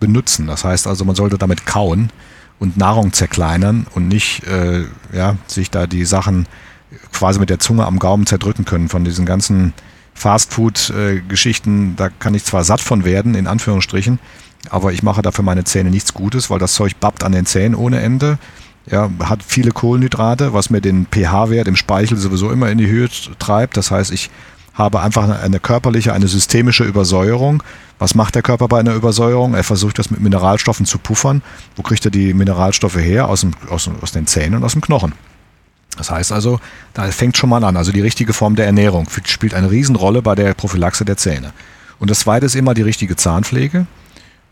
benutzen. 0.00 0.48
Das 0.48 0.64
heißt 0.64 0.86
also, 0.86 1.04
man 1.04 1.14
sollte 1.14 1.38
damit 1.38 1.64
kauen 1.64 2.10
und 2.58 2.76
Nahrung 2.76 3.12
zerkleinern 3.12 3.86
und 3.94 4.08
nicht 4.08 4.44
äh, 4.46 4.84
ja, 5.12 5.36
sich 5.46 5.70
da 5.70 5.86
die 5.86 6.04
Sachen 6.04 6.46
quasi 7.12 7.38
mit 7.38 7.48
der 7.48 7.60
Zunge 7.60 7.86
am 7.86 8.00
Gaumen 8.00 8.26
zerdrücken 8.26 8.64
können 8.64 8.88
von 8.88 9.04
diesen 9.04 9.24
ganzen 9.24 9.72
Fastfood-Geschichten. 10.14 11.94
Da 11.96 12.08
kann 12.10 12.34
ich 12.34 12.44
zwar 12.44 12.64
satt 12.64 12.80
von 12.80 13.04
werden, 13.04 13.36
in 13.36 13.46
Anführungsstrichen, 13.46 14.18
aber 14.68 14.92
ich 14.92 15.04
mache 15.04 15.22
dafür 15.22 15.44
meine 15.44 15.64
Zähne 15.64 15.90
nichts 15.90 16.12
Gutes, 16.12 16.50
weil 16.50 16.58
das 16.58 16.74
Zeug 16.74 16.98
babbt 16.98 17.22
an 17.22 17.32
den 17.32 17.46
Zähnen 17.46 17.76
ohne 17.76 18.00
Ende 18.00 18.38
ja, 18.90 19.10
hat 19.24 19.42
viele 19.42 19.70
Kohlenhydrate, 19.70 20.52
was 20.52 20.70
mir 20.70 20.80
den 20.80 21.06
pH-Wert 21.06 21.68
im 21.68 21.76
Speichel 21.76 22.16
sowieso 22.16 22.50
immer 22.50 22.70
in 22.70 22.78
die 22.78 22.88
Höhe 22.88 23.08
treibt. 23.38 23.76
Das 23.76 23.90
heißt, 23.90 24.10
ich 24.10 24.30
habe 24.74 25.00
einfach 25.00 25.28
eine 25.42 25.60
körperliche, 25.60 26.12
eine 26.12 26.28
systemische 26.28 26.84
Übersäuerung. 26.84 27.62
Was 27.98 28.14
macht 28.14 28.34
der 28.34 28.42
Körper 28.42 28.66
bei 28.68 28.80
einer 28.80 28.94
Übersäuerung? 28.94 29.54
Er 29.54 29.64
versucht 29.64 29.98
das 29.98 30.10
mit 30.10 30.20
Mineralstoffen 30.20 30.86
zu 30.86 30.98
puffern. 30.98 31.42
Wo 31.76 31.82
kriegt 31.82 32.04
er 32.04 32.10
die 32.10 32.34
Mineralstoffe 32.34 32.96
her? 32.96 33.28
Aus, 33.28 33.42
dem, 33.42 33.52
aus, 33.68 33.90
aus 34.00 34.12
den 34.12 34.26
Zähnen 34.26 34.56
und 34.56 34.64
aus 34.64 34.72
dem 34.72 34.80
Knochen. 34.80 35.12
Das 35.96 36.10
heißt 36.10 36.32
also, 36.32 36.60
da 36.94 37.04
fängt 37.10 37.36
schon 37.36 37.50
mal 37.50 37.62
an. 37.62 37.76
Also 37.76 37.92
die 37.92 38.00
richtige 38.00 38.32
Form 38.32 38.56
der 38.56 38.66
Ernährung 38.66 39.06
spielt 39.24 39.54
eine 39.54 39.70
Riesenrolle 39.70 40.22
bei 40.22 40.34
der 40.34 40.54
Prophylaxe 40.54 41.04
der 41.04 41.16
Zähne. 41.16 41.52
Und 41.98 42.10
das 42.10 42.20
zweite 42.20 42.46
ist 42.46 42.54
immer 42.54 42.74
die 42.74 42.82
richtige 42.82 43.16
Zahnpflege. 43.16 43.86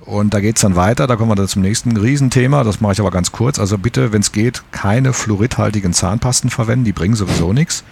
Und 0.00 0.32
da 0.32 0.40
geht 0.40 0.56
es 0.56 0.62
dann 0.62 0.76
weiter, 0.76 1.06
da 1.06 1.16
kommen 1.16 1.30
wir 1.30 1.34
dann 1.34 1.48
zum 1.48 1.62
nächsten 1.62 1.96
Riesenthema, 1.96 2.62
das 2.64 2.80
mache 2.80 2.92
ich 2.92 3.00
aber 3.00 3.10
ganz 3.10 3.32
kurz. 3.32 3.58
Also 3.58 3.78
bitte, 3.78 4.12
wenn 4.12 4.20
es 4.20 4.32
geht, 4.32 4.62
keine 4.70 5.12
fluoridhaltigen 5.12 5.92
Zahnpasten 5.92 6.50
verwenden, 6.50 6.84
die 6.84 6.92
bringen 6.92 7.16
sowieso 7.16 7.52
nichts. 7.52 7.84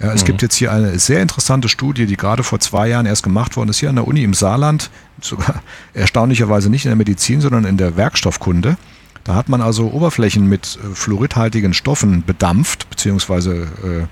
Ja, 0.00 0.12
es 0.12 0.22
mhm. 0.22 0.26
gibt 0.26 0.42
jetzt 0.42 0.54
hier 0.54 0.72
eine 0.72 0.98
sehr 0.98 1.20
interessante 1.20 1.68
Studie, 1.68 2.06
die 2.06 2.16
gerade 2.16 2.42
vor 2.42 2.60
zwei 2.60 2.88
Jahren 2.88 3.04
erst 3.04 3.22
gemacht 3.22 3.56
worden 3.56 3.68
ist, 3.68 3.78
hier 3.78 3.90
an 3.90 3.96
der 3.96 4.08
Uni 4.08 4.22
im 4.22 4.32
Saarland, 4.32 4.90
sogar 5.20 5.62
erstaunlicherweise 5.94 6.70
nicht 6.70 6.86
in 6.86 6.90
der 6.90 6.96
Medizin, 6.96 7.40
sondern 7.40 7.64
in 7.64 7.76
der 7.76 7.96
Werkstoffkunde. 7.96 8.76
Da 9.24 9.34
hat 9.34 9.50
man 9.50 9.60
also 9.60 9.90
Oberflächen 9.90 10.46
mit 10.46 10.78
äh, 10.82 10.94
fluoridhaltigen 10.94 11.74
Stoffen 11.74 12.24
bedampft, 12.24 12.88
beziehungsweise 12.88 13.68
äh, 13.84 14.06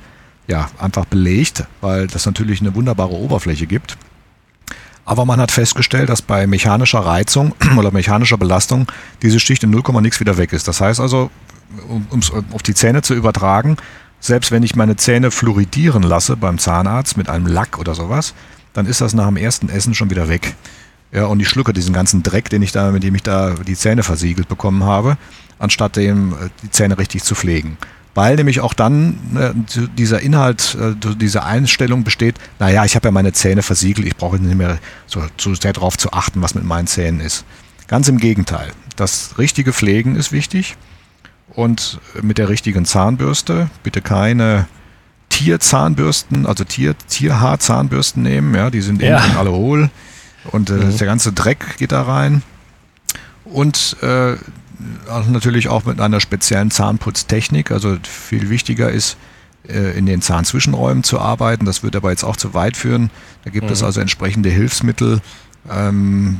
ja, 0.51 0.69
einfach 0.79 1.07
belegt, 1.07 1.65
weil 1.81 2.07
das 2.07 2.27
natürlich 2.27 2.61
eine 2.61 2.75
wunderbare 2.75 3.13
Oberfläche 3.13 3.67
gibt. 3.67 3.97
Aber 5.09 5.25
man 5.25 5.41
hat 5.41 5.51
festgestellt, 5.51 6.11
dass 6.11 6.21
bei 6.21 6.47
mechanischer 6.47 6.99
Reizung 6.99 7.55
oder 7.79 7.91
mechanischer 7.93 8.37
Belastung 8.37 8.87
diese 9.23 9.41
Schicht 9.41 9.65
in 9.65 9.71
0, 9.71 9.83
nix 10.03 10.21
wieder 10.21 10.37
weg 10.37 10.53
ist. 10.53 10.69
Das 10.69 10.83
heißt 10.83 11.01
also, 11.01 11.31
um 11.89 12.19
es 12.19 12.31
auf 12.31 12.63
die 12.63 12.75
Zähne 12.75 13.01
zu 13.01 13.15
übertragen, 13.15 13.79
selbst 14.21 14.53
wenn 14.53 14.63
ich 14.63 14.77
meine 14.77 14.97
Zähne 14.97 15.31
fluoridieren 15.31 16.03
lasse 16.03 16.37
beim 16.37 16.59
Zahnarzt 16.59 17.17
mit 17.17 17.31
einem 17.31 17.47
Lack 17.47 17.79
oder 17.79 17.95
sowas, 17.95 18.35
dann 18.75 18.85
ist 18.85 19.01
das 19.01 19.15
nach 19.15 19.29
dem 19.29 19.39
ersten 19.39 19.71
Essen 19.71 19.95
schon 19.95 20.11
wieder 20.11 20.29
weg. 20.29 20.55
Ja, 21.11 21.25
und 21.25 21.41
ich 21.41 21.49
schlucke 21.49 21.73
diesen 21.73 21.95
ganzen 21.95 22.23
Dreck, 22.23 22.51
den 22.51 22.61
ich 22.61 22.73
da, 22.73 22.91
mit 22.91 23.03
dem 23.03 23.15
ich 23.15 23.23
da 23.23 23.55
die 23.67 23.77
Zähne 23.77 24.03
versiegelt 24.03 24.47
bekommen 24.47 24.85
habe. 24.85 25.17
anstatt 25.59 25.97
dem 25.97 26.35
äh, 26.35 26.51
die 26.63 26.71
Zähne 26.71 26.99
richtig 26.99 27.25
zu 27.25 27.35
pflegen. 27.35 27.79
Weil 28.19 28.35
nämlich 28.35 28.59
auch 28.59 28.75
dann 28.75 29.15
äh, 29.37 29.87
dieser 29.97 30.19
Inhalt, 30.19 30.77
äh, 30.81 31.15
diese 31.15 31.45
Einstellung 31.45 32.03
besteht, 32.03 32.35
naja, 32.59 32.85
ich 32.85 32.97
habe 32.97 33.07
ja 33.07 33.13
meine 33.13 33.33
Zähne 33.33 33.63
versiegelt, 33.63 34.09
ich 34.09 34.17
brauche 34.17 34.41
nicht 34.41 34.57
mehr 34.57 34.81
so, 35.07 35.23
so 35.37 35.55
sehr 35.55 35.73
darauf 35.73 35.97
zu 35.97 36.13
achten, 36.13 36.43
was 36.43 36.57
mit 36.57 36.65
meinen 36.65 36.89
Zähnen 36.89 37.21
ist. 37.21 37.45
Ganz 37.87 38.09
im 38.09 38.19
Gegenteil. 38.19 38.73
Das 38.97 39.39
richtige 39.39 39.73
Pflegen 39.73 40.17
ist 40.17 40.33
wichtig 40.33 40.77
und 41.51 42.01
mit 42.21 42.39
der 42.39 42.49
richtigen 42.49 42.87
Zahnbürste, 42.87 43.71
bitte 43.85 44.03
keine 44.03 44.67
Tierzahnbürsten, 45.29 46.45
also 46.45 46.65
Tier, 46.65 46.99
Tierhaarzahnbürsten 46.99 48.21
nehmen, 48.21 48.53
ja, 48.53 48.71
die 48.71 48.81
sind 48.81 49.01
ja. 49.01 49.23
alle 49.39 49.53
hohl 49.53 49.91
und 50.51 50.71
äh, 50.71 50.73
mhm. 50.73 50.99
der 50.99 51.07
ganze 51.07 51.33
Dreck 51.33 51.77
geht 51.79 51.93
da 51.93 52.03
rein. 52.03 52.43
Und 53.45 53.97
äh, 54.03 54.35
natürlich 55.29 55.69
auch 55.69 55.85
mit 55.85 56.01
einer 56.01 56.21
speziellen 56.21 56.71
Zahnputztechnik. 56.71 57.71
Also 57.71 57.97
viel 58.03 58.51
wichtiger 58.51 58.91
ist, 58.91 59.17
äh, 59.69 59.99
in 59.99 60.07
den 60.07 60.23
Zahnzwischenräumen 60.23 61.03
zu 61.03 61.21
arbeiten. 61.21 61.67
Das 61.67 61.83
wird 61.83 61.97
aber 61.97 62.11
jetzt 62.11 62.25
auch 62.25 62.37
zu 62.37 62.55
weit 62.55 62.77
führen. 62.77 63.11
Da 63.45 63.51
gibt 63.51 63.67
mhm. 63.67 63.73
es 63.73 63.83
also 63.83 64.01
entsprechende 64.01 64.49
Hilfsmittel, 64.49 65.21
ähm, 65.71 66.39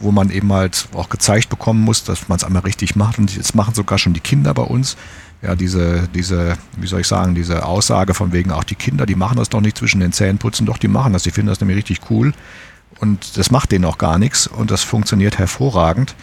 wo 0.00 0.10
man 0.10 0.30
eben 0.30 0.52
halt 0.52 0.88
auch 0.94 1.08
gezeigt 1.08 1.48
bekommen 1.48 1.82
muss, 1.82 2.04
dass 2.04 2.28
man 2.28 2.36
es 2.36 2.44
einmal 2.44 2.62
richtig 2.62 2.96
macht. 2.96 3.18
Und 3.18 3.36
jetzt 3.36 3.54
machen 3.54 3.74
sogar 3.74 3.98
schon 3.98 4.14
die 4.14 4.20
Kinder 4.20 4.54
bei 4.54 4.62
uns. 4.62 4.96
Ja, 5.42 5.54
diese, 5.54 6.08
diese, 6.14 6.54
wie 6.76 6.86
soll 6.86 7.00
ich 7.00 7.06
sagen, 7.06 7.34
diese 7.34 7.64
Aussage 7.64 8.12
von 8.14 8.32
wegen, 8.32 8.50
auch 8.50 8.64
die 8.64 8.74
Kinder, 8.74 9.06
die 9.06 9.14
machen 9.14 9.38
das 9.38 9.48
doch 9.48 9.62
nicht 9.62 9.78
zwischen 9.78 10.00
den 10.00 10.12
Zähnen 10.12 10.36
putzen, 10.38 10.66
doch, 10.66 10.76
die 10.76 10.88
machen 10.88 11.14
das, 11.14 11.22
die 11.22 11.30
finden 11.30 11.48
das 11.48 11.60
nämlich 11.60 11.78
richtig 11.78 12.10
cool. 12.10 12.34
Und 12.98 13.38
das 13.38 13.50
macht 13.50 13.72
denen 13.72 13.86
auch 13.86 13.96
gar 13.96 14.18
nichts 14.18 14.46
und 14.46 14.70
das 14.70 14.82
funktioniert 14.82 15.38
hervorragend. 15.38 16.14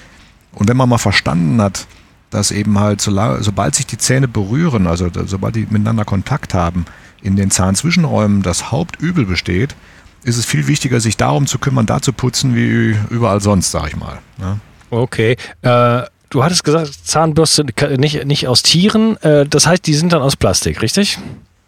Und 0.57 0.67
wenn 0.67 0.77
man 0.77 0.89
mal 0.89 0.97
verstanden 0.97 1.61
hat, 1.61 1.85
dass 2.31 2.51
eben 2.51 2.79
halt, 2.79 2.99
so, 2.99 3.11
sobald 3.39 3.75
sich 3.75 3.85
die 3.85 3.97
Zähne 3.97 4.27
berühren, 4.27 4.87
also 4.87 5.07
sobald 5.25 5.55
die 5.55 5.67
miteinander 5.69 6.03
Kontakt 6.03 6.53
haben, 6.53 6.85
in 7.21 7.35
den 7.35 7.51
Zahnzwischenräumen 7.51 8.41
das 8.41 8.71
Hauptübel 8.71 9.25
besteht, 9.25 9.75
ist 10.23 10.37
es 10.37 10.45
viel 10.45 10.67
wichtiger, 10.67 10.99
sich 10.99 11.15
darum 11.15 11.45
zu 11.45 11.59
kümmern, 11.59 11.85
da 11.85 12.01
zu 12.01 12.11
putzen, 12.11 12.55
wie 12.55 12.95
überall 13.09 13.39
sonst, 13.39 13.71
sag 13.71 13.87
ich 13.89 13.95
mal. 13.95 14.17
Ne? 14.37 14.59
Okay. 14.89 15.37
Äh, 15.61 16.01
du 16.29 16.43
hattest 16.43 16.63
gesagt, 16.63 16.91
Zahnbürste 17.05 17.65
nicht, 17.97 18.25
nicht 18.25 18.47
aus 18.47 18.63
Tieren. 18.63 19.15
Äh, 19.17 19.45
das 19.45 19.67
heißt, 19.67 19.85
die 19.85 19.93
sind 19.93 20.11
dann 20.11 20.21
aus 20.21 20.35
Plastik, 20.35 20.81
richtig? 20.81 21.19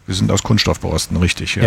Wir 0.10 0.16
sind 0.16 0.32
aus 0.32 0.42
Kunststoffborsten, 0.42 1.18
richtig. 1.18 1.54
Ja, 1.54 1.64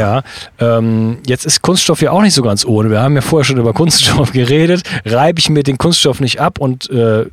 ja 0.58 0.78
ähm, 0.78 1.18
jetzt 1.24 1.46
ist 1.46 1.62
Kunststoff 1.62 2.02
ja 2.02 2.10
auch 2.10 2.22
nicht 2.22 2.34
so 2.34 2.42
ganz 2.42 2.64
ohne. 2.64 2.90
Wir 2.90 3.00
haben 3.00 3.14
ja 3.14 3.20
vorher 3.20 3.44
schon 3.44 3.56
über 3.56 3.72
Kunststoff 3.72 4.32
geredet. 4.32 4.82
Reibe 5.04 5.38
ich 5.38 5.48
mir 5.48 5.62
den 5.62 5.78
Kunststoff 5.78 6.18
nicht 6.18 6.40
ab 6.40 6.58
und 6.58 6.90
äh, 6.90 7.26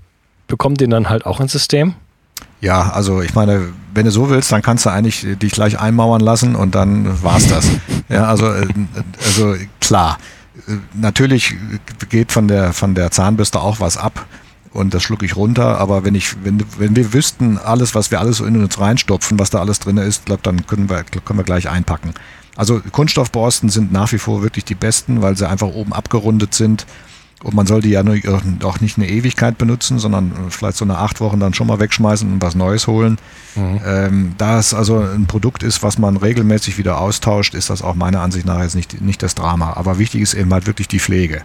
bekomme 0.46 0.76
den 0.76 0.92
dann 0.92 1.10
halt 1.10 1.26
auch 1.26 1.40
ins 1.40 1.52
System? 1.52 1.96
Ja, 2.62 2.92
also 2.92 3.24
ich 3.24 3.34
meine, 3.34 3.70
wenn 3.96 4.06
du 4.06 4.12
so 4.12 4.30
willst, 4.30 4.52
dann 4.52 4.62
kannst 4.62 4.86
du 4.86 4.92
eigentlich 4.92 5.26
dich 5.40 5.52
gleich 5.52 5.80
einmauern 5.80 6.22
lassen 6.22 6.56
und 6.56 6.76
dann 6.76 7.24
war's 7.24 7.48
das. 7.48 7.68
ja, 8.10 8.26
also, 8.26 8.46
äh, 8.46 8.68
also 9.26 9.56
klar. 9.82 10.20
Äh, 10.68 10.74
natürlich 10.94 11.56
geht 12.10 12.32
von 12.32 12.48
der, 12.48 12.72
von 12.72 12.94
der 12.94 13.10
Zahnbürste 13.10 13.62
auch 13.62 13.80
was 13.80 13.98
ab 13.98 14.28
und 14.72 14.94
das 14.94 15.04
schlucke 15.04 15.26
ich 15.26 15.36
runter. 15.36 15.80
Aber 15.80 16.04
wenn 16.04 16.16
ich, 16.16 16.44
wenn, 16.44 16.64
wenn 16.78 16.96
wir 16.96 17.14
wüssten, 17.14 17.58
alles, 17.58 17.96
was 17.96 18.12
wir 18.12 18.20
alles 18.20 18.40
in 18.40 18.62
uns 18.62 18.80
reinstopfen, 18.80 19.40
was 19.40 19.50
da 19.50 19.60
alles 19.60 19.80
drin 19.80 19.98
ist, 19.98 20.26
glaube 20.26 20.42
dann 20.44 20.68
können 20.68 20.90
wir, 20.90 21.04
können 21.04 21.40
wir 21.40 21.44
gleich 21.44 21.70
einpacken. 21.70 22.14
Also 22.56 22.82
Kunststoffborsten 22.92 23.70
sind 23.70 23.92
nach 23.92 24.12
wie 24.12 24.18
vor 24.18 24.44
wirklich 24.44 24.66
die 24.66 24.76
besten, 24.76 25.22
weil 25.22 25.38
sie 25.38 25.48
einfach 25.48 25.68
oben 25.68 25.94
abgerundet 25.94 26.54
sind. 26.54 26.86
Und 27.42 27.56
man 27.56 27.66
soll 27.66 27.82
die 27.82 27.92
ja 27.92 28.04
auch 28.64 28.82
nicht 28.82 28.98
eine 28.98 29.08
Ewigkeit 29.08 29.58
benutzen, 29.58 29.98
sondern 29.98 30.34
vielleicht 30.50 30.76
so 30.76 30.84
eine 30.84 30.98
acht 30.98 31.22
Wochen 31.22 31.40
dann 31.40 31.54
schon 31.54 31.68
mal 31.68 31.80
wegschmeißen 31.80 32.30
und 32.30 32.42
was 32.42 32.54
Neues 32.54 32.86
holen. 32.88 33.18
Mhm. 33.56 33.80
Ähm, 33.86 34.36
da 34.38 34.60
es 34.60 34.74
also 34.74 35.00
ein 35.00 35.26
Produkt 35.26 35.64
ist, 35.64 35.82
was 35.82 35.98
man 35.98 36.18
regelmäßig 36.18 36.78
wieder 36.78 37.00
austauscht, 37.00 37.56
ist 37.56 37.70
das 37.70 37.82
auch 37.82 37.96
meiner 37.96 38.20
Ansicht 38.20 38.46
nach 38.46 38.62
jetzt 38.62 38.76
nicht, 38.76 39.00
nicht 39.00 39.24
das 39.24 39.36
Drama. 39.36 39.72
Aber 39.74 40.00
wichtig 40.00 40.22
ist 40.22 40.34
eben 40.34 40.52
halt 40.52 40.68
wirklich 40.68 40.90
die 40.90 41.00
Pflege. 41.00 41.44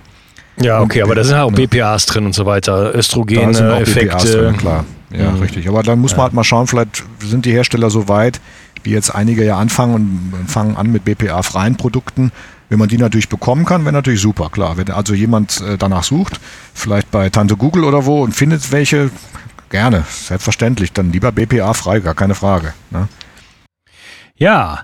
Ja, 0.56 0.80
okay, 0.80 1.02
aber 1.02 1.14
da 1.14 1.24
sind 1.24 1.36
auch 1.36 1.52
BPAs 1.52 2.06
drin 2.06 2.26
und 2.26 2.34
so 2.34 2.46
weiter, 2.46 2.94
Östrogene, 2.94 3.46
da 3.46 3.54
sind 3.54 3.70
auch 3.70 3.80
Effekte. 3.80 4.16
BPAs 4.16 4.32
drin, 4.32 4.56
klar. 4.56 4.84
Ja, 5.10 5.30
mhm. 5.30 5.40
richtig. 5.40 5.68
Aber 5.68 5.82
dann 5.82 6.00
muss 6.00 6.12
ja. 6.12 6.18
man 6.18 6.24
halt 6.24 6.34
mal 6.34 6.44
schauen, 6.44 6.66
vielleicht 6.66 7.04
sind 7.20 7.44
die 7.44 7.52
Hersteller 7.52 7.90
so 7.90 8.08
weit, 8.08 8.40
wie 8.82 8.90
jetzt 8.90 9.14
einige 9.14 9.44
ja 9.44 9.58
anfangen 9.58 10.32
und 10.32 10.50
fangen 10.50 10.76
an 10.76 10.90
mit 10.90 11.04
BPA-freien 11.04 11.76
Produkten. 11.76 12.32
Wenn 12.68 12.78
man 12.78 12.88
die 12.88 12.98
natürlich 12.98 13.28
bekommen 13.28 13.64
kann, 13.64 13.84
wäre 13.84 13.92
natürlich 13.92 14.20
super, 14.20 14.48
klar. 14.50 14.76
Wenn 14.76 14.90
also 14.90 15.14
jemand 15.14 15.60
äh, 15.60 15.76
danach 15.78 16.02
sucht, 16.02 16.40
vielleicht 16.72 17.10
bei 17.10 17.30
Tante 17.30 17.56
Google 17.56 17.84
oder 17.84 18.06
wo 18.06 18.22
und 18.22 18.32
findet 18.32 18.72
welche, 18.72 19.10
gerne, 19.70 20.04
selbstverständlich, 20.08 20.92
dann 20.92 21.12
lieber 21.12 21.30
BPA-frei, 21.30 22.00
gar 22.00 22.14
keine 22.14 22.34
Frage. 22.34 22.74
Ne? 22.90 23.08
Ja, 24.36 24.82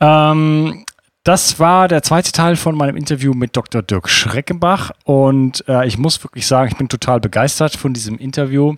ähm, 0.00 0.84
das 1.24 1.58
war 1.58 1.86
der 1.88 2.02
zweite 2.02 2.32
Teil 2.32 2.56
von 2.56 2.74
meinem 2.74 2.96
Interview 2.96 3.34
mit 3.34 3.56
Dr. 3.56 3.82
Dirk 3.82 4.08
Schreckenbach 4.08 4.90
und 5.04 5.64
äh, 5.68 5.86
ich 5.86 5.98
muss 5.98 6.22
wirklich 6.24 6.46
sagen, 6.46 6.70
ich 6.72 6.78
bin 6.78 6.88
total 6.88 7.20
begeistert 7.20 7.76
von 7.76 7.92
diesem 7.92 8.18
Interview 8.18 8.76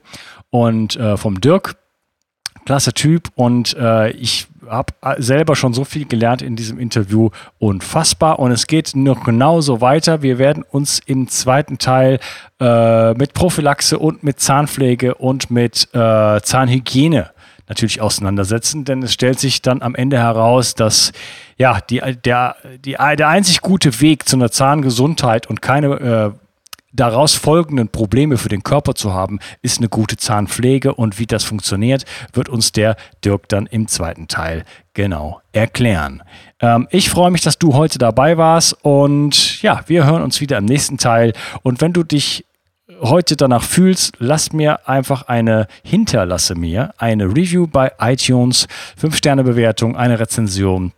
und 0.50 0.96
äh, 0.96 1.16
vom 1.16 1.40
Dirk. 1.40 1.76
Klasse 2.64 2.92
Typ 2.92 3.28
und 3.34 3.76
äh, 3.76 4.10
ich 4.10 4.46
habe 4.68 4.92
selber 5.18 5.56
schon 5.56 5.74
so 5.74 5.84
viel 5.84 6.06
gelernt 6.06 6.42
in 6.42 6.54
diesem 6.54 6.78
Interview. 6.78 7.30
Unfassbar. 7.58 8.38
Und 8.38 8.52
es 8.52 8.68
geht 8.68 8.92
noch 8.94 9.24
genauso 9.24 9.80
weiter. 9.80 10.22
Wir 10.22 10.38
werden 10.38 10.62
uns 10.62 11.00
im 11.04 11.26
zweiten 11.26 11.78
Teil 11.78 12.20
äh, 12.60 13.14
mit 13.14 13.34
Prophylaxe 13.34 13.98
und 13.98 14.22
mit 14.22 14.38
Zahnpflege 14.38 15.16
und 15.16 15.50
mit 15.50 15.88
äh, 15.92 16.40
Zahnhygiene 16.40 17.30
natürlich 17.68 18.00
auseinandersetzen, 18.00 18.84
denn 18.84 19.02
es 19.02 19.12
stellt 19.12 19.38
sich 19.38 19.62
dann 19.62 19.82
am 19.82 19.94
Ende 19.94 20.18
heraus, 20.18 20.74
dass 20.74 21.12
ja, 21.56 21.80
die, 21.80 22.00
der, 22.24 22.56
die, 22.84 22.92
der 22.92 23.28
einzig 23.28 23.60
gute 23.60 24.00
Weg 24.00 24.28
zu 24.28 24.36
einer 24.36 24.50
Zahngesundheit 24.50 25.46
und 25.46 25.62
keine 25.62 25.86
äh, 26.34 26.38
daraus 26.92 27.34
folgenden 27.34 27.88
Probleme 27.88 28.36
für 28.36 28.48
den 28.48 28.62
Körper 28.62 28.94
zu 28.94 29.12
haben, 29.12 29.38
ist 29.62 29.78
eine 29.78 29.88
gute 29.88 30.16
Zahnpflege. 30.16 30.94
Und 30.94 31.18
wie 31.18 31.26
das 31.26 31.44
funktioniert, 31.44 32.04
wird 32.32 32.48
uns 32.48 32.72
der 32.72 32.96
Dirk 33.24 33.48
dann 33.48 33.66
im 33.66 33.88
zweiten 33.88 34.28
Teil 34.28 34.64
genau 34.94 35.40
erklären. 35.52 36.22
Ähm, 36.60 36.86
ich 36.90 37.10
freue 37.10 37.30
mich, 37.30 37.40
dass 37.40 37.58
du 37.58 37.74
heute 37.74 37.98
dabei 37.98 38.36
warst. 38.36 38.76
Und 38.84 39.62
ja, 39.62 39.80
wir 39.86 40.04
hören 40.04 40.22
uns 40.22 40.40
wieder 40.40 40.58
im 40.58 40.66
nächsten 40.66 40.98
Teil. 40.98 41.32
Und 41.62 41.80
wenn 41.80 41.92
du 41.92 42.02
dich 42.02 42.44
heute 43.02 43.36
danach 43.36 43.64
fühlst, 43.64 44.14
lass 44.18 44.52
mir 44.52 44.88
einfach 44.88 45.22
eine, 45.22 45.66
hinterlasse 45.82 46.54
mir 46.54 46.94
eine 46.98 47.26
Review 47.26 47.66
bei 47.66 47.92
iTunes, 48.00 48.66
5-Sterne-Bewertung, 49.00 49.96
eine 49.96 50.18
Rezension. 50.18 50.92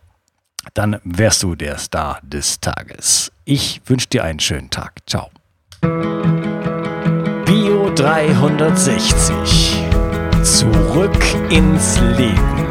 Dann 0.73 0.99
wärst 1.03 1.43
du 1.43 1.55
der 1.55 1.77
Star 1.77 2.19
des 2.23 2.59
Tages. 2.59 3.31
Ich 3.43 3.81
wünsche 3.85 4.07
dir 4.07 4.23
einen 4.23 4.39
schönen 4.39 4.69
Tag. 4.69 4.93
Ciao. 5.05 5.29
Bio 7.45 7.91
360. 7.93 9.83
Zurück 10.43 11.23
ins 11.49 11.99
Leben. 12.17 12.65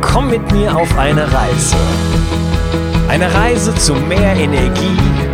Komm 0.00 0.30
mit 0.30 0.50
mir 0.52 0.76
auf 0.76 0.98
eine 0.98 1.32
Reise. 1.32 1.76
Eine 3.08 3.32
Reise 3.32 3.74
zu 3.74 3.94
mehr 3.94 4.34
Energie 4.34 5.33